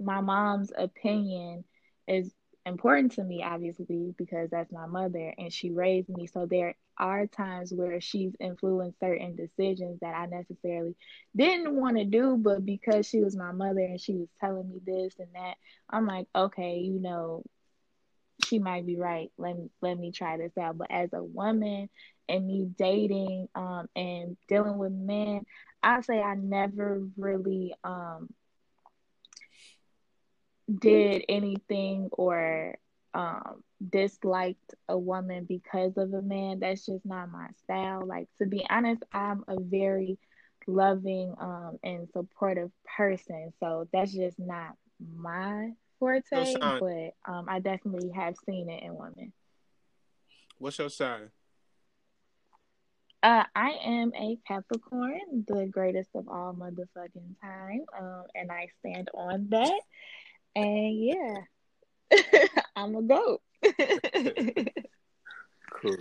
my 0.00 0.20
mom's 0.20 0.72
opinion 0.76 1.64
is 2.06 2.32
important 2.66 3.12
to 3.12 3.24
me, 3.24 3.42
obviously, 3.42 4.14
because 4.18 4.50
that's 4.50 4.72
my 4.72 4.86
mother 4.86 5.34
and 5.38 5.52
she 5.52 5.70
raised 5.70 6.08
me. 6.08 6.26
So 6.26 6.46
there 6.46 6.76
are 6.98 7.26
times 7.26 7.72
where 7.72 8.00
she's 8.00 8.34
influenced 8.40 9.00
certain 9.00 9.36
decisions 9.36 10.00
that 10.00 10.14
I 10.14 10.26
necessarily 10.26 10.96
didn't 11.36 11.74
want 11.74 11.96
to 11.96 12.04
do, 12.04 12.36
but 12.36 12.64
because 12.66 13.06
she 13.06 13.20
was 13.20 13.36
my 13.36 13.52
mother 13.52 13.80
and 13.80 14.00
she 14.00 14.14
was 14.14 14.28
telling 14.40 14.68
me 14.68 14.80
this 14.84 15.14
and 15.18 15.28
that, 15.34 15.56
I'm 15.90 16.06
like, 16.06 16.26
okay, 16.34 16.78
you 16.78 17.00
know, 17.00 17.44
she 18.44 18.58
might 18.58 18.86
be 18.86 18.96
right. 18.96 19.30
Let 19.38 19.56
me 19.56 19.70
let 19.80 19.98
me 19.98 20.12
try 20.12 20.36
this 20.36 20.56
out. 20.58 20.78
But 20.78 20.90
as 20.90 21.12
a 21.12 21.22
woman 21.22 21.88
and 22.28 22.46
me 22.46 22.66
dating 22.78 23.48
um 23.54 23.88
and 23.96 24.36
dealing 24.48 24.78
with 24.78 24.92
men, 24.92 25.44
I 25.82 26.00
say 26.00 26.20
I 26.20 26.34
never 26.34 27.00
really 27.16 27.74
um 27.84 28.28
did 30.78 31.24
anything 31.28 32.08
or 32.12 32.76
um 33.14 33.62
disliked 33.90 34.74
a 34.88 34.98
woman 34.98 35.44
because 35.44 35.96
of 35.96 36.12
a 36.12 36.22
man. 36.22 36.60
That's 36.60 36.86
just 36.86 37.04
not 37.04 37.30
my 37.30 37.48
style. 37.64 38.06
Like 38.06 38.28
to 38.38 38.46
be 38.46 38.64
honest, 38.68 39.02
I'm 39.12 39.44
a 39.48 39.58
very 39.60 40.18
loving 40.66 41.34
um 41.40 41.78
and 41.82 42.08
supportive 42.10 42.70
person. 42.96 43.52
So 43.60 43.88
that's 43.92 44.12
just 44.14 44.38
not 44.38 44.74
my 45.00 45.70
forte, 45.98 46.54
but 46.60 47.14
um 47.26 47.46
I 47.48 47.60
definitely 47.60 48.10
have 48.10 48.34
seen 48.46 48.70
it 48.70 48.82
in 48.82 48.96
women. 48.96 49.32
What's 50.58 50.78
your 50.78 50.90
sign? 50.90 51.30
Uh, 53.22 53.44
I 53.54 53.70
am 53.84 54.12
a 54.14 54.38
Capricorn, 54.46 55.44
the 55.46 55.66
greatest 55.66 56.10
of 56.14 56.28
all 56.28 56.54
motherfucking 56.54 57.40
time, 57.42 57.84
um, 57.98 58.24
and 58.34 58.52
I 58.52 58.68
stand 58.78 59.10
on 59.12 59.48
that. 59.50 59.80
And 60.54 60.96
yeah, 60.96 61.38
I'm 62.76 62.94
a 62.94 63.02
goat. 63.02 63.40
cool. 65.72 65.96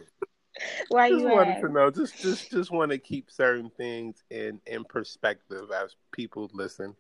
Why 0.89 1.10
just 1.10 1.21
you 1.21 1.29
wanted 1.29 1.53
ask? 1.53 1.62
to 1.62 1.69
know. 1.69 1.89
Just, 1.89 2.19
just, 2.19 2.51
just 2.51 2.71
want 2.71 2.91
to 2.91 2.99
keep 2.99 3.31
certain 3.31 3.71
things 3.77 4.23
in 4.29 4.60
in 4.67 4.83
perspective 4.83 5.71
as 5.71 5.95
people 6.12 6.49
listen. 6.53 6.95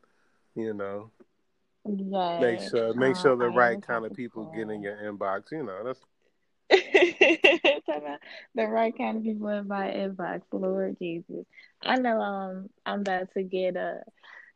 You 0.55 0.73
know, 0.73 1.11
Yes. 1.87 2.39
make 2.41 2.59
sure 2.69 2.93
make 2.93 3.15
sure 3.15 3.35
the 3.35 3.49
right 3.49 3.81
kind 3.81 4.05
of 4.05 4.13
people 4.13 4.45
get 4.55 4.69
in 4.69 4.81
your 4.81 4.97
inbox. 4.97 5.51
You 5.51 5.63
know, 5.63 5.83
that's 5.85 5.99
the 8.55 8.67
right 8.67 8.97
kind 8.97 9.17
of 9.17 9.23
people 9.23 9.47
in 9.49 9.67
my 9.67 9.87
inbox, 9.87 10.41
Lord 10.51 10.97
Jesus. 10.99 11.45
I 11.81 11.97
know 11.97 12.19
um 12.19 12.69
I'm 12.85 13.01
about 13.01 13.31
to 13.35 13.43
get 13.43 13.77
uh 13.77 13.99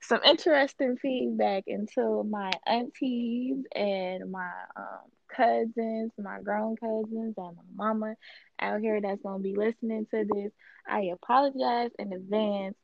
some 0.01 0.19
interesting 0.25 0.97
feedback 1.01 1.63
until 1.67 2.23
my 2.23 2.51
aunties 2.65 3.63
and 3.75 4.31
my 4.31 4.51
um 4.75 5.09
cousins, 5.33 6.11
my 6.17 6.39
grown 6.43 6.75
cousins 6.75 7.35
and 7.37 7.55
my 7.55 7.63
mama 7.75 8.15
out 8.59 8.81
here 8.81 8.99
that's 9.01 9.21
gonna 9.21 9.39
be 9.39 9.55
listening 9.55 10.05
to 10.11 10.25
this. 10.25 10.51
I 10.87 11.11
apologize 11.13 11.91
in 11.97 12.11
advance 12.11 12.75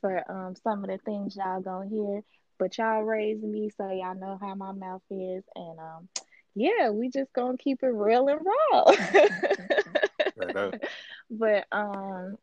for 0.00 0.30
um 0.30 0.54
some 0.62 0.84
of 0.84 0.90
the 0.90 0.98
things 0.98 1.36
y'all 1.36 1.62
gonna 1.62 1.88
hear, 1.88 2.22
but 2.58 2.76
y'all 2.78 3.02
raised 3.02 3.42
me 3.42 3.70
so 3.76 3.90
y'all 3.90 4.14
know 4.14 4.38
how 4.40 4.54
my 4.54 4.72
mouth 4.72 5.02
is 5.10 5.44
and 5.54 5.78
um 5.78 6.08
yeah, 6.54 6.90
we 6.90 7.10
just 7.10 7.32
gonna 7.32 7.56
keep 7.58 7.82
it 7.82 7.88
real 7.88 8.28
and 8.28 8.40
raw. 8.44 8.84
but 11.30 11.66
um, 11.72 12.36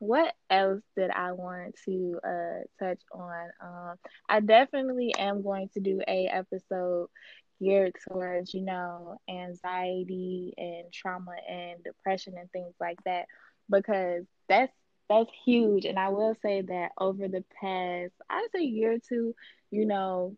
what 0.00 0.34
else 0.50 0.82
did 0.96 1.10
I 1.10 1.32
want 1.32 1.76
to 1.84 2.18
uh 2.24 2.84
touch 2.84 3.00
on? 3.12 3.48
Um, 3.60 3.94
I 4.28 4.40
definitely 4.40 5.14
am 5.16 5.42
going 5.42 5.68
to 5.74 5.80
do 5.80 6.00
a 6.06 6.26
episode 6.26 7.08
geared 7.60 7.94
towards 8.08 8.54
you 8.54 8.62
know 8.62 9.18
anxiety 9.28 10.54
and 10.56 10.92
trauma 10.92 11.34
and 11.48 11.82
depression 11.82 12.34
and 12.38 12.50
things 12.52 12.74
like 12.80 12.98
that 13.04 13.26
because 13.70 14.24
that's 14.48 14.72
that's 15.08 15.30
huge. 15.44 15.84
And 15.84 15.98
I 15.98 16.08
will 16.08 16.34
say 16.42 16.62
that 16.62 16.90
over 16.98 17.28
the 17.28 17.44
past, 17.60 18.12
I'd 18.30 18.48
say 18.54 18.62
year 18.62 18.92
or 18.94 18.98
two, 18.98 19.34
you 19.70 19.86
know 19.86 20.36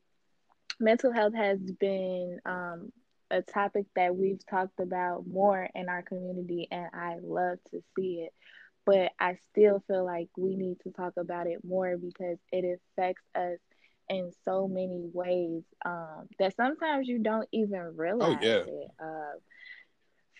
mental 0.80 1.12
health 1.12 1.34
has 1.34 1.58
been 1.80 2.38
um, 2.44 2.90
a 3.30 3.42
topic 3.42 3.86
that 3.96 4.14
we've 4.14 4.44
talked 4.48 4.78
about 4.80 5.26
more 5.26 5.68
in 5.74 5.88
our 5.88 6.02
community, 6.02 6.68
and 6.70 6.86
I 6.94 7.16
love 7.22 7.58
to 7.70 7.80
see 7.96 8.22
it. 8.26 8.32
But 8.86 9.12
I 9.20 9.36
still 9.52 9.82
feel 9.86 10.04
like 10.04 10.28
we 10.36 10.56
need 10.56 10.78
to 10.82 10.90
talk 10.90 11.12
about 11.18 11.46
it 11.46 11.64
more 11.64 11.96
because 11.96 12.38
it 12.52 12.64
affects 12.96 13.22
us 13.34 13.58
in 14.08 14.30
so 14.44 14.66
many 14.68 15.08
ways 15.12 15.62
um, 15.84 16.28
that 16.38 16.56
sometimes 16.56 17.08
you 17.08 17.18
don't 17.20 17.48
even 17.52 17.96
Oh 18.20 18.30
realize 18.30 18.38
yeah. 18.40 18.66
it. 18.66 18.88
Uh, 19.00 19.38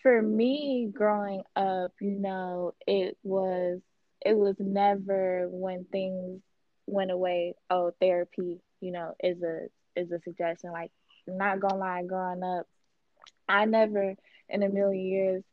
for 0.01 0.21
me, 0.21 0.89
growing 0.93 1.43
up, 1.55 1.91
you 2.01 2.11
know, 2.19 2.73
it 2.87 3.17
was 3.23 3.79
it 4.25 4.37
was 4.37 4.55
never 4.59 5.47
when 5.49 5.85
things 5.91 6.41
went 6.87 7.11
away. 7.11 7.55
Oh, 7.69 7.91
therapy, 7.99 8.59
you 8.79 8.91
know, 8.91 9.15
is 9.23 9.41
a 9.41 9.67
is 9.95 10.11
a 10.11 10.19
suggestion. 10.21 10.71
Like, 10.71 10.91
not 11.27 11.59
gonna 11.59 11.77
lie, 11.77 12.03
growing 12.03 12.43
up, 12.43 12.67
I 13.47 13.65
never 13.65 14.15
in 14.49 14.63
a 14.63 14.69
million 14.69 15.05
years 15.05 15.43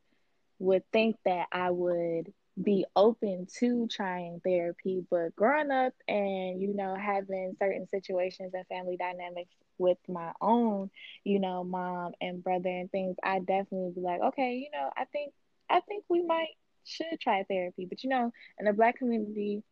would 0.58 0.82
think 0.92 1.16
that 1.24 1.46
I 1.52 1.70
would 1.70 2.32
be 2.60 2.84
open 2.96 3.46
to 3.60 3.86
trying 3.88 4.40
therapy. 4.44 5.04
But 5.08 5.36
growing 5.36 5.70
up 5.70 5.92
and, 6.08 6.60
you 6.60 6.74
know, 6.74 6.96
having 6.96 7.54
certain 7.58 7.86
situations 7.88 8.52
and 8.54 8.66
family 8.66 8.96
dynamics 8.96 9.54
with 9.78 9.98
my 10.08 10.32
own, 10.40 10.90
you 11.24 11.38
know, 11.38 11.62
mom 11.62 12.12
and 12.20 12.42
brother 12.42 12.68
and 12.68 12.90
things, 12.90 13.16
I 13.22 13.38
definitely 13.38 13.92
be 13.94 14.00
like, 14.00 14.20
okay, 14.20 14.54
you 14.56 14.70
know, 14.72 14.90
I 14.96 15.04
think 15.06 15.32
I 15.70 15.80
think 15.80 16.04
we 16.08 16.22
might 16.24 16.56
should 16.88 17.20
try 17.20 17.44
therapy. 17.44 17.86
But 17.88 18.02
you 18.02 18.10
know, 18.10 18.32
in 18.58 18.66
the 18.66 18.72
black 18.72 18.98
community, 18.98 19.62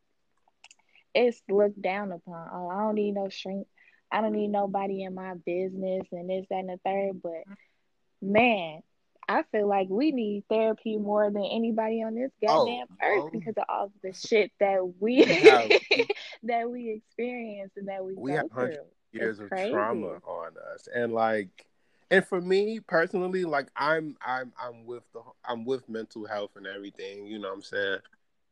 it's 1.15 1.43
looked 1.49 1.81
down 1.81 2.13
upon. 2.13 2.49
Oh, 2.53 2.69
I 2.69 2.81
don't 2.81 2.95
need 2.95 3.13
no 3.13 3.29
shrink. 3.29 3.67
I 4.13 4.21
don't 4.21 4.33
need 4.33 4.49
nobody 4.49 5.03
in 5.03 5.15
my 5.15 5.35
business 5.35 6.07
and 6.13 6.31
this, 6.31 6.47
that, 6.51 6.61
and 6.61 6.69
the 6.69 6.79
third. 6.85 7.21
But 7.23 7.45
man, 8.23 8.83
I 9.29 9.43
feel 9.51 9.67
like 9.67 9.89
we 9.89 10.13
need 10.13 10.45
therapy 10.49 10.97
more 10.97 11.31
than 11.31 11.45
anybody 11.45 12.03
on 12.03 12.15
this 12.15 12.31
Oh, 12.47 12.65
goddamn 12.65 12.87
earth 13.03 13.25
oh, 13.25 13.31
because 13.33 13.55
of 13.57 13.65
all 13.69 13.93
the 14.03 14.13
shit 14.13 14.53
that 14.61 14.81
we 15.01 15.25
that 16.45 16.71
we 16.71 16.91
experience 16.91 17.73
and 17.77 17.89
that 17.89 18.05
we 18.05 18.15
we 18.15 18.33
have 18.33 18.49
go 18.51 18.55
hundred 18.55 18.75
through. 18.75 18.85
It's 19.13 19.23
years 19.23 19.39
of 19.41 19.51
trauma 19.51 20.19
on 20.27 20.53
us, 20.75 20.89
and 20.95 21.13
like, 21.13 21.67
and 22.11 22.25
for 22.27 22.41
me 22.41 22.81
personally, 22.81 23.45
like, 23.45 23.69
I'm 23.77 24.17
I'm 24.25 24.53
I'm 24.63 24.85
with 24.87 25.05
the 25.13 25.23
I'm 25.45 25.65
with 25.65 25.89
mental 25.89 26.27
health 26.27 26.53
and 26.57 26.67
everything. 26.67 27.27
You 27.27 27.39
know 27.39 27.49
what 27.49 27.55
I'm 27.57 27.63
saying? 27.63 27.99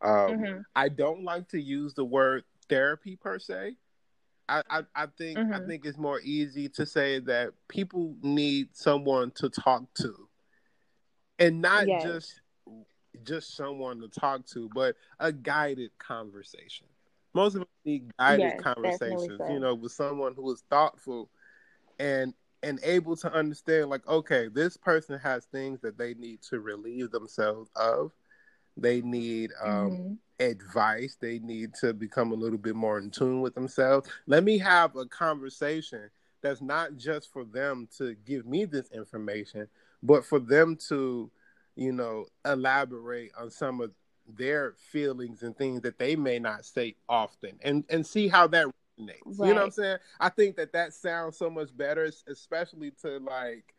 Um, 0.03 0.35
hmm 0.35 0.61
I 0.75 0.89
don't 0.89 1.25
like 1.25 1.49
to 1.51 1.61
use 1.61 1.95
the 1.95 2.05
word 2.05 2.45
therapy 2.69 3.17
per 3.17 3.39
se. 3.39 3.77
I, 4.49 4.63
I, 4.71 4.83
I 4.95 5.07
think 5.19 5.45
I 5.53 5.59
hmm 5.59 5.67
think 5.67 5.85
it's 5.87 5.99
more 5.99 6.21
easy 6.21 6.69
to 6.71 6.87
say 6.87 7.19
that 7.21 7.53
people 7.69 8.17
need 8.23 8.77
someone 8.77 9.31
to 9.33 9.49
talk 9.49 9.85
to, 9.95 10.29
and 11.39 11.61
not 11.61 11.87
Yes. 11.87 11.97
just 11.97 12.41
just 13.23 13.57
someone 13.57 14.01
to 14.01 14.09
talk 14.09 14.45
to, 14.47 14.69
but 14.75 14.97
a 15.21 15.33
guided 15.33 15.91
conversation. 15.99 16.87
Most 17.35 17.55
of 17.55 17.63
us 17.63 17.69
need 17.85 18.11
guided 18.19 18.57
Yes, 18.57 18.59
conversations, 18.59 19.49
you 19.49 19.61
know, 19.61 19.75
with 19.75 19.93
someone 19.93 20.35
who 20.35 20.53
is 20.53 20.63
thoughtful 20.71 21.31
and 21.99 22.35
and 22.65 22.81
able 22.83 23.17
to 23.17 23.33
understand 23.33 23.91
like 23.91 24.07
okay 24.09 24.49
this 24.49 24.77
person 24.77 25.19
has 25.21 25.47
things 25.47 25.81
that 25.83 25.99
they 25.99 26.15
need 26.15 26.43
to 26.43 26.61
relieve 26.61 27.11
themselves 27.13 27.71
of. 27.77 28.13
They 28.77 29.03
need 29.03 29.53
um 29.63 29.99
hmm 29.99 30.15
advice. 30.41 31.17
They 31.21 31.39
need 31.39 31.75
to 31.75 31.95
become 31.95 32.33
a 32.33 32.37
little 32.37 32.59
bit 32.59 32.75
more 32.75 32.99
in 32.99 33.11
tune 33.11 33.41
with 33.41 33.55
themselves. 33.55 34.09
Let 34.27 34.43
me 34.45 34.59
have 34.59 34.97
a 34.97 35.07
conversation 35.07 36.11
that's 36.43 36.61
not 36.61 36.97
just 36.97 37.33
for 37.33 37.45
them 37.45 37.89
to 37.99 38.17
give 38.27 38.47
me 38.47 38.65
this 38.67 38.91
information 38.93 39.69
but 40.05 40.25
for 40.25 40.39
them 40.39 40.77
to 40.89 41.31
you 41.77 41.93
know 41.93 42.27
elaborate 42.45 43.33
on 43.39 43.51
some 43.51 43.81
of 43.81 43.91
their 44.37 44.75
feelings 44.93 45.43
and 45.43 45.57
things 45.57 45.81
that 45.83 45.99
they 45.99 46.17
may 46.17 46.39
not 46.39 46.65
say 46.65 46.95
often 47.09 47.59
and 47.63 47.85
and 47.91 48.07
see 48.07 48.29
how 48.29 48.47
that 48.47 48.67
resonates 48.99 49.39
you 49.39 49.47
know 49.47 49.55
what 49.55 49.63
i'm 49.65 49.71
saying 49.71 49.99
i 50.21 50.29
think 50.29 50.57
that 50.57 50.73
that 50.73 50.93
sounds 50.93 51.37
so 51.37 51.51
much 51.51 51.77
better 51.77 52.11
especially 52.29 52.91
to 52.91 53.19
like 53.19 53.75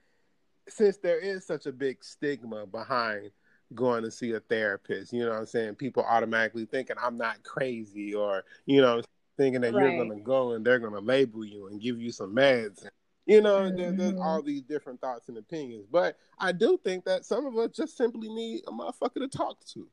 since 0.68 0.98
there 0.98 1.20
is 1.20 1.46
such 1.46 1.66
a 1.66 1.72
big 1.72 2.04
stigma 2.04 2.66
behind 2.66 3.32
going 3.74 4.04
to 4.04 4.12
see 4.12 4.32
a 4.34 4.40
therapist, 4.40 5.14
you 5.14 5.24
know 5.24 5.32
what 5.32 5.40
I'm 5.40 5.46
saying? 5.46 5.76
People 5.76 6.04
automatically 6.08 6.66
thinking 6.66 6.98
I'm 7.02 7.18
not 7.18 7.44
crazy 7.44 8.14
or, 8.14 8.44
you 8.66 8.82
know, 8.82 9.02
thinking 9.38 9.62
that 9.62 9.74
right. 9.74 9.82
you're 9.84 10.06
going 10.06 10.18
to 10.18 10.24
go 10.24 10.54
and 10.54 10.66
they're 10.66 10.80
going 10.80 10.94
to 10.94 11.00
label 11.00 11.44
you 11.44 11.68
and 11.68 11.82
give 11.82 12.00
you 12.00 12.12
some 12.12 12.36
meds. 12.36 12.86
You 13.26 13.42
know, 13.42 13.62
mm-hmm. 13.62 13.78
there, 13.78 13.92
there's 13.92 14.20
all 14.20 14.44
these 14.44 14.62
different 14.62 15.02
thoughts 15.02 15.30
and 15.30 15.38
opinions. 15.38 15.88
But 15.92 16.18
I 16.38 16.52
do 16.52 16.80
think 16.84 17.06
that 17.06 17.26
some 17.26 17.46
of 17.48 17.58
us 17.58 17.72
just 17.76 17.98
simply 17.98 18.30
need 18.30 18.62
a 18.68 18.72
motherfucker 18.72 19.16
to 19.16 19.28
talk 19.28 19.58
to. 19.74 19.88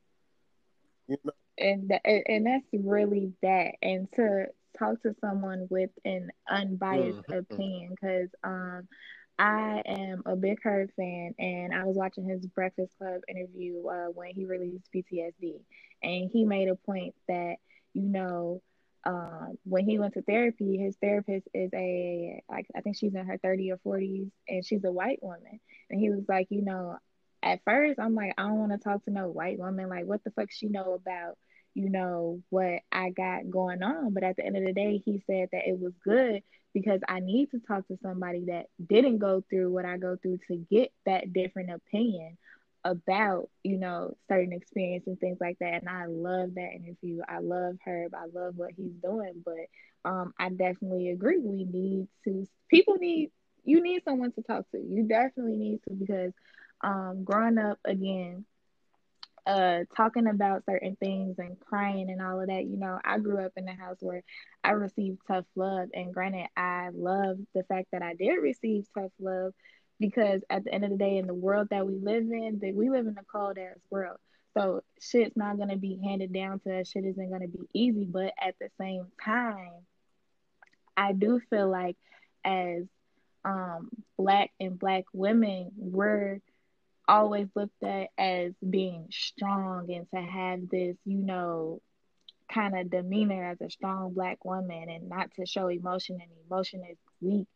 You 1.09 1.17
know? 1.25 1.33
And 1.59 1.89
that, 1.89 2.03
and 2.05 2.47
that's 2.47 2.67
really 2.73 3.33
that. 3.43 3.77
And 3.83 4.07
to 4.17 4.47
talk 4.79 5.03
to 5.03 5.15
someone 5.21 5.67
with 5.71 5.91
an 6.05 6.31
unbiased 6.49 7.19
mm-hmm. 7.19 7.39
opinion, 7.53 7.91
because 7.91 8.29
um, 8.45 8.89
I 9.39 9.83
am 9.87 10.23
a 10.27 10.37
big 10.37 10.59
Herb 10.63 10.91
fan, 10.97 11.35
and 11.39 11.75
I 11.75 11.85
was 11.85 11.97
watching 11.97 12.29
his 12.29 12.47
Breakfast 12.47 12.97
Club 12.99 13.23
interview 13.29 13.87
uh, 13.87 14.07
when 14.07 14.31
he 14.31 14.45
released 14.45 14.89
PTSD, 14.95 15.61
and 16.03 16.31
he 16.31 16.45
made 16.45 16.69
a 16.69 16.77
point 16.77 17.15
that 17.29 17.57
you 17.95 18.03
know 18.03 18.63
um, 19.05 19.59
when 19.65 19.87
he 19.87 19.99
went 19.99 20.15
to 20.15 20.23
therapy, 20.23 20.77
his 20.77 20.97
therapist 20.97 21.49
is 21.55 21.71
a 21.75 22.43
like 22.49 22.67
I 22.77 22.81
think 22.83 22.97
she's 22.97 23.15
in 23.15 23.27
her 23.27 23.39
30 23.39 23.73
or 23.73 23.79
40s, 23.79 24.31
and 24.49 24.65
she's 24.65 24.85
a 24.85 24.93
white 24.93 25.23
woman, 25.23 25.61
and 25.91 26.01
he 26.01 26.11
was 26.11 26.25
like, 26.29 26.49
you 26.51 26.63
know, 26.63 26.99
at 27.43 27.61
first 27.65 27.99
I'm 27.99 28.15
like, 28.15 28.35
I 28.39 28.43
don't 28.43 28.59
want 28.59 28.73
to 28.73 28.79
talk 28.79 29.05
to 29.05 29.11
no 29.11 29.29
white 29.29 29.59
woman, 29.59 29.89
like 29.89 30.07
what 30.07 30.23
the 30.25 30.31
fuck 30.31 30.51
she 30.51 30.69
know 30.69 30.95
about 30.95 31.37
you 31.75 31.89
know 31.89 32.43
what 32.51 32.81
I 32.91 33.11
got 33.11 33.51
going 33.51 33.83
on, 33.83 34.13
but 34.13 34.23
at 34.23 34.37
the 34.37 34.45
end 34.45 34.57
of 34.57 34.65
the 34.65 34.73
day, 34.73 35.03
he 35.05 35.23
said 35.27 35.49
that 35.53 35.67
it 35.67 35.79
was 35.79 35.93
good 36.05 36.43
because 36.75 37.01
I 37.09 37.21
need 37.21 37.51
to 37.51 37.61
talk 37.61 37.87
to 37.89 37.99
somebody 38.03 38.47
that 38.47 38.67
didn't 38.85 39.19
go 39.19 39.43
through 39.49 39.73
what 39.73 39.85
I 39.85 39.97
go 39.99 40.17
through 40.21 40.39
to 40.49 40.57
get 40.71 40.93
that 41.07 41.33
different 41.33 41.71
opinion 41.71 42.37
about, 42.85 43.49
you 43.63 43.79
know, 43.79 44.17
certain 44.29 44.53
experience 44.53 45.05
and 45.07 45.19
things 45.19 45.39
like 45.41 45.59
that. 45.61 45.75
And 45.83 45.89
I 45.89 46.07
love 46.07 46.55
that 46.55 46.73
interview. 46.75 47.21
I 47.29 47.39
love 47.39 47.77
Herb. 47.85 48.15
I 48.15 48.27
love 48.33 48.55
what 48.57 48.73
he's 48.77 48.95
doing. 49.03 49.43
But 49.45 50.11
um, 50.11 50.33
I 50.39 50.49
definitely 50.49 51.11
agree. 51.11 51.41
We 51.41 51.65
need 51.65 52.09
to, 52.25 52.47
people 52.69 52.97
need, 52.97 53.31
you 53.65 53.83
need 53.83 54.03
someone 54.05 54.33
to 54.33 54.43
talk 54.43 54.69
to. 54.73 54.79
You 54.79 55.05
definitely 55.05 55.57
need 55.57 55.81
to 55.89 55.95
because 55.95 56.33
um, 56.83 57.23
growing 57.25 57.59
up, 57.59 57.79
again, 57.85 58.45
uh 59.47 59.81
talking 59.97 60.27
about 60.29 60.65
certain 60.65 60.97
things 60.97 61.37
and 61.39 61.59
crying 61.61 62.11
and 62.11 62.23
all 62.23 62.41
of 62.41 62.47
that 62.47 62.65
you 62.65 62.77
know 62.77 62.99
i 63.05 63.19
grew 63.19 63.45
up 63.45 63.53
in 63.57 63.67
a 63.69 63.75
house 63.75 63.97
where 64.01 64.23
i 64.63 64.71
received 64.71 65.19
tough 65.27 65.45
love. 65.57 65.89
And 65.95 66.15
granted 66.15 66.47
i 66.57 66.91
love 66.95 67.39
the 67.55 67.65
fact 67.65 67.89
that 67.93 68.03
i 68.03 68.15
did 68.15 68.37
receive 68.37 68.87
tough 68.97 69.11
love 69.21 69.53
because 69.99 70.43
at 70.51 70.65
the 70.65 70.73
end 70.75 70.85
of 70.85 70.91
the 70.91 70.97
day 70.97 71.17
in 71.19 71.27
the 71.27 71.35
world 71.35 71.69
that 71.71 71.87
we 71.87 71.95
live 71.95 72.25
in 72.25 72.59
that 72.61 72.75
we 72.75 72.91
live 72.91 73.07
in 73.07 73.17
a 73.19 73.25
cold 73.25 73.59
ass 73.59 73.79
world. 73.91 74.19
So 74.57 74.83
shit's 75.01 75.37
not 75.37 75.57
going 75.57 75.71
to 75.71 75.77
be 75.77 75.99
handed 76.05 76.33
down 76.33 76.61
to 76.61 76.81
us. 76.81 76.89
Shit 76.89 77.05
isn't 77.07 77.29
going 77.31 77.41
to 77.41 77.49
be 77.49 77.67
easy. 77.73 78.05
But 78.05 78.35
at 78.41 78.55
the 78.61 78.69
same 78.79 79.07
time 79.25 79.71
i 80.97 81.13
do 81.13 81.41
feel 81.51 81.71
like 81.71 81.97
as 82.45 82.85
um 83.45 83.89
black 84.19 84.51
and 84.61 84.79
black 84.79 85.05
women 85.13 85.71
we're 85.77 86.41
always 87.09 87.49
looked 87.55 87.83
at 87.83 88.09
as 88.19 88.53
being 88.69 89.09
strong 89.11 89.91
and 89.93 90.09
to 90.15 90.21
have 90.21 90.69
this, 90.69 90.97
you 91.05 91.19
know, 91.19 91.81
kind 92.53 92.79
of 92.79 92.91
demeanor 92.91 93.51
as 93.51 93.61
a 93.61 93.71
strong 93.71 94.13
black 94.13 94.45
woman 94.45 94.89
and 94.89 95.09
not 95.09 95.31
to 95.35 95.47
show 95.47 95.69
emotion 95.69 96.19
and 96.21 96.31
emotion 96.47 96.83
is 96.91 96.99
weak. 97.21 97.47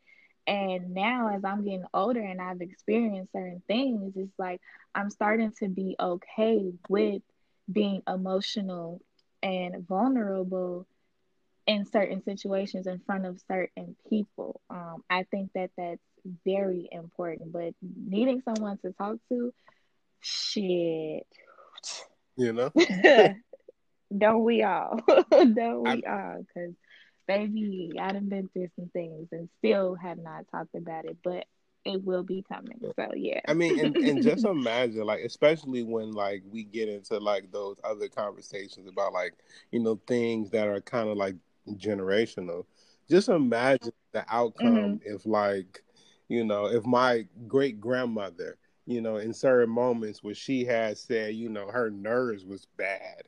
And 0.46 0.94
now, 0.94 1.34
as 1.34 1.44
I'm 1.44 1.64
getting 1.64 1.86
older 1.92 2.20
and 2.20 2.40
I've 2.40 2.60
experienced 2.60 3.32
certain 3.32 3.62
things, 3.66 4.12
it's 4.16 4.38
like 4.38 4.60
I'm 4.94 5.10
starting 5.10 5.52
to 5.58 5.68
be 5.68 5.96
okay 5.98 6.72
with 6.88 7.22
being 7.70 8.02
emotional 8.06 9.00
and 9.42 9.86
vulnerable 9.86 10.86
in 11.66 11.84
certain 11.84 12.22
situations 12.22 12.86
in 12.86 13.00
front 13.00 13.26
of 13.26 13.40
certain 13.48 13.96
people. 14.08 14.60
Um, 14.70 15.02
I 15.10 15.24
think 15.24 15.50
that 15.54 15.70
that's 15.76 16.00
very 16.44 16.88
important. 16.90 17.52
But 17.52 17.74
needing 17.82 18.42
someone 18.42 18.78
to 18.78 18.92
talk 18.92 19.16
to, 19.30 19.52
shit. 20.20 21.26
You 22.36 22.52
know? 22.52 22.72
Don't 24.16 24.44
we 24.44 24.62
all? 24.62 25.00
Don't 25.30 25.82
we 25.82 26.04
I, 26.04 26.10
all? 26.10 26.44
Because, 26.46 26.74
baby, 27.26 27.92
I 28.00 28.12
done 28.12 28.28
been 28.28 28.48
through 28.48 28.68
some 28.76 28.88
things 28.92 29.28
and 29.32 29.48
still 29.58 29.94
have 29.94 30.18
not 30.18 30.44
talked 30.52 30.74
about 30.74 31.04
it. 31.06 31.16
But 31.24 31.46
it 31.86 32.04
will 32.04 32.24
be 32.24 32.44
coming. 32.48 32.80
So 32.96 33.08
yeah. 33.14 33.40
I 33.46 33.54
mean, 33.54 33.78
and, 33.78 33.96
and 33.96 34.22
just 34.22 34.44
imagine, 34.44 35.04
like, 35.04 35.20
especially 35.20 35.84
when 35.84 36.12
like 36.12 36.42
we 36.50 36.64
get 36.64 36.88
into 36.88 37.18
like 37.18 37.52
those 37.52 37.76
other 37.84 38.08
conversations 38.08 38.88
about 38.88 39.12
like 39.12 39.34
you 39.70 39.80
know 39.80 40.00
things 40.06 40.50
that 40.50 40.68
are 40.68 40.80
kind 40.80 41.08
of 41.08 41.16
like 41.16 41.36
generational. 41.74 42.66
Just 43.08 43.28
imagine 43.28 43.92
the 44.12 44.24
outcome 44.28 44.98
mm-hmm. 44.98 45.14
if 45.14 45.24
like 45.26 45.84
you 46.28 46.44
know, 46.44 46.66
if 46.66 46.84
my 46.84 47.26
great 47.46 47.80
grandmother, 47.80 48.56
you 48.86 49.00
know, 49.00 49.16
in 49.16 49.32
certain 49.32 49.70
moments 49.70 50.22
where 50.22 50.34
she 50.34 50.64
had 50.64 50.98
said, 50.98 51.34
you 51.34 51.48
know, 51.48 51.66
her 51.68 51.90
nerves 51.90 52.44
was 52.44 52.66
bad, 52.76 53.22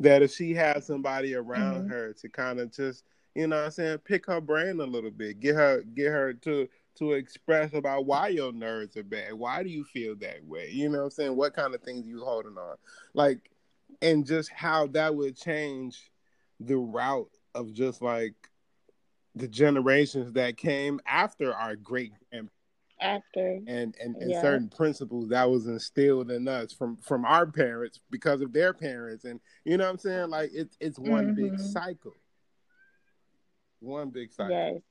that 0.00 0.22
if 0.22 0.32
she 0.32 0.54
had 0.54 0.82
somebody 0.82 1.34
around 1.34 1.82
mm-hmm. 1.82 1.90
her 1.90 2.12
to 2.14 2.28
kind 2.28 2.60
of 2.60 2.72
just, 2.72 3.04
you 3.34 3.46
know 3.46 3.64
I'm 3.64 3.70
saying, 3.70 3.98
pick 3.98 4.26
her 4.26 4.40
brain 4.40 4.80
a 4.80 4.84
little 4.84 5.10
bit, 5.10 5.40
get 5.40 5.54
her 5.54 5.82
get 5.94 6.08
her 6.08 6.34
to 6.34 6.68
to 6.96 7.12
express 7.12 7.72
about 7.72 8.04
why 8.04 8.28
your 8.28 8.52
nerves 8.52 8.96
are 8.98 9.02
bad. 9.02 9.32
Why 9.32 9.62
do 9.62 9.70
you 9.70 9.84
feel 9.84 10.14
that 10.16 10.44
way? 10.44 10.68
You 10.70 10.90
know 10.90 11.04
I'm 11.04 11.10
saying? 11.10 11.36
What 11.36 11.54
kind 11.54 11.74
of 11.74 11.80
things 11.80 12.06
you 12.06 12.20
holding 12.20 12.58
on? 12.58 12.76
Like 13.14 13.50
and 14.02 14.26
just 14.26 14.50
how 14.50 14.88
that 14.88 15.14
would 15.14 15.36
change 15.36 16.10
the 16.60 16.76
route 16.76 17.30
of 17.54 17.72
just 17.72 18.02
like 18.02 18.34
the 19.34 19.48
generations 19.48 20.32
that 20.32 20.56
came 20.56 21.00
after 21.06 21.54
our 21.54 21.76
great 21.76 22.12
after. 23.00 23.60
and 23.66 23.96
and, 24.00 24.16
and 24.16 24.30
yeah. 24.30 24.40
certain 24.40 24.68
principles 24.68 25.28
that 25.28 25.50
was 25.50 25.66
instilled 25.66 26.30
in 26.30 26.46
us 26.48 26.72
from 26.72 26.96
from 26.98 27.24
our 27.24 27.46
parents 27.46 28.00
because 28.10 28.40
of 28.40 28.52
their 28.52 28.72
parents. 28.72 29.24
And 29.24 29.40
you 29.64 29.76
know 29.76 29.84
what 29.84 29.90
i'm 29.90 29.98
saying? 29.98 30.30
Like 30.30 30.50
it's 30.52 30.76
it's 30.80 30.98
one 30.98 31.34
mm-hmm. 31.34 31.50
big 31.50 31.60
cycle. 31.60 32.14
One 33.80 34.10
big 34.10 34.32
cycle. 34.32 34.50
Yes 34.50 34.82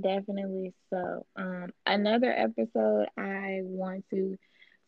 definitely 0.00 0.72
so. 0.90 1.26
Um 1.36 1.68
another 1.86 2.32
episode 2.32 3.06
i 3.16 3.60
want 3.62 4.04
to 4.10 4.36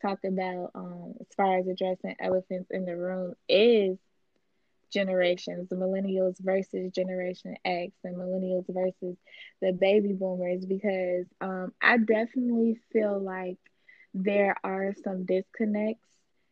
talk 0.02 0.18
about 0.24 0.70
um 0.74 1.14
as 1.20 1.26
far 1.36 1.58
as 1.58 1.66
addressing 1.66 2.16
elephants 2.20 2.68
in 2.70 2.84
the 2.84 2.96
room 2.96 3.34
is 3.48 3.98
generations, 4.92 5.68
the 5.68 5.76
millennials 5.76 6.36
versus 6.40 6.92
Generation 6.92 7.56
X 7.64 7.92
and 8.04 8.16
millennials 8.16 8.64
versus 8.68 9.16
the 9.60 9.72
baby 9.72 10.12
boomers, 10.12 10.64
because 10.66 11.26
um, 11.40 11.72
I 11.82 11.98
definitely 11.98 12.78
feel 12.92 13.20
like 13.20 13.58
there 14.14 14.56
are 14.64 14.94
some 15.04 15.24
disconnects 15.24 16.08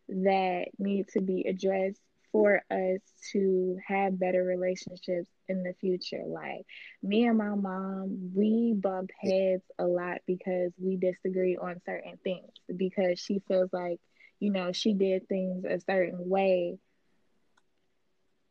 that 0.09 0.67
need 0.79 1.09
to 1.09 1.21
be 1.21 1.45
addressed 1.49 2.01
for 2.33 2.63
us 2.71 3.01
to 3.33 3.79
have 3.87 4.19
better 4.19 4.45
relationships 4.45 5.29
in 5.49 5.63
the 5.63 5.75
future. 5.81 6.23
Like 6.27 6.67
me 7.03 7.27
and 7.27 7.39
my 7.39 7.55
mom, 7.55 8.33
we 8.35 8.75
bump 8.77 9.11
heads 9.21 9.63
a 9.79 9.85
lot 9.85 10.19
because 10.27 10.73
we 10.79 10.97
disagree 10.97 11.57
on 11.57 11.81
certain 11.87 12.19
things 12.25 12.51
because 12.77 13.19
she 13.21 13.41
feels 13.47 13.71
like, 13.73 14.01
you 14.41 14.51
know, 14.51 14.73
she 14.73 14.95
did 14.95 15.29
things 15.29 15.65
a 15.65 15.81
certain 15.81 16.29
way 16.29 16.79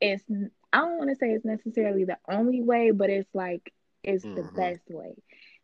it's 0.03 0.23
I 0.73 0.79
don't 0.79 0.97
want 0.97 1.09
to 1.11 1.15
say 1.15 1.29
it's 1.29 1.45
necessarily 1.45 2.03
the 2.03 2.17
only 2.29 2.61
way, 2.61 2.91
but 2.91 3.09
it's 3.09 3.29
like 3.33 3.71
it's 4.03 4.25
mm-hmm. 4.25 4.35
the 4.35 4.43
best 4.51 4.81
way. 4.89 5.15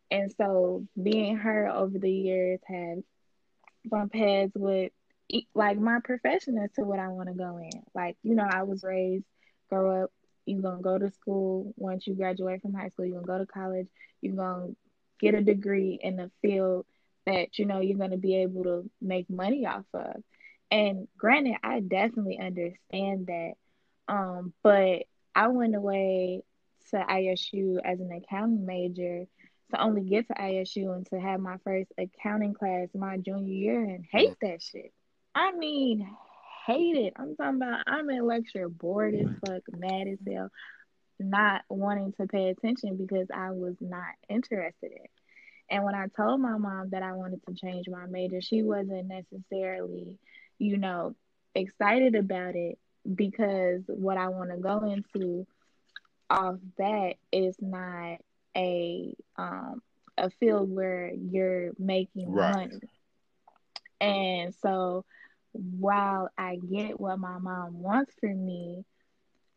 And 0.10 0.34
so 0.38 0.88
being 1.02 1.38
her 1.38 1.68
over 1.68 2.00
the 2.00 2.12
years 2.12 2.60
has 2.68 3.00
bumped 3.86 4.16
heads 4.16 4.54
with 4.56 4.92
like 5.54 5.78
my 5.78 6.00
profession 6.04 6.58
as 6.58 6.72
to 6.74 6.84
what 6.84 7.00
I 7.00 7.10
want 7.10 7.28
to 7.28 7.36
go 7.36 7.58
in. 7.58 7.84
Like, 7.94 8.18
you 8.24 8.34
know, 8.34 8.48
I 8.50 8.64
was 8.64 8.84
raised, 8.84 9.26
grow 9.70 10.04
up, 10.04 10.12
you're 10.46 10.62
gonna 10.62 10.82
go 10.82 10.98
to 10.98 11.12
school. 11.12 11.74
Once 11.76 12.08
you 12.08 12.16
graduate 12.16 12.62
from 12.62 12.74
high 12.74 12.90
school, 12.90 13.06
you're 13.06 13.22
gonna 13.22 13.40
go 13.40 13.46
to 13.46 13.52
college, 13.52 13.88
you're 14.22 14.36
gonna 14.36 14.70
get 15.20 15.36
a 15.36 15.42
degree 15.42 16.00
in 16.02 16.16
the 16.16 16.32
field 16.42 16.86
that 17.26 17.60
you 17.60 17.66
know 17.66 17.82
you're 17.82 17.98
gonna 17.98 18.18
be 18.18 18.38
able 18.38 18.64
to 18.64 18.90
make 19.02 19.30
money 19.30 19.66
off 19.66 19.86
of. 19.94 20.24
And 20.72 21.08
granted, 21.18 21.58
I 21.62 21.82
definitely 21.82 22.40
understand 22.40 23.28
that 23.28 23.54
um, 24.10 24.54
but 24.64 25.04
I 25.36 25.48
went 25.48 25.76
away 25.76 26.42
to 26.90 26.98
ISU 26.98 27.78
as 27.86 28.00
an 28.00 28.12
accounting 28.12 28.66
major 28.66 29.26
to 29.72 29.82
only 29.82 30.02
get 30.02 30.28
to 30.28 30.34
ISU 30.34 30.96
and 30.96 31.06
to 31.12 31.20
have 31.20 31.40
my 31.40 31.58
first 31.64 31.92
accounting 31.98 32.56
class 32.56 32.88
my 32.96 33.18
junior 33.18 33.54
year 33.54 33.84
and 33.84 34.04
hate 34.12 34.36
that 34.42 34.64
shit. 34.64 34.92
I 35.36 35.52
mean, 35.52 36.10
hate 36.66 36.98
it. 36.98 37.14
I'm 37.18 37.36
talking 37.36 37.58
about 37.58 37.84
I'm 37.86 38.10
in 38.10 38.26
lecture 38.26 38.68
bored 38.68 39.14
as 39.14 39.28
fuck, 39.46 39.62
mad 39.78 40.08
as 40.08 40.18
hell, 40.28 40.50
not 41.20 41.62
wanting 41.70 42.14
to 42.14 42.26
pay 42.26 42.50
attention 42.50 42.98
because 42.98 43.28
I 43.32 43.52
was 43.52 43.76
not 43.80 44.16
interested 44.28 44.92
in. 44.92 45.06
And 45.70 45.84
when 45.84 45.94
I 45.94 46.08
told 46.18 46.42
my 46.42 46.58
mom 46.58 46.90
that 46.90 47.04
I 47.04 47.14
wanted 47.14 47.42
to 47.46 47.54
change 47.54 47.88
my 47.88 48.08
major, 48.08 48.42
she 48.42 48.64
wasn't 48.64 49.08
necessarily, 49.08 50.18
you 50.58 50.78
know, 50.78 51.16
excited 51.54 52.16
about 52.16 52.56
it 52.56 52.80
because 53.16 53.82
what 53.88 54.18
I 54.18 54.30
want 54.30 54.52
to 54.52 54.58
go 54.58 54.92
into 54.92 55.46
off 56.30 56.58
that 56.78 57.16
is 57.32 57.56
not 57.60 58.18
a 58.56 59.14
um 59.38 59.82
a 60.18 60.30
field 60.32 60.70
where 60.70 61.12
you're 61.14 61.72
making 61.80 62.32
right. 62.32 62.54
money. 62.56 62.80
And 64.02 64.54
so 64.62 65.06
while 65.52 66.30
I 66.38 66.58
get 66.58 67.00
what 67.00 67.20
my 67.20 67.38
mom 67.38 67.82
wants 67.82 68.14
for 68.20 68.34
me, 68.34 68.84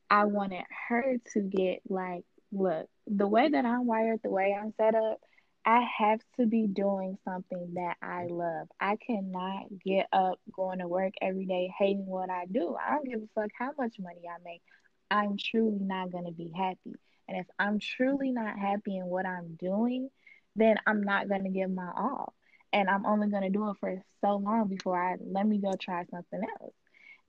I 0.08 0.24
wanted 0.24 0.64
her 0.88 1.16
to 1.32 1.40
get 1.40 1.80
like, 1.88 2.24
look, 2.52 2.88
the 3.06 3.26
way 3.26 3.48
that 3.48 3.64
I'm 3.64 3.86
wired, 3.86 4.20
the 4.22 4.30
way 4.30 4.56
I'm 4.58 4.72
set 4.76 4.94
up, 4.94 5.20
I 5.64 5.86
have 5.98 6.20
to 6.38 6.46
be 6.46 6.66
doing 6.66 7.18
something 7.24 7.74
that 7.74 7.96
I 8.02 8.26
love. 8.26 8.68
I 8.80 8.96
cannot 8.96 9.66
get 9.84 10.08
up 10.12 10.40
going 10.52 10.80
to 10.80 10.88
work 10.88 11.12
every 11.22 11.46
day 11.46 11.72
hating 11.78 12.06
what 12.06 12.30
I 12.30 12.46
do. 12.46 12.76
I 12.76 12.94
don't 12.94 13.08
give 13.08 13.20
a 13.22 13.40
fuck 13.40 13.50
how 13.56 13.70
much 13.78 13.96
money 14.00 14.22
I 14.28 14.38
make. 14.44 14.62
I'm 15.10 15.36
truly 15.36 15.78
not 15.78 16.10
going 16.10 16.24
to 16.24 16.32
be 16.32 16.50
happy. 16.56 16.94
And 17.28 17.38
if 17.38 17.46
I'm 17.58 17.78
truly 17.78 18.32
not 18.32 18.58
happy 18.58 18.96
in 18.96 19.06
what 19.06 19.24
I'm 19.24 19.56
doing, 19.60 20.10
then 20.56 20.76
I'm 20.86 21.02
not 21.02 21.28
going 21.28 21.44
to 21.44 21.50
give 21.50 21.70
my 21.70 21.90
all. 21.96 22.34
And 22.72 22.88
I'm 22.90 23.06
only 23.06 23.28
going 23.28 23.42
to 23.42 23.50
do 23.50 23.70
it 23.70 23.76
for 23.78 24.02
so 24.20 24.36
long 24.36 24.68
before 24.68 25.00
I 25.00 25.16
let 25.20 25.46
me 25.46 25.58
go 25.58 25.74
try 25.80 26.04
something 26.10 26.40
else. 26.60 26.74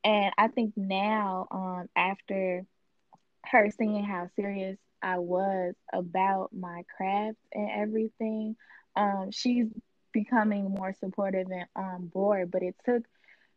And 0.04 0.34
I 0.38 0.48
think 0.48 0.74
now, 0.76 1.48
um, 1.52 1.90
after 1.96 2.66
her 3.46 3.70
seeing 3.78 4.04
how 4.04 4.30
serious 4.36 4.78
I 5.04 5.20
was 5.20 5.76
about 5.92 6.52
my 6.54 6.84
craft 6.96 7.38
and 7.54 7.70
everything, 7.70 8.56
um, 8.96 9.30
she's 9.32 9.68
becoming 10.14 10.72
more 10.72 10.94
supportive 11.00 11.48
and 11.52 11.66
on 11.76 12.08
board. 12.08 12.52
But 12.52 12.64
it 12.64 12.76
took 12.86 13.04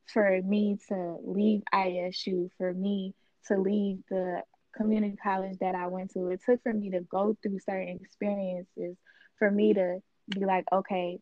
for 0.07 0.41
me 0.43 0.79
to 0.89 1.17
leave 1.25 1.63
ISU, 1.73 2.51
for 2.59 2.73
me 2.73 3.15
to 3.49 3.59
leave 3.59 3.99
the 4.11 4.43
community 4.77 5.17
college 5.23 5.59
that 5.61 5.75
I 5.75 5.87
went 5.87 6.13
to. 6.13 6.29
It 6.29 6.41
took 6.45 6.63
for 6.63 6.73
me 6.73 6.91
to 6.91 7.01
go 7.01 7.37
through 7.43 7.61
certain 7.61 7.99
experiences 8.01 8.97
for 9.39 9.51
me 9.51 9.75
to 9.75 10.01
be 10.29 10.45
like, 10.45 10.65
okay, 10.73 11.19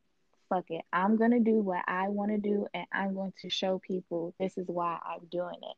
fuck 0.49 0.65
it. 0.71 0.83
I'm 0.93 1.17
going 1.17 1.33
to 1.33 1.41
do 1.41 1.61
what 1.61 1.83
I 1.87 2.09
want 2.09 2.31
to 2.31 2.39
do 2.39 2.67
and 2.75 2.87
I'm 2.93 3.15
going 3.15 3.33
to 3.43 3.51
show 3.51 3.79
people 3.79 4.35
this 4.39 4.57
is 4.59 4.67
why 4.69 4.99
I'm 5.05 5.27
doing 5.31 5.59
it. 5.63 5.77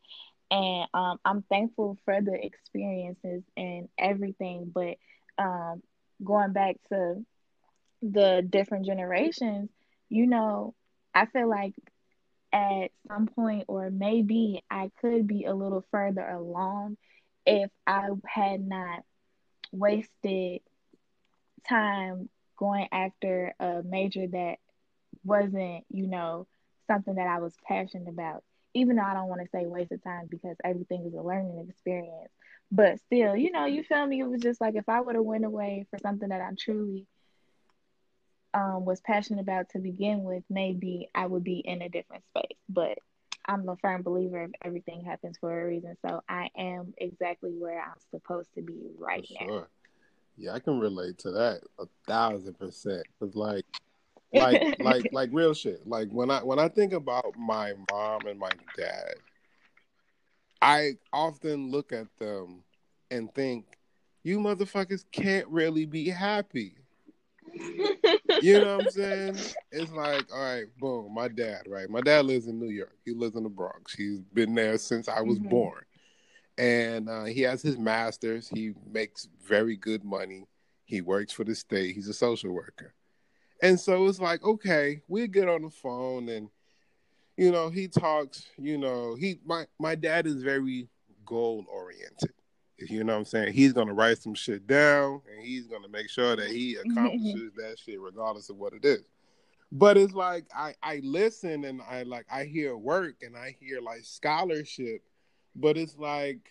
And 0.50 0.86
um, 0.94 1.18
I'm 1.24 1.42
thankful 1.42 1.98
for 2.04 2.20
the 2.20 2.34
experiences 2.34 3.42
and 3.56 3.88
everything. 3.98 4.70
But 4.72 4.96
um, 5.38 5.82
going 6.24 6.52
back 6.52 6.76
to 6.90 7.24
the 8.02 8.46
different 8.48 8.86
generations, 8.86 9.70
you 10.08 10.26
know, 10.26 10.74
I 11.14 11.26
feel 11.26 11.48
like 11.48 11.74
at 12.52 12.90
some 13.08 13.26
point, 13.26 13.64
or 13.68 13.90
maybe 13.90 14.62
I 14.70 14.90
could 15.00 15.26
be 15.26 15.44
a 15.44 15.54
little 15.54 15.84
further 15.90 16.26
along 16.26 16.96
if 17.44 17.70
I 17.86 18.08
had 18.24 18.60
not 18.60 19.02
wasted 19.72 20.60
time 21.68 22.28
going 22.56 22.88
after 22.92 23.54
a 23.60 23.82
major 23.84 24.26
that 24.26 24.56
wasn't, 25.24 25.84
you 25.90 26.06
know, 26.06 26.46
something 26.86 27.16
that 27.16 27.26
I 27.26 27.40
was 27.40 27.54
passionate 27.66 28.08
about. 28.08 28.42
Even 28.76 28.96
though 28.96 29.02
I 29.02 29.14
don't 29.14 29.28
want 29.28 29.40
to 29.42 29.48
say 29.52 29.66
waste 29.66 29.92
of 29.92 30.02
time 30.04 30.26
because 30.28 30.56
everything 30.64 31.04
is 31.06 31.14
a 31.14 31.22
learning 31.22 31.66
experience. 31.68 32.30
But 32.70 33.00
still, 33.00 33.36
you 33.36 33.52
know, 33.52 33.64
you 33.64 33.82
feel 33.82 34.06
me? 34.06 34.20
It 34.20 34.28
was 34.28 34.42
just 34.42 34.60
like 34.60 34.74
if 34.74 34.88
I 34.88 35.00
would 35.00 35.14
have 35.14 35.24
went 35.24 35.44
away 35.44 35.86
for 35.90 35.98
something 35.98 36.28
that 36.28 36.40
I 36.40 36.50
truly 36.58 37.06
um, 38.54 38.84
was 38.84 39.00
passionate 39.00 39.40
about 39.40 39.68
to 39.70 39.78
begin 39.78 40.24
with, 40.24 40.42
maybe 40.50 41.08
I 41.14 41.26
would 41.26 41.44
be 41.44 41.58
in 41.58 41.82
a 41.82 41.88
different 41.88 42.24
space. 42.34 42.58
But 42.68 42.98
I'm 43.46 43.68
a 43.68 43.76
firm 43.76 44.02
believer 44.02 44.42
of 44.42 44.54
everything 44.64 45.04
happens 45.04 45.38
for 45.38 45.62
a 45.62 45.66
reason. 45.66 45.96
So 46.04 46.22
I 46.28 46.48
am 46.56 46.92
exactly 46.98 47.50
where 47.50 47.80
I'm 47.80 47.98
supposed 48.10 48.52
to 48.54 48.62
be 48.62 48.90
right 48.98 49.26
for 49.38 49.46
now. 49.46 49.66
Yeah, 50.36 50.52
I 50.52 50.58
can 50.58 50.80
relate 50.80 51.18
to 51.18 51.30
that 51.32 51.60
a 51.78 51.86
thousand 52.06 52.58
percent. 52.58 53.04
Cause 53.20 53.34
like, 53.36 53.64
like, 54.32 54.76
like, 54.80 55.08
like 55.12 55.30
real 55.32 55.54
shit. 55.54 55.86
Like 55.86 56.08
when 56.10 56.30
I 56.30 56.42
when 56.42 56.58
I 56.58 56.68
think 56.68 56.92
about 56.92 57.36
my 57.36 57.72
mom 57.90 58.26
and 58.26 58.38
my 58.38 58.50
dad, 58.76 59.14
I 60.62 60.92
often 61.12 61.70
look 61.70 61.92
at 61.92 62.08
them 62.18 62.62
and 63.10 63.32
think, 63.34 63.66
you 64.24 64.38
motherfuckers 64.38 65.04
can't 65.12 65.46
really 65.48 65.86
be 65.86 66.08
happy 66.08 66.76
you 68.42 68.60
know 68.60 68.76
what 68.76 68.86
I'm 68.86 68.90
saying? 68.90 69.36
It's 69.72 69.92
like, 69.92 70.32
all 70.32 70.42
right, 70.42 70.66
boom, 70.78 71.14
my 71.14 71.28
dad, 71.28 71.62
right? 71.68 71.88
My 71.88 72.00
dad 72.00 72.26
lives 72.26 72.46
in 72.46 72.58
New 72.58 72.70
York. 72.70 72.96
He 73.04 73.12
lives 73.12 73.36
in 73.36 73.44
the 73.44 73.48
Bronx. 73.48 73.94
He's 73.94 74.20
been 74.32 74.54
there 74.54 74.78
since 74.78 75.08
I 75.08 75.20
was 75.20 75.38
mm-hmm. 75.38 75.48
born. 75.48 75.82
And 76.58 77.08
uh, 77.08 77.24
he 77.24 77.42
has 77.42 77.62
his 77.62 77.78
master's. 77.78 78.48
He 78.48 78.72
makes 78.90 79.28
very 79.46 79.76
good 79.76 80.04
money. 80.04 80.46
He 80.84 81.00
works 81.00 81.32
for 81.32 81.44
the 81.44 81.54
state. 81.54 81.94
He's 81.94 82.08
a 82.08 82.14
social 82.14 82.52
worker. 82.52 82.94
And 83.62 83.78
so 83.78 84.06
it's 84.06 84.20
like, 84.20 84.44
okay, 84.44 85.02
we 85.08 85.28
get 85.28 85.48
on 85.48 85.62
the 85.62 85.70
phone 85.70 86.28
and, 86.28 86.48
you 87.36 87.50
know, 87.50 87.70
he 87.70 87.88
talks, 87.88 88.46
you 88.58 88.78
know, 88.78 89.14
he, 89.14 89.40
my, 89.44 89.66
my 89.78 89.94
dad 89.94 90.26
is 90.26 90.42
very 90.42 90.88
goal 91.24 91.64
oriented. 91.70 92.32
You 92.78 93.04
know 93.04 93.14
what 93.14 93.20
I'm 93.20 93.24
saying? 93.24 93.54
He's 93.54 93.72
gonna 93.72 93.94
write 93.94 94.18
some 94.18 94.34
shit 94.34 94.66
down 94.66 95.22
and 95.30 95.44
he's 95.44 95.66
gonna 95.66 95.88
make 95.88 96.10
sure 96.10 96.36
that 96.36 96.48
he 96.48 96.76
accomplishes 96.84 97.52
that 97.56 97.78
shit 97.78 98.00
regardless 98.00 98.50
of 98.50 98.56
what 98.56 98.74
it 98.74 98.84
is. 98.84 99.02
But 99.72 99.96
it's 99.96 100.12
like 100.12 100.44
I, 100.54 100.74
I 100.82 101.00
listen 101.02 101.64
and 101.64 101.80
I 101.88 102.02
like 102.02 102.26
I 102.30 102.44
hear 102.44 102.76
work 102.76 103.16
and 103.22 103.36
I 103.36 103.56
hear 103.58 103.80
like 103.80 104.04
scholarship, 104.04 105.02
but 105.54 105.78
it's 105.78 105.96
like 105.96 106.50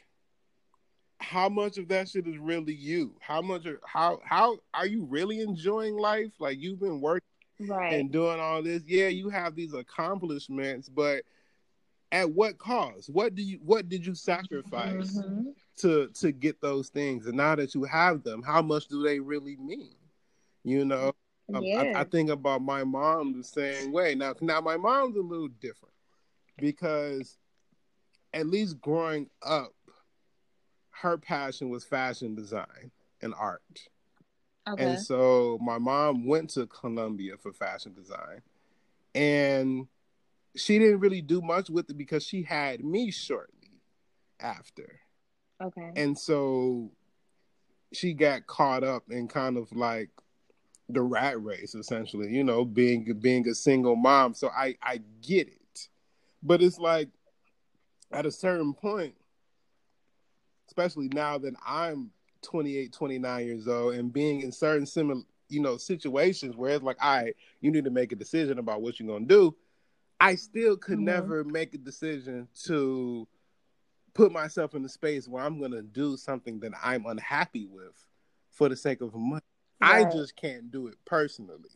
how 1.26 1.50
much 1.50 1.78
of 1.78 1.88
that 1.90 2.10
shit 2.10 2.28
is 2.28 2.38
really 2.38 2.74
you? 2.74 3.16
How 3.20 3.42
much 3.42 3.66
are, 3.66 3.80
how 3.86 4.20
how 4.24 4.58
are 4.74 4.88
you 4.88 5.06
really 5.06 5.42
enjoying 5.42 5.98
life? 5.98 6.32
Like 6.40 6.60
you've 6.60 6.80
been 6.80 7.02
working 7.02 7.28
right. 7.62 7.94
and 7.94 8.12
doing 8.12 8.40
all 8.40 8.62
this. 8.64 8.84
Yeah, 8.86 9.08
you 9.08 9.30
have 9.30 9.56
these 9.56 9.74
accomplishments, 9.74 10.90
but 10.90 11.24
at 12.12 12.32
what 12.32 12.58
cost? 12.58 13.10
What 13.10 13.36
do 13.36 13.42
you 13.42 13.60
what 13.64 13.90
did 13.90 14.06
you 14.06 14.16
sacrifice? 14.16 15.18
Mm-hmm 15.18 15.50
to 15.78 16.08
to 16.10 16.32
get 16.32 16.62
those 16.62 16.90
things 16.90 17.26
and 17.28 17.36
now 17.36 17.56
that 17.56 17.76
you 17.76 17.84
have 17.84 18.24
them 18.24 18.42
how 18.42 18.62
much 18.62 18.88
do 18.88 19.04
they 19.04 19.20
really 19.20 19.58
mean 19.58 19.96
you 20.64 20.86
know 20.86 21.12
yeah. 21.62 21.94
I, 21.96 22.02
I, 22.02 22.04
think 22.06 22.32
about 22.32 22.64
my 22.64 22.84
mom 22.84 23.38
the 23.38 23.44
same 23.44 23.92
way 23.92 24.16
now 24.16 24.34
now 24.42 24.62
my 24.62 24.78
mom's 24.78 25.16
a 25.16 25.22
little 25.22 25.50
different 25.60 25.94
because 26.58 27.38
at 28.34 28.48
least 28.48 28.82
growing 28.82 29.30
up 29.44 29.74
her 31.02 31.18
passion 31.18 31.70
was 31.70 31.84
fashion 31.84 32.36
design 32.36 32.92
and 33.22 33.34
art 33.38 33.62
okay. 34.68 34.84
and 34.84 35.00
so 35.00 35.58
my 35.62 35.78
mom 35.78 36.26
went 36.26 36.50
to 36.50 36.66
columbia 36.68 37.38
for 37.38 37.52
fashion 37.52 37.94
design 37.94 38.42
and 39.14 39.88
she 40.56 40.80
didn't 40.80 41.00
really 41.00 41.22
do 41.22 41.42
much 41.42 41.70
with 41.70 41.90
it 41.90 41.98
because 41.98 42.26
she 42.26 42.44
had 42.44 42.84
me 42.84 43.12
shortly 43.12 43.82
after 44.40 45.00
Okay. 45.62 45.92
And 45.96 46.18
so 46.18 46.92
she 47.94 48.14
got 48.14 48.48
caught 48.48 48.84
up 48.84 49.04
in 49.10 49.28
kind 49.28 49.58
of 49.58 49.72
like 49.72 50.10
the 50.90 51.02
rat 51.02 51.42
race 51.42 51.76
essentially, 51.76 52.30
you 52.30 52.44
know, 52.44 52.66
being 52.66 53.18
being 53.20 53.48
a 53.48 53.56
single 53.56 53.96
mom. 53.96 54.34
So 54.34 54.50
I 54.50 54.76
I 54.82 55.02
get 55.22 55.48
it. 55.48 55.88
But 56.44 56.62
it's 56.62 56.78
like 56.78 57.10
at 58.12 58.26
a 58.26 58.32
certain 58.32 58.74
point, 58.74 59.16
especially 60.68 61.10
now 61.10 61.38
that 61.38 61.54
I'm 61.66 62.12
28, 62.42 62.94
29 62.94 63.46
years 63.46 63.68
old 63.68 63.96
and 63.96 64.14
being 64.14 64.42
in 64.42 64.52
certain 64.52 64.86
similar, 64.86 65.22
you 65.50 65.62
know, 65.62 65.78
situations 65.78 66.56
where 66.56 66.76
it's 66.76 66.84
like, 66.84 66.98
all 67.04 67.18
right, 67.18 67.36
you 67.62 67.72
need 67.72 67.86
to 67.86 67.92
make 67.92 68.12
a 68.12 68.16
decision 68.16 68.60
about 68.60 68.82
what 68.82 69.00
you're 69.00 69.08
gonna 69.08 69.26
do. 69.26 69.56
I 70.20 70.36
still 70.36 70.78
could 70.78 70.98
mm-hmm. 70.98 71.06
never 71.06 71.44
make 71.44 71.74
a 71.74 71.78
decision 71.78 72.48
to 72.66 73.28
put 74.14 74.32
myself 74.32 74.74
in 74.76 74.86
a 74.86 74.90
space 74.90 75.28
where 75.28 75.44
I'm 75.44 75.60
gonna 75.60 75.82
do 75.82 76.18
something 76.18 76.60
that 76.62 76.72
I'm 76.82 77.06
unhappy 77.06 77.68
with 77.68 78.06
for 78.52 78.70
the 78.70 78.76
sake 78.76 79.02
of 79.02 79.14
money. 79.14 79.42
Right. 79.82 80.08
I 80.08 80.10
just 80.10 80.36
can't 80.36 80.72
do 80.72 80.88
it 80.88 80.96
personally. 81.06 81.70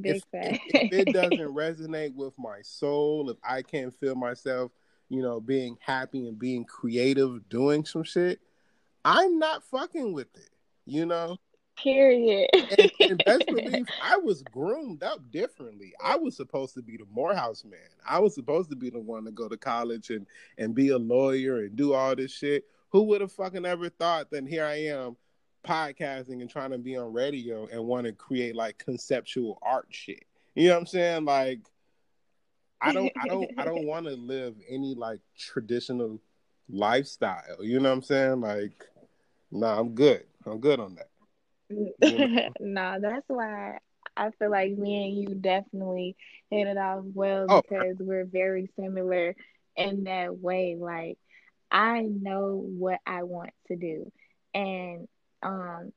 Big 0.00 0.16
if, 0.16 0.22
if, 0.32 0.60
if, 0.74 0.92
it 0.92 1.12
doesn't 1.14 1.54
resonate 1.54 2.14
with 2.14 2.34
my 2.36 2.60
soul, 2.62 3.30
if 3.30 3.38
I 3.42 3.62
can't 3.62 3.94
feel 3.94 4.16
myself, 4.16 4.72
you 5.08 5.22
know, 5.22 5.40
being 5.40 5.76
happy 5.80 6.26
and 6.28 6.38
being 6.38 6.64
creative, 6.64 7.48
doing 7.48 7.84
some 7.84 8.02
shit, 8.02 8.40
I'm 9.04 9.38
not 9.38 9.64
fucking 9.64 10.12
with 10.12 10.34
it. 10.36 10.50
You 10.86 11.06
know, 11.06 11.38
Period. 11.82 12.48
and, 12.54 12.92
and 13.00 13.24
best 13.26 13.46
believe 13.46 13.86
I 14.02 14.16
was 14.16 14.42
groomed 14.42 15.02
up 15.02 15.20
differently. 15.30 15.92
I 16.02 16.16
was 16.16 16.36
supposed 16.36 16.74
to 16.74 16.82
be 16.82 16.96
the 16.96 17.06
Morehouse 17.12 17.64
man. 17.64 17.78
I 18.08 18.18
was 18.18 18.34
supposed 18.34 18.70
to 18.70 18.76
be 18.76 18.90
the 18.90 18.98
one 18.98 19.24
to 19.24 19.30
go 19.30 19.48
to 19.48 19.56
college 19.56 20.10
and 20.10 20.26
and 20.56 20.74
be 20.74 20.88
a 20.88 20.98
lawyer 20.98 21.58
and 21.58 21.76
do 21.76 21.94
all 21.94 22.16
this 22.16 22.32
shit. 22.32 22.64
Who 22.90 23.02
would 23.04 23.20
have 23.20 23.32
fucking 23.32 23.66
ever 23.66 23.90
thought 23.90 24.30
that 24.30 24.48
here 24.48 24.64
I 24.64 24.86
am 24.86 25.16
podcasting 25.66 26.40
and 26.40 26.48
trying 26.48 26.70
to 26.70 26.78
be 26.78 26.96
on 26.96 27.12
radio 27.12 27.68
and 27.70 27.84
want 27.84 28.06
to 28.06 28.12
create 28.12 28.56
like 28.56 28.78
conceptual 28.78 29.58
art 29.62 29.86
shit. 29.90 30.24
You 30.54 30.68
know 30.68 30.74
what 30.74 30.80
I'm 30.80 30.86
saying? 30.86 31.24
Like 31.26 31.60
I 32.80 32.92
don't 32.92 33.12
I 33.20 33.28
don't 33.28 33.50
I 33.58 33.64
don't 33.64 33.86
want 33.86 34.06
to 34.06 34.14
live 34.14 34.54
any 34.68 34.94
like 34.94 35.20
traditional 35.38 36.20
lifestyle. 36.68 37.62
You 37.62 37.80
know 37.80 37.88
what 37.90 37.96
I'm 37.96 38.02
saying? 38.02 38.40
Like 38.40 38.84
nah, 39.50 39.78
I'm 39.78 39.94
good. 39.94 40.24
I'm 40.46 40.60
good 40.60 40.80
on 40.80 40.96
that. 40.96 41.08
You 41.70 41.94
know? 42.00 42.48
nah, 42.60 42.98
that's 42.98 43.24
why 43.28 43.78
I 44.16 44.30
feel 44.38 44.50
like 44.50 44.72
me 44.72 45.04
and 45.06 45.30
you 45.30 45.34
definitely 45.36 46.16
hit 46.50 46.66
it 46.66 46.76
off 46.76 47.04
well 47.14 47.46
oh. 47.48 47.62
because 47.62 47.96
we're 47.98 48.24
very 48.24 48.70
similar 48.78 49.34
in 49.76 50.04
that 50.04 50.38
way. 50.38 50.76
Like 50.78 51.18
I 51.70 52.02
know 52.02 52.62
what 52.64 53.00
I 53.06 53.22
want 53.24 53.50
to 53.68 53.76
do. 53.76 54.10
And 54.54 55.08
um 55.42 55.92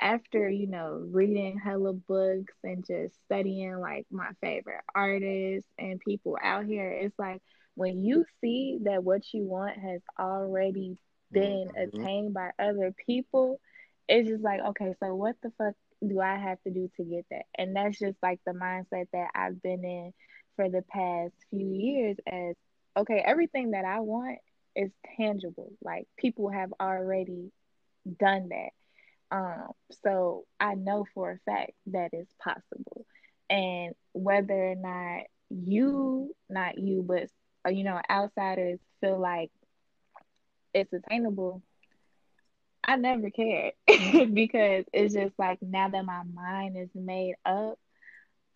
after, 0.00 0.48
you 0.48 0.66
know, 0.66 1.06
reading 1.10 1.58
hella 1.58 1.92
books 1.92 2.54
and 2.64 2.84
just 2.86 3.14
studying 3.26 3.78
like 3.78 4.06
my 4.10 4.30
favorite 4.40 4.82
artists 4.94 5.70
and 5.78 6.00
people 6.00 6.38
out 6.42 6.64
here, 6.64 6.90
it's 6.90 7.18
like 7.18 7.42
when 7.74 7.98
you 8.04 8.24
see 8.40 8.78
that 8.84 9.04
what 9.04 9.22
you 9.32 9.44
want 9.44 9.78
has 9.78 10.00
already 10.18 10.96
been 11.30 11.68
mm-hmm. 11.68 12.00
attained 12.00 12.34
by 12.34 12.50
other 12.58 12.94
people, 13.06 13.60
it's 14.08 14.28
just 14.28 14.42
like, 14.42 14.60
okay, 14.60 14.94
so 15.02 15.14
what 15.14 15.36
the 15.42 15.52
fuck 15.58 15.74
do 16.06 16.20
I 16.20 16.36
have 16.36 16.60
to 16.62 16.70
do 16.70 16.90
to 16.96 17.04
get 17.04 17.26
that? 17.30 17.44
And 17.56 17.76
that's 17.76 17.98
just 17.98 18.16
like 18.22 18.40
the 18.44 18.52
mindset 18.52 19.06
that 19.12 19.28
I've 19.34 19.62
been 19.62 19.84
in 19.84 20.12
for 20.56 20.68
the 20.68 20.82
past 20.82 21.32
few 21.50 21.68
years 21.72 22.16
as 22.26 22.56
okay, 22.96 23.22
everything 23.24 23.70
that 23.70 23.84
I 23.84 24.00
want 24.00 24.38
is 24.74 24.90
tangible. 25.16 25.72
Like 25.82 26.08
people 26.18 26.50
have 26.50 26.72
already 26.80 27.52
done 28.18 28.48
that. 28.48 28.70
Um, 29.30 29.68
so 30.04 30.44
I 30.58 30.74
know 30.74 31.06
for 31.14 31.30
a 31.30 31.50
fact 31.50 31.72
that 31.86 32.10
it's 32.12 32.34
possible. 32.42 33.06
And 33.48 33.94
whether 34.12 34.72
or 34.72 34.74
not 34.76 35.24
you, 35.50 36.34
not 36.48 36.78
you, 36.78 37.02
but 37.06 37.28
uh, 37.66 37.70
you 37.70 37.84
know, 37.84 38.00
outsiders 38.08 38.78
feel 39.00 39.18
like 39.18 39.50
it's 40.72 40.92
attainable, 40.92 41.62
I 42.84 42.96
never 42.96 43.30
cared 43.30 43.74
because 43.86 44.84
it's 44.92 45.14
just 45.14 45.38
like 45.38 45.58
now 45.62 45.88
that 45.88 46.04
my 46.04 46.22
mind 46.34 46.76
is 46.76 46.90
made 46.94 47.34
up, 47.44 47.78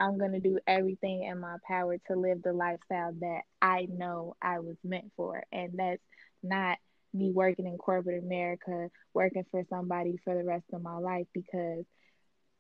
I'm 0.01 0.19
going 0.19 0.33
to 0.33 0.41
do 0.41 0.59
everything 0.67 1.25
in 1.25 1.39
my 1.41 1.57
power 1.67 1.97
to 2.09 2.17
live 2.17 2.43
the 2.43 2.53
lifestyle 2.53 3.13
that 3.21 3.43
I 3.63 3.87
know 3.91 4.37
I 4.43 4.61
was 4.61 4.77
meant 4.83 5.13
for. 5.17 5.45
And 5.53 5.73
that's 5.75 6.03
not 6.43 6.79
me 7.15 7.31
working 7.31 7.67
in 7.67 7.79
corporate 7.79 8.23
America, 8.23 8.91
working 9.15 9.45
for 9.51 9.65
somebody 9.71 10.19
for 10.25 10.35
the 10.37 10.45
rest 10.45 10.67
of 10.73 10.83
my 10.83 10.99
life 10.99 11.27
because 11.33 11.85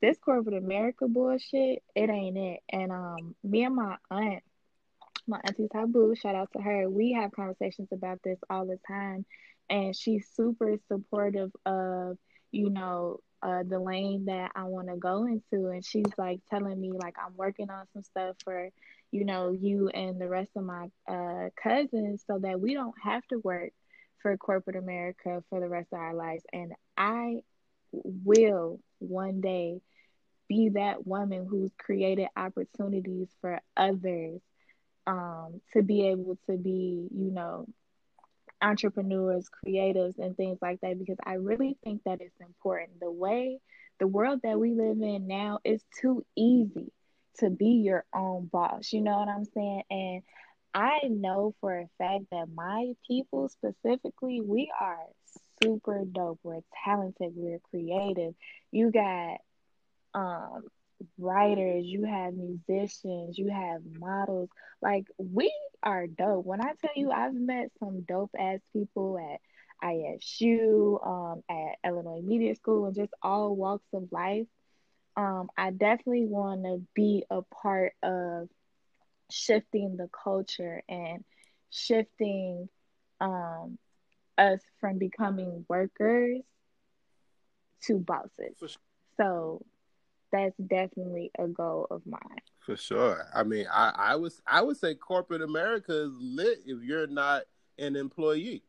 this 0.00 0.18
corporate 0.18 0.56
America 0.56 1.08
bullshit, 1.08 1.82
it 1.94 2.10
ain't 2.10 2.36
it. 2.36 2.60
And 2.68 2.92
um 2.92 3.34
me 3.42 3.64
and 3.64 3.74
my 3.76 3.96
aunt, 4.10 4.42
my 5.26 5.40
auntie 5.44 5.68
Taboo, 5.72 6.14
shout 6.14 6.34
out 6.34 6.50
to 6.52 6.62
her, 6.62 6.88
we 6.88 7.12
have 7.12 7.32
conversations 7.32 7.88
about 7.92 8.20
this 8.22 8.38
all 8.48 8.66
the 8.66 8.78
time. 8.86 9.24
And 9.70 9.96
she's 9.96 10.28
super 10.36 10.76
supportive 10.88 11.50
of, 11.64 12.18
you 12.52 12.68
know, 12.68 13.20
uh, 13.42 13.62
the 13.66 13.78
lane 13.78 14.26
that 14.26 14.52
I 14.54 14.64
want 14.64 14.88
to 14.88 14.96
go 14.96 15.24
into. 15.26 15.68
And 15.68 15.84
she's 15.84 16.04
like 16.18 16.40
telling 16.50 16.78
me, 16.78 16.92
like, 16.92 17.16
I'm 17.18 17.36
working 17.36 17.70
on 17.70 17.86
some 17.92 18.02
stuff 18.02 18.36
for, 18.44 18.68
you 19.10 19.24
know, 19.24 19.52
you 19.52 19.88
and 19.88 20.20
the 20.20 20.28
rest 20.28 20.50
of 20.56 20.64
my 20.64 20.88
uh, 21.08 21.48
cousins 21.62 22.24
so 22.26 22.38
that 22.40 22.60
we 22.60 22.74
don't 22.74 22.94
have 23.02 23.26
to 23.28 23.38
work 23.38 23.72
for 24.24 24.36
corporate 24.38 24.76
America 24.76 25.44
for 25.50 25.60
the 25.60 25.68
rest 25.68 25.92
of 25.92 25.98
our 25.98 26.14
lives. 26.14 26.42
And 26.50 26.72
I 26.96 27.42
will 27.92 28.80
one 28.98 29.42
day 29.42 29.82
be 30.48 30.70
that 30.70 31.06
woman 31.06 31.46
who's 31.48 31.70
created 31.78 32.28
opportunities 32.34 33.28
for 33.42 33.60
others 33.76 34.40
um, 35.06 35.60
to 35.74 35.82
be 35.82 36.08
able 36.08 36.38
to 36.48 36.56
be, 36.56 37.06
you 37.14 37.30
know, 37.32 37.66
entrepreneurs, 38.62 39.46
creatives, 39.62 40.18
and 40.18 40.34
things 40.38 40.58
like 40.62 40.80
that 40.80 40.98
because 40.98 41.18
I 41.24 41.34
really 41.34 41.76
think 41.84 42.00
that 42.04 42.22
it's 42.22 42.40
important. 42.40 43.00
The 43.00 43.10
way 43.10 43.60
the 44.00 44.06
world 44.06 44.40
that 44.42 44.58
we 44.58 44.72
live 44.72 45.02
in 45.02 45.26
now 45.26 45.58
is 45.64 45.84
too 46.00 46.24
easy 46.34 46.90
to 47.40 47.50
be 47.50 47.82
your 47.84 48.06
own 48.14 48.48
boss. 48.50 48.90
You 48.90 49.02
know 49.02 49.18
what 49.18 49.28
I'm 49.28 49.44
saying? 49.44 49.82
And 49.90 50.22
I 50.74 51.00
know 51.08 51.54
for 51.60 51.78
a 51.78 51.88
fact 51.98 52.24
that 52.32 52.48
my 52.52 52.94
people 53.06 53.48
specifically, 53.48 54.40
we 54.40 54.72
are 54.80 54.98
super 55.62 56.04
dope. 56.04 56.40
We're 56.42 56.60
talented. 56.84 57.32
We're 57.36 57.60
creative. 57.70 58.34
You 58.72 58.90
got 58.90 59.38
um 60.14 60.64
writers, 61.18 61.84
you 61.86 62.04
have 62.04 62.34
musicians, 62.34 63.38
you 63.38 63.50
have 63.50 63.82
models. 63.98 64.48
Like 64.82 65.06
we 65.18 65.52
are 65.82 66.06
dope. 66.06 66.44
When 66.44 66.60
I 66.60 66.72
tell 66.80 66.92
you 66.96 67.10
I've 67.10 67.34
met 67.34 67.70
some 67.78 68.02
dope 68.02 68.34
ass 68.38 68.60
people 68.72 69.18
at 69.18 69.40
ISU, 69.86 71.06
um, 71.06 71.42
at 71.48 71.76
Illinois 71.88 72.22
Media 72.22 72.54
School, 72.56 72.86
and 72.86 72.94
just 72.96 73.12
all 73.22 73.54
walks 73.54 73.86
of 73.92 74.08
life. 74.10 74.46
Um, 75.16 75.48
I 75.56 75.70
definitely 75.70 76.26
want 76.26 76.64
to 76.64 76.82
be 76.94 77.24
a 77.30 77.42
part 77.42 77.92
of 78.02 78.48
shifting 79.34 79.96
the 79.96 80.08
culture 80.22 80.82
and 80.88 81.24
shifting 81.70 82.68
um, 83.20 83.78
us 84.38 84.60
from 84.80 84.98
becoming 84.98 85.64
workers 85.68 86.40
to 87.86 87.98
bosses. 87.98 88.56
Sure. 88.58 88.68
So 89.16 89.64
that's 90.32 90.56
definitely 90.56 91.30
a 91.38 91.46
goal 91.46 91.86
of 91.90 92.02
mine. 92.06 92.20
For 92.60 92.76
sure. 92.76 93.26
I 93.34 93.42
mean, 93.42 93.66
I, 93.72 93.92
I 93.96 94.16
was 94.16 94.40
I 94.46 94.62
would 94.62 94.76
say 94.76 94.94
corporate 94.94 95.42
America 95.42 96.04
is 96.04 96.12
lit 96.18 96.60
if 96.64 96.82
you're 96.82 97.06
not 97.06 97.42
an 97.78 97.96
employee. 97.96 98.62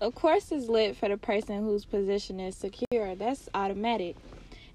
Of 0.00 0.14
course, 0.14 0.52
it's 0.52 0.68
lit 0.68 0.96
for 0.96 1.08
the 1.08 1.16
person 1.16 1.62
whose 1.62 1.84
position 1.84 2.38
is 2.38 2.56
secure. 2.56 3.14
That's 3.16 3.48
automatic. 3.52 4.16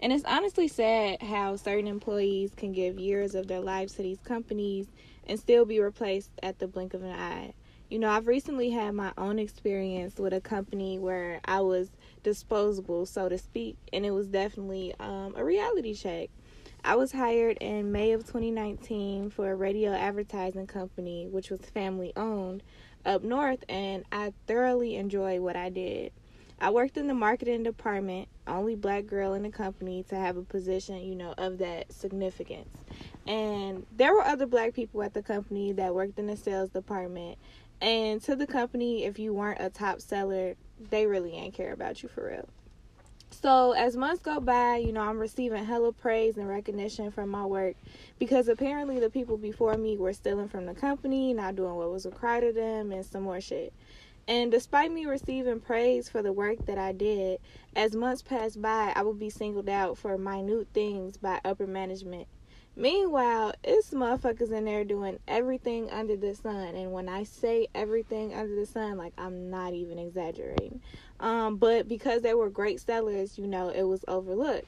And 0.03 0.11
it's 0.11 0.25
honestly 0.25 0.67
sad 0.67 1.21
how 1.21 1.55
certain 1.55 1.87
employees 1.87 2.51
can 2.57 2.73
give 2.73 2.99
years 2.99 3.35
of 3.35 3.47
their 3.47 3.61
lives 3.61 3.93
to 3.93 4.01
these 4.01 4.19
companies 4.19 4.85
and 5.25 5.39
still 5.39 5.63
be 5.63 5.79
replaced 5.79 6.29
at 6.43 6.59
the 6.59 6.67
blink 6.67 6.93
of 6.93 7.03
an 7.03 7.13
eye. 7.13 7.53
You 7.89 7.99
know, 7.99 8.09
I've 8.09 8.27
recently 8.27 8.69
had 8.69 8.95
my 8.95 9.13
own 9.17 9.39
experience 9.39 10.17
with 10.17 10.33
a 10.33 10.41
company 10.41 10.99
where 10.99 11.39
I 11.45 11.61
was 11.61 11.89
disposable, 12.21 13.05
so 13.05 13.29
to 13.29 13.37
speak, 13.37 13.77
and 13.93 14.05
it 14.05 14.11
was 14.11 14.27
definitely 14.27 14.93
um, 14.99 15.35
a 15.37 15.45
reality 15.45 15.93
check. 15.93 16.29
I 16.83 16.97
was 16.97 17.13
hired 17.13 17.57
in 17.61 17.93
May 17.93 18.11
of 18.11 18.25
2019 18.25 19.29
for 19.29 19.51
a 19.51 19.55
radio 19.55 19.93
advertising 19.93 20.67
company, 20.67 21.29
which 21.29 21.49
was 21.49 21.61
family 21.61 22.11
owned 22.17 22.61
up 23.05 23.23
north, 23.23 23.63
and 23.69 24.03
I 24.11 24.33
thoroughly 24.47 24.97
enjoyed 24.97 25.39
what 25.39 25.55
I 25.55 25.69
did. 25.69 26.11
I 26.63 26.69
worked 26.69 26.95
in 26.95 27.07
the 27.07 27.13
marketing 27.13 27.63
department, 27.63 28.29
only 28.47 28.75
black 28.75 29.05
girl 29.05 29.33
in 29.33 29.43
the 29.43 29.49
company 29.49 30.03
to 30.03 30.15
have 30.15 30.37
a 30.37 30.43
position, 30.43 30.97
you 31.03 31.13
know, 31.13 31.33
of 31.37 31.57
that 31.57 31.91
significance. 31.91 32.73
And 33.27 33.85
there 33.97 34.13
were 34.13 34.21
other 34.21 34.45
black 34.45 34.73
people 34.73 35.03
at 35.03 35.13
the 35.13 35.21
company 35.21 35.73
that 35.73 35.93
worked 35.93 36.17
in 36.17 36.27
the 36.27 36.37
sales 36.37 36.69
department. 36.69 37.37
And 37.81 38.21
to 38.23 38.37
the 38.37 38.47
company, 38.47 39.03
if 39.03 39.19
you 39.19 39.33
weren't 39.33 39.59
a 39.59 39.69
top 39.69 39.99
seller, 39.99 40.55
they 40.89 41.05
really 41.05 41.33
ain't 41.33 41.53
care 41.53 41.73
about 41.73 42.01
you 42.01 42.07
for 42.07 42.29
real. 42.29 42.47
So 43.31 43.73
as 43.73 43.97
months 43.97 44.21
go 44.21 44.39
by, 44.39 44.77
you 44.77 44.93
know, 44.93 45.01
I'm 45.01 45.19
receiving 45.19 45.65
hella 45.65 45.91
praise 45.91 46.37
and 46.37 46.47
recognition 46.47 47.11
from 47.11 47.27
my 47.27 47.45
work 47.45 47.75
because 48.19 48.47
apparently 48.47 49.01
the 49.01 49.09
people 49.09 49.35
before 49.35 49.75
me 49.75 49.97
were 49.97 50.13
stealing 50.13 50.47
from 50.47 50.65
the 50.65 50.73
company, 50.73 51.33
not 51.33 51.57
doing 51.57 51.75
what 51.75 51.91
was 51.91 52.05
required 52.05 52.45
of 52.45 52.55
them, 52.55 52.93
and 52.93 53.05
some 53.05 53.23
more 53.23 53.41
shit. 53.41 53.73
And 54.27 54.51
despite 54.51 54.91
me 54.91 55.05
receiving 55.05 55.59
praise 55.59 56.07
for 56.07 56.21
the 56.21 56.31
work 56.31 56.65
that 56.65 56.77
I 56.77 56.93
did, 56.93 57.39
as 57.75 57.95
months 57.95 58.21
passed 58.21 58.61
by, 58.61 58.93
I 58.95 59.01
would 59.01 59.19
be 59.19 59.29
singled 59.29 59.67
out 59.67 59.97
for 59.97 60.17
minute 60.17 60.67
things 60.73 61.17
by 61.17 61.41
upper 61.43 61.67
management. 61.67 62.27
Meanwhile, 62.75 63.53
it's 63.63 63.91
motherfuckers 63.91 64.51
in 64.51 64.65
there 64.65 64.83
doing 64.83 65.19
everything 65.27 65.91
under 65.91 66.15
the 66.15 66.33
sun. 66.33 66.75
And 66.75 66.91
when 66.91 67.07
I 67.07 67.23
say 67.23 67.67
everything 67.75 68.33
under 68.33 68.55
the 68.55 68.65
sun, 68.65 68.97
like 68.97 69.13
I'm 69.17 69.51
not 69.51 69.73
even 69.73 69.99
exaggerating. 69.99 70.81
Um, 71.19 71.57
but 71.57 71.87
because 71.87 72.21
they 72.21 72.33
were 72.33 72.49
great 72.49 72.79
sellers, 72.79 73.37
you 73.37 73.45
know, 73.45 73.69
it 73.69 73.83
was 73.83 74.03
overlooked. 74.07 74.67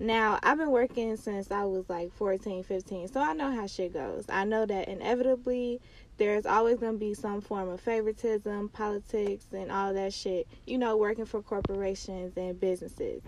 Now, 0.00 0.38
I've 0.44 0.58
been 0.58 0.70
working 0.70 1.16
since 1.16 1.50
I 1.50 1.64
was 1.64 1.88
like 1.88 2.12
14, 2.12 2.62
15, 2.62 3.08
so 3.08 3.20
I 3.20 3.32
know 3.32 3.50
how 3.52 3.66
shit 3.66 3.92
goes. 3.92 4.26
I 4.28 4.44
know 4.44 4.64
that 4.64 4.88
inevitably 4.88 5.80
there's 6.18 6.46
always 6.46 6.78
going 6.78 6.92
to 6.92 6.98
be 6.98 7.14
some 7.14 7.40
form 7.40 7.68
of 7.68 7.80
favoritism, 7.80 8.68
politics, 8.70 9.46
and 9.52 9.72
all 9.72 9.94
that 9.94 10.12
shit, 10.12 10.46
you 10.66 10.76
know, 10.76 10.96
working 10.96 11.24
for 11.24 11.40
corporations 11.40 12.36
and 12.36 12.60
businesses. 12.60 13.22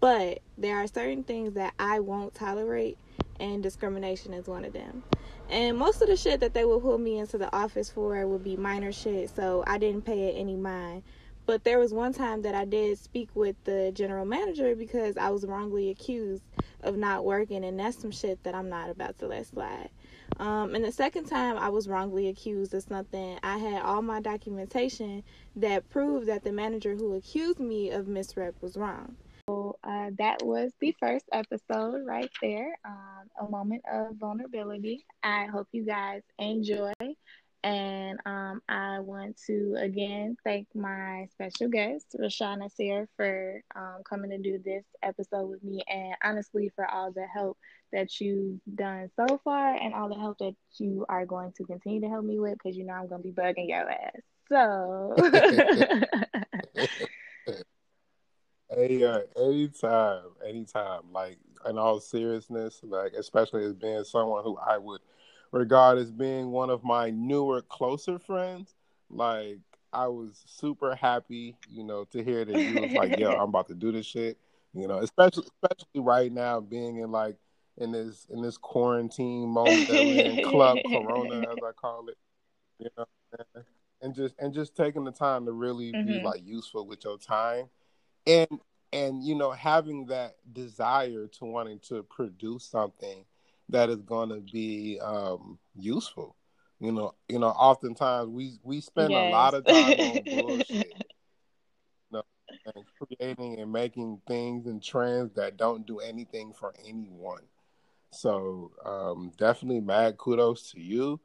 But 0.00 0.40
there 0.58 0.76
are 0.76 0.86
certain 0.86 1.22
things 1.22 1.54
that 1.54 1.74
I 1.78 2.00
won't 2.00 2.34
tolerate, 2.34 2.98
and 3.38 3.62
discrimination 3.62 4.34
is 4.34 4.46
one 4.46 4.64
of 4.64 4.72
them. 4.72 5.02
And 5.48 5.76
most 5.76 6.00
of 6.02 6.08
the 6.08 6.16
shit 6.16 6.40
that 6.40 6.54
they 6.54 6.64
would 6.64 6.82
put 6.82 7.00
me 7.00 7.18
into 7.18 7.38
the 7.38 7.54
office 7.54 7.90
for 7.90 8.26
would 8.26 8.42
be 8.42 8.56
minor 8.56 8.92
shit, 8.92 9.30
so 9.30 9.62
I 9.66 9.78
didn't 9.78 10.02
pay 10.02 10.28
it 10.28 10.38
any 10.38 10.56
mind. 10.56 11.02
But 11.46 11.64
there 11.64 11.78
was 11.78 11.92
one 11.92 12.14
time 12.14 12.40
that 12.42 12.54
I 12.54 12.64
did 12.64 12.98
speak 12.98 13.28
with 13.34 13.56
the 13.64 13.92
general 13.94 14.24
manager 14.24 14.74
because 14.74 15.18
I 15.18 15.28
was 15.28 15.44
wrongly 15.44 15.90
accused 15.90 16.42
of 16.82 16.96
not 16.96 17.24
working, 17.24 17.64
and 17.64 17.78
that's 17.78 17.98
some 18.00 18.10
shit 18.10 18.42
that 18.44 18.54
I'm 18.54 18.70
not 18.70 18.88
about 18.88 19.18
to 19.18 19.26
let 19.26 19.46
slide. 19.46 19.90
Um, 20.38 20.74
and 20.74 20.84
the 20.84 20.92
second 20.92 21.24
time 21.26 21.56
I 21.56 21.68
was 21.68 21.88
wrongly 21.88 22.28
accused 22.28 22.74
of 22.74 22.82
something, 22.82 23.38
I 23.42 23.58
had 23.58 23.82
all 23.82 24.02
my 24.02 24.20
documentation 24.20 25.22
that 25.56 25.88
proved 25.90 26.26
that 26.26 26.44
the 26.44 26.52
manager 26.52 26.94
who 26.94 27.14
accused 27.14 27.60
me 27.60 27.90
of 27.90 28.06
misrep 28.06 28.54
was 28.60 28.76
wrong. 28.76 29.16
So 29.48 29.76
uh, 29.84 30.10
that 30.18 30.42
was 30.42 30.72
the 30.80 30.94
first 30.98 31.26
episode 31.30 32.06
right 32.06 32.30
there, 32.40 32.74
um, 32.84 33.46
a 33.46 33.50
moment 33.50 33.82
of 33.92 34.16
vulnerability. 34.16 35.04
I 35.22 35.46
hope 35.46 35.68
you 35.72 35.84
guys 35.84 36.22
enjoy. 36.38 36.92
And 37.64 38.18
um, 38.26 38.60
I 38.68 39.00
want 39.00 39.40
to 39.46 39.74
again 39.78 40.36
thank 40.44 40.68
my 40.74 41.26
special 41.32 41.68
guest, 41.68 42.14
Rashad 42.20 42.58
Nasir, 42.58 43.08
for 43.16 43.62
um, 43.74 44.02
coming 44.08 44.30
to 44.30 44.38
do 44.38 44.58
this 44.62 44.84
episode 45.02 45.46
with 45.46 45.64
me, 45.64 45.82
and 45.88 46.14
honestly, 46.22 46.70
for 46.76 46.86
all 46.86 47.10
the 47.10 47.26
help 47.26 47.56
that 47.90 48.20
you've 48.20 48.60
done 48.74 49.08
so 49.16 49.40
far, 49.42 49.74
and 49.74 49.94
all 49.94 50.10
the 50.10 50.14
help 50.14 50.36
that 50.38 50.54
you 50.78 51.06
are 51.08 51.24
going 51.24 51.52
to 51.56 51.64
continue 51.64 52.02
to 52.02 52.08
help 52.08 52.26
me 52.26 52.38
with, 52.38 52.58
because 52.62 52.76
you 52.76 52.84
know 52.84 52.92
I'm 52.92 53.08
going 53.08 53.22
to 53.22 53.28
be 53.28 53.34
bugging 53.34 53.70
your 53.70 53.90
ass. 53.90 54.20
So. 54.50 55.14
Hey, 58.70 59.04
uh, 59.04 59.20
anytime, 59.36 60.22
anytime. 60.44 61.02
Like 61.12 61.38
in 61.68 61.78
all 61.78 62.00
seriousness, 62.00 62.80
like 62.82 63.12
especially 63.12 63.64
as 63.64 63.74
being 63.74 64.02
someone 64.04 64.42
who 64.42 64.56
I 64.56 64.78
would 64.78 65.00
regard 65.54 65.98
as 65.98 66.10
being 66.10 66.50
one 66.50 66.70
of 66.70 66.84
my 66.84 67.10
newer, 67.10 67.62
closer 67.62 68.18
friends. 68.18 68.74
Like 69.08 69.58
I 69.92 70.08
was 70.08 70.42
super 70.46 70.94
happy, 70.94 71.56
you 71.70 71.84
know, 71.84 72.04
to 72.06 72.22
hear 72.22 72.44
that 72.44 72.58
you 72.58 72.80
was 72.80 72.92
like, 72.92 73.18
"Yo, 73.18 73.30
I'm 73.32 73.48
about 73.48 73.68
to 73.68 73.74
do 73.74 73.92
this 73.92 74.06
shit." 74.06 74.38
You 74.72 74.88
know, 74.88 74.98
especially 74.98 75.44
especially 75.62 76.00
right 76.00 76.32
now, 76.32 76.60
being 76.60 76.98
in 76.98 77.12
like 77.12 77.36
in 77.78 77.92
this 77.92 78.26
in 78.30 78.42
this 78.42 78.58
quarantine 78.58 79.48
moment 79.48 79.88
that 79.88 79.94
we're 79.94 80.24
in, 80.24 80.44
club 80.50 80.78
Corona, 80.86 81.40
as 81.40 81.56
I 81.64 81.72
call 81.72 82.08
it. 82.08 82.18
You 82.78 82.88
know, 82.98 83.06
and 84.02 84.14
just 84.14 84.34
and 84.38 84.52
just 84.52 84.76
taking 84.76 85.04
the 85.04 85.12
time 85.12 85.46
to 85.46 85.52
really 85.52 85.92
mm-hmm. 85.92 86.06
be 86.06 86.20
like 86.20 86.44
useful 86.44 86.86
with 86.86 87.04
your 87.04 87.18
time 87.18 87.68
and 88.26 88.48
and 88.92 89.24
you 89.24 89.34
know 89.34 89.50
having 89.50 90.06
that 90.06 90.36
desire 90.52 91.26
to 91.26 91.44
wanting 91.44 91.80
to 91.88 92.02
produce 92.04 92.64
something 92.64 93.24
that 93.74 93.90
is 93.90 94.02
going 94.02 94.30
to 94.30 94.40
be 94.40 94.98
um, 95.00 95.58
useful. 95.76 96.36
You 96.80 96.92
know 96.92 97.14
you 97.28 97.38
know 97.38 97.48
oftentimes 97.48 98.28
we 98.28 98.58
we 98.62 98.80
spend 98.80 99.10
yes. 99.10 99.28
a 99.28 99.30
lot 99.30 99.54
of 99.54 99.64
time 99.64 100.00
on 100.00 100.18
bullshit. 100.46 100.70
You 100.70 102.12
know, 102.12 102.22
and 102.74 102.84
creating 102.98 103.60
and 103.60 103.72
making 103.72 104.20
things 104.26 104.66
and 104.66 104.82
trends 104.82 105.34
that 105.34 105.56
don't 105.56 105.86
do 105.86 106.00
anything 106.00 106.52
for 106.52 106.74
anyone. 106.86 107.42
So 108.10 108.72
um, 108.84 109.32
definitely 109.36 109.80
mad 109.80 110.16
kudos 110.18 110.72
to 110.72 110.80
you. 110.80 111.20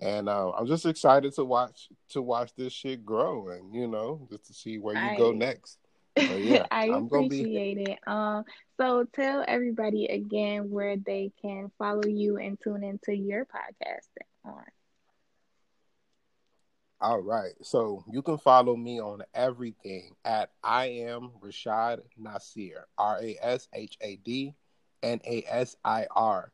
And 0.00 0.28
uh, 0.28 0.50
I'm 0.50 0.66
just 0.66 0.86
excited 0.86 1.34
to 1.34 1.44
watch 1.44 1.88
to 2.10 2.20
watch 2.20 2.52
this 2.56 2.72
shit 2.72 3.06
grow, 3.06 3.48
and 3.50 3.74
you 3.74 3.86
know, 3.86 4.26
just 4.30 4.46
to 4.46 4.52
see 4.52 4.78
where 4.78 4.96
you 4.96 5.16
go 5.16 5.32
next. 5.32 5.78
Yeah, 6.16 6.66
I 6.70 6.86
I'm 6.88 7.06
appreciate 7.06 7.78
it. 7.78 7.98
Um, 8.06 8.44
so 8.78 9.04
tell 9.14 9.44
everybody 9.46 10.06
again 10.06 10.70
where 10.70 10.96
they 10.96 11.32
can 11.40 11.70
follow 11.78 12.06
you 12.06 12.36
and 12.38 12.58
tune 12.60 12.82
into 12.84 13.14
your 13.14 13.44
podcast 13.46 14.08
on. 14.44 14.64
All 17.00 17.20
right. 17.20 17.52
So 17.62 18.04
you 18.10 18.22
can 18.22 18.38
follow 18.38 18.76
me 18.76 19.00
on 19.00 19.22
everything 19.34 20.16
at 20.24 20.50
I 20.62 20.86
am 20.86 21.30
Rashad 21.42 22.00
Nasir, 22.16 22.86
R 22.98 23.18
A 23.22 23.36
S 23.42 23.68
H 23.72 23.96
A 24.00 24.16
D 24.16 24.54
N 25.02 25.20
A 25.24 25.44
S 25.48 25.76
I 25.84 26.06
R. 26.14 26.52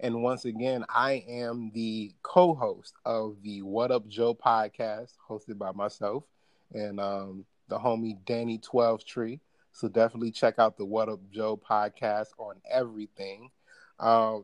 And 0.00 0.22
once 0.22 0.44
again, 0.44 0.84
I 0.88 1.24
am 1.28 1.70
the 1.72 2.14
co 2.22 2.54
host 2.54 2.94
of 3.04 3.42
the 3.42 3.62
What 3.62 3.90
Up 3.92 4.06
Joe 4.08 4.34
podcast, 4.34 5.12
hosted 5.28 5.58
by 5.58 5.72
myself. 5.72 6.24
And 6.72 6.98
um, 7.00 7.44
the 7.72 7.78
homie 7.78 8.18
Danny 8.26 8.58
Twelve 8.58 9.02
Tree. 9.02 9.40
So 9.72 9.88
definitely 9.88 10.30
check 10.30 10.58
out 10.58 10.76
the 10.76 10.84
What 10.84 11.08
Up 11.08 11.20
Joe 11.30 11.56
podcast 11.56 12.28
on 12.36 12.56
everything. 12.70 13.50
Uh, 13.98 14.40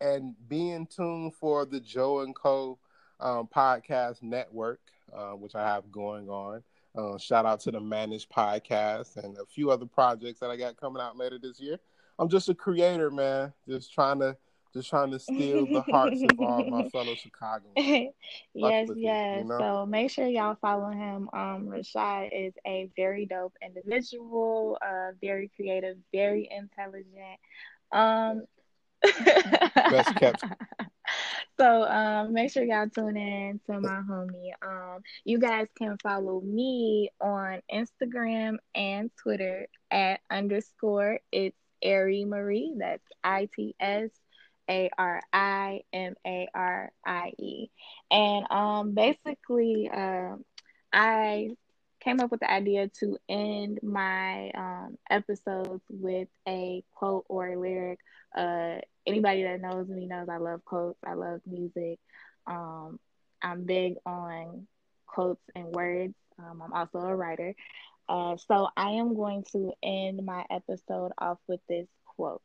and 0.00 0.36
be 0.48 0.70
in 0.70 0.86
tune 0.86 1.32
for 1.32 1.64
the 1.66 1.80
Joe 1.80 2.20
and 2.20 2.36
Co. 2.36 2.78
Um, 3.20 3.48
podcast 3.52 4.22
network, 4.22 4.78
uh, 5.12 5.32
which 5.32 5.56
I 5.56 5.66
have 5.66 5.90
going 5.90 6.28
on. 6.28 6.62
Uh, 6.96 7.18
shout 7.18 7.46
out 7.46 7.58
to 7.62 7.72
the 7.72 7.80
Managed 7.80 8.30
Podcast 8.30 9.16
and 9.16 9.36
a 9.38 9.44
few 9.44 9.72
other 9.72 9.86
projects 9.86 10.38
that 10.38 10.50
I 10.50 10.56
got 10.56 10.76
coming 10.76 11.02
out 11.02 11.16
later 11.16 11.36
this 11.36 11.58
year. 11.58 11.80
I'm 12.20 12.28
just 12.28 12.48
a 12.48 12.54
creator, 12.54 13.10
man. 13.10 13.52
Just 13.68 13.92
trying 13.92 14.20
to 14.20 14.36
just 14.72 14.90
trying 14.90 15.10
to 15.10 15.18
steal 15.18 15.66
the 15.66 15.82
hearts 15.82 16.22
of 16.22 16.40
all 16.40 16.64
my 16.68 16.88
fellow 16.90 17.14
Chicagoans. 17.14 18.12
yes, 18.54 18.88
yes. 18.96 19.42
You 19.42 19.48
know? 19.48 19.58
So 19.58 19.86
make 19.86 20.10
sure 20.10 20.26
y'all 20.26 20.56
follow 20.60 20.90
him. 20.90 21.28
Um, 21.32 21.68
Rashad 21.68 22.30
is 22.32 22.54
a 22.66 22.90
very 22.96 23.26
dope 23.26 23.54
individual, 23.64 24.78
uh, 24.82 25.12
very 25.20 25.50
creative, 25.56 25.96
very 26.12 26.48
intelligent. 26.50 27.38
Um, 27.92 28.44
Best 29.02 30.14
kept. 30.16 30.44
So 31.58 31.82
um, 31.82 32.34
make 32.34 32.52
sure 32.52 32.62
y'all 32.62 32.88
tune 32.88 33.16
in 33.16 33.60
to 33.66 33.80
my 33.80 34.00
homie. 34.08 34.52
Um, 34.62 35.00
you 35.24 35.40
guys 35.40 35.66
can 35.76 35.96
follow 36.00 36.40
me 36.40 37.10
on 37.20 37.62
Instagram 37.72 38.58
and 38.76 39.10
Twitter 39.20 39.66
at 39.90 40.20
underscore 40.30 41.18
it's 41.32 41.56
Ari 41.84 42.26
Marie. 42.26 42.74
That's 42.78 43.02
I 43.24 43.48
T 43.56 43.74
S 43.80 44.10
a 44.68 44.90
R 44.96 45.22
I 45.32 45.82
M 45.92 46.14
A 46.26 46.48
R 46.54 46.92
I 47.04 47.32
E. 47.38 47.68
And 48.10 48.50
um, 48.50 48.94
basically, 48.94 49.90
uh, 49.92 50.36
I 50.92 51.50
came 52.00 52.20
up 52.20 52.30
with 52.30 52.40
the 52.40 52.50
idea 52.50 52.88
to 53.00 53.18
end 53.28 53.80
my 53.82 54.50
um, 54.50 54.98
episodes 55.10 55.82
with 55.90 56.28
a 56.46 56.82
quote 56.94 57.24
or 57.28 57.48
a 57.48 57.58
lyric. 57.58 57.98
Uh, 58.36 58.76
anybody 59.06 59.42
that 59.42 59.60
knows 59.60 59.88
me 59.88 60.06
knows 60.06 60.28
I 60.28 60.38
love 60.38 60.64
quotes, 60.64 60.98
I 61.04 61.14
love 61.14 61.40
music. 61.46 61.98
Um, 62.46 62.98
I'm 63.42 63.64
big 63.64 63.94
on 64.06 64.66
quotes 65.06 65.42
and 65.54 65.66
words. 65.66 66.14
Um, 66.38 66.62
I'm 66.62 66.72
also 66.72 66.98
a 66.98 67.14
writer. 67.14 67.54
Uh, 68.08 68.36
so 68.46 68.68
I 68.76 68.92
am 68.92 69.14
going 69.14 69.44
to 69.52 69.72
end 69.82 70.24
my 70.24 70.44
episode 70.50 71.12
off 71.18 71.38
with 71.46 71.60
this 71.68 71.86
quote. 72.04 72.42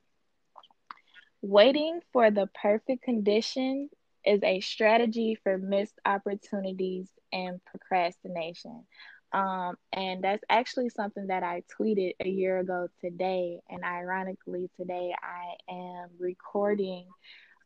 Waiting 1.44 2.00
for 2.14 2.32
the 2.32 2.48
perfect 2.62 3.04
condition 3.04 3.90
is 4.26 4.42
a 4.44 4.62
strategy 4.62 5.38
for 5.44 5.58
missed 5.58 6.00
opportunities 6.06 7.10
and 7.34 7.60
procrastination. 7.66 8.86
Um, 9.34 9.76
and 9.92 10.24
that's 10.24 10.44
actually 10.50 10.90
something 10.90 11.28
that 11.28 11.44
I 11.44 11.64
tweeted 11.78 12.14
a 12.22 12.30
year 12.30 12.60
ago 12.60 12.88
today. 13.02 13.60
And 13.70 13.84
ironically, 13.84 14.70
today 14.80 15.14
I 15.22 15.72
am 15.74 16.12
recording 16.18 17.08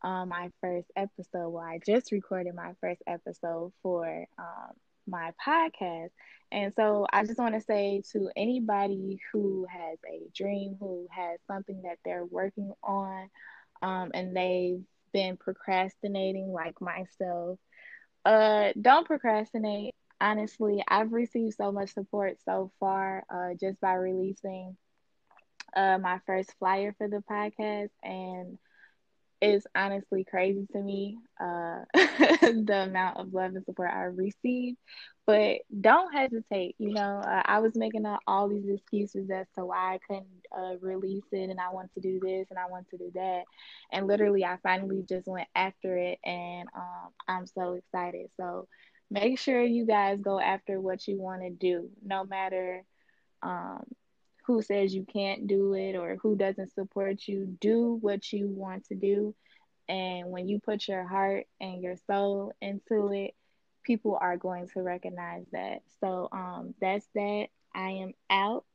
um, 0.04 0.30
my 0.30 0.50
first 0.60 0.88
episode. 0.96 1.50
Well, 1.50 1.64
I 1.64 1.80
just 1.86 2.12
recorded 2.12 2.56
my 2.56 2.74
first 2.82 3.04
episode 3.06 3.74
for 3.84 4.26
um, 4.40 4.74
my 5.06 5.34
podcast. 5.46 6.10
And 6.52 6.74
so 6.76 7.06
I 7.14 7.26
just 7.26 7.38
want 7.38 7.54
to 7.54 7.62
say 7.62 8.02
to 8.14 8.32
anybody 8.36 9.20
who 9.32 9.68
has 9.70 10.00
a 10.10 10.22
dream, 10.36 10.78
who 10.80 11.08
has 11.12 11.40
something 11.46 11.84
that 11.84 12.00
they're 12.04 12.26
working 12.26 12.74
on, 12.84 13.30
um, 13.82 14.12
and 14.14 14.36
they've 14.36 14.84
been 15.14 15.38
procrastinating 15.38 16.52
like 16.52 16.80
myself, 16.82 17.60
uh, 18.26 18.72
don't 18.80 19.08
procrastinate. 19.08 19.94
Honestly, 20.20 20.84
I've 20.88 21.12
received 21.14 21.56
so 21.56 21.72
much 21.72 21.94
support 21.94 22.38
so 22.44 22.72
far 22.80 23.24
uh, 23.30 23.54
just 23.60 23.80
by 23.82 23.94
releasing 23.94 24.78
uh, 25.76 25.98
my 25.98 26.20
first 26.26 26.54
flyer 26.60 26.94
for 26.98 27.08
the 27.08 27.24
podcast, 27.30 27.90
and 28.04 28.58
it's 29.42 29.66
honestly 29.76 30.24
crazy 30.24 30.68
to 30.74 30.80
me 30.82 31.18
uh, 31.40 31.82
the 31.94 32.86
amount 32.88 33.18
of 33.18 33.34
love 33.34 33.56
and 33.56 33.66
support 33.66 33.92
I 33.94 34.04
received. 34.04 34.78
But 35.26 35.58
don't 35.82 36.14
hesitate. 36.14 36.76
You 36.80 36.94
know, 36.94 37.22
uh, 37.26 37.42
I 37.46 37.60
was 37.60 37.76
making 37.76 38.06
all 38.28 38.48
these 38.50 38.68
excuses 38.68 39.30
as 39.30 39.46
to 39.56 39.66
why 39.66 39.96
I 39.96 40.00
couldn't 40.08 40.28
uh, 40.58 40.78
release 40.82 41.26
it, 41.32 41.50
and 41.50 41.60
I 41.60 41.70
want 41.72 41.94
to 41.94 42.00
do 42.02 42.20
this 42.20 42.48
and 42.50 42.58
I 42.58 42.68
want 42.68 42.90
to 42.90 42.98
do 42.98 43.12
that. 43.16 43.44
And 43.92 44.08
literally, 44.08 44.44
I 44.46 44.58
finally 44.64 45.04
just 45.08 45.28
went 45.28 45.48
after 45.56 45.98
it, 45.98 46.20
and 46.24 46.68
um, 46.76 47.10
I'm 47.28 47.46
so 47.46 47.74
excited. 47.74 48.28
So 48.38 48.68
make 49.12 49.38
sure 49.40 49.62
you 49.64 49.86
guys 49.86 50.20
go 50.22 50.40
after 50.40 50.80
what 50.80 51.08
you 51.08 51.20
want 51.20 51.42
to 51.42 51.50
do, 51.50 51.90
no 52.04 52.26
matter. 52.26 52.84
Um, 53.44 53.84
who 54.48 54.62
says 54.62 54.96
you 54.96 55.06
can't 55.06 55.46
do 55.46 55.74
it 55.74 55.96
or 55.96 56.18
who 56.22 56.38
doesn't 56.38 56.74
support 56.74 57.28
you. 57.28 57.58
Do 57.60 57.98
what 58.02 58.32
you 58.32 58.48
want 58.48 58.86
to 58.86 58.96
do. 58.96 59.36
And 59.90 60.32
when 60.32 60.48
you 60.48 60.60
put 60.60 60.88
your 60.88 61.06
heart 61.06 61.46
and 61.60 61.84
your 61.84 61.98
soul 62.08 62.54
into 62.62 63.12
it, 63.12 63.36
people 63.84 64.18
are 64.20 64.38
going 64.38 64.70
to 64.70 64.82
recognize 64.82 65.46
that. 65.52 65.82
So 66.00 66.30
um, 66.32 66.74
that's 66.80 67.08
that. 67.14 67.48
I 67.76 67.90
am 67.90 68.14
out, 68.30 68.66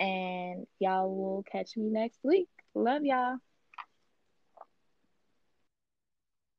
and 0.00 0.66
y'all 0.78 1.14
will 1.14 1.42
catch 1.42 1.76
me 1.76 1.90
next 1.90 2.18
week. 2.22 2.48
Love 2.74 3.04
y'all. 3.04 3.36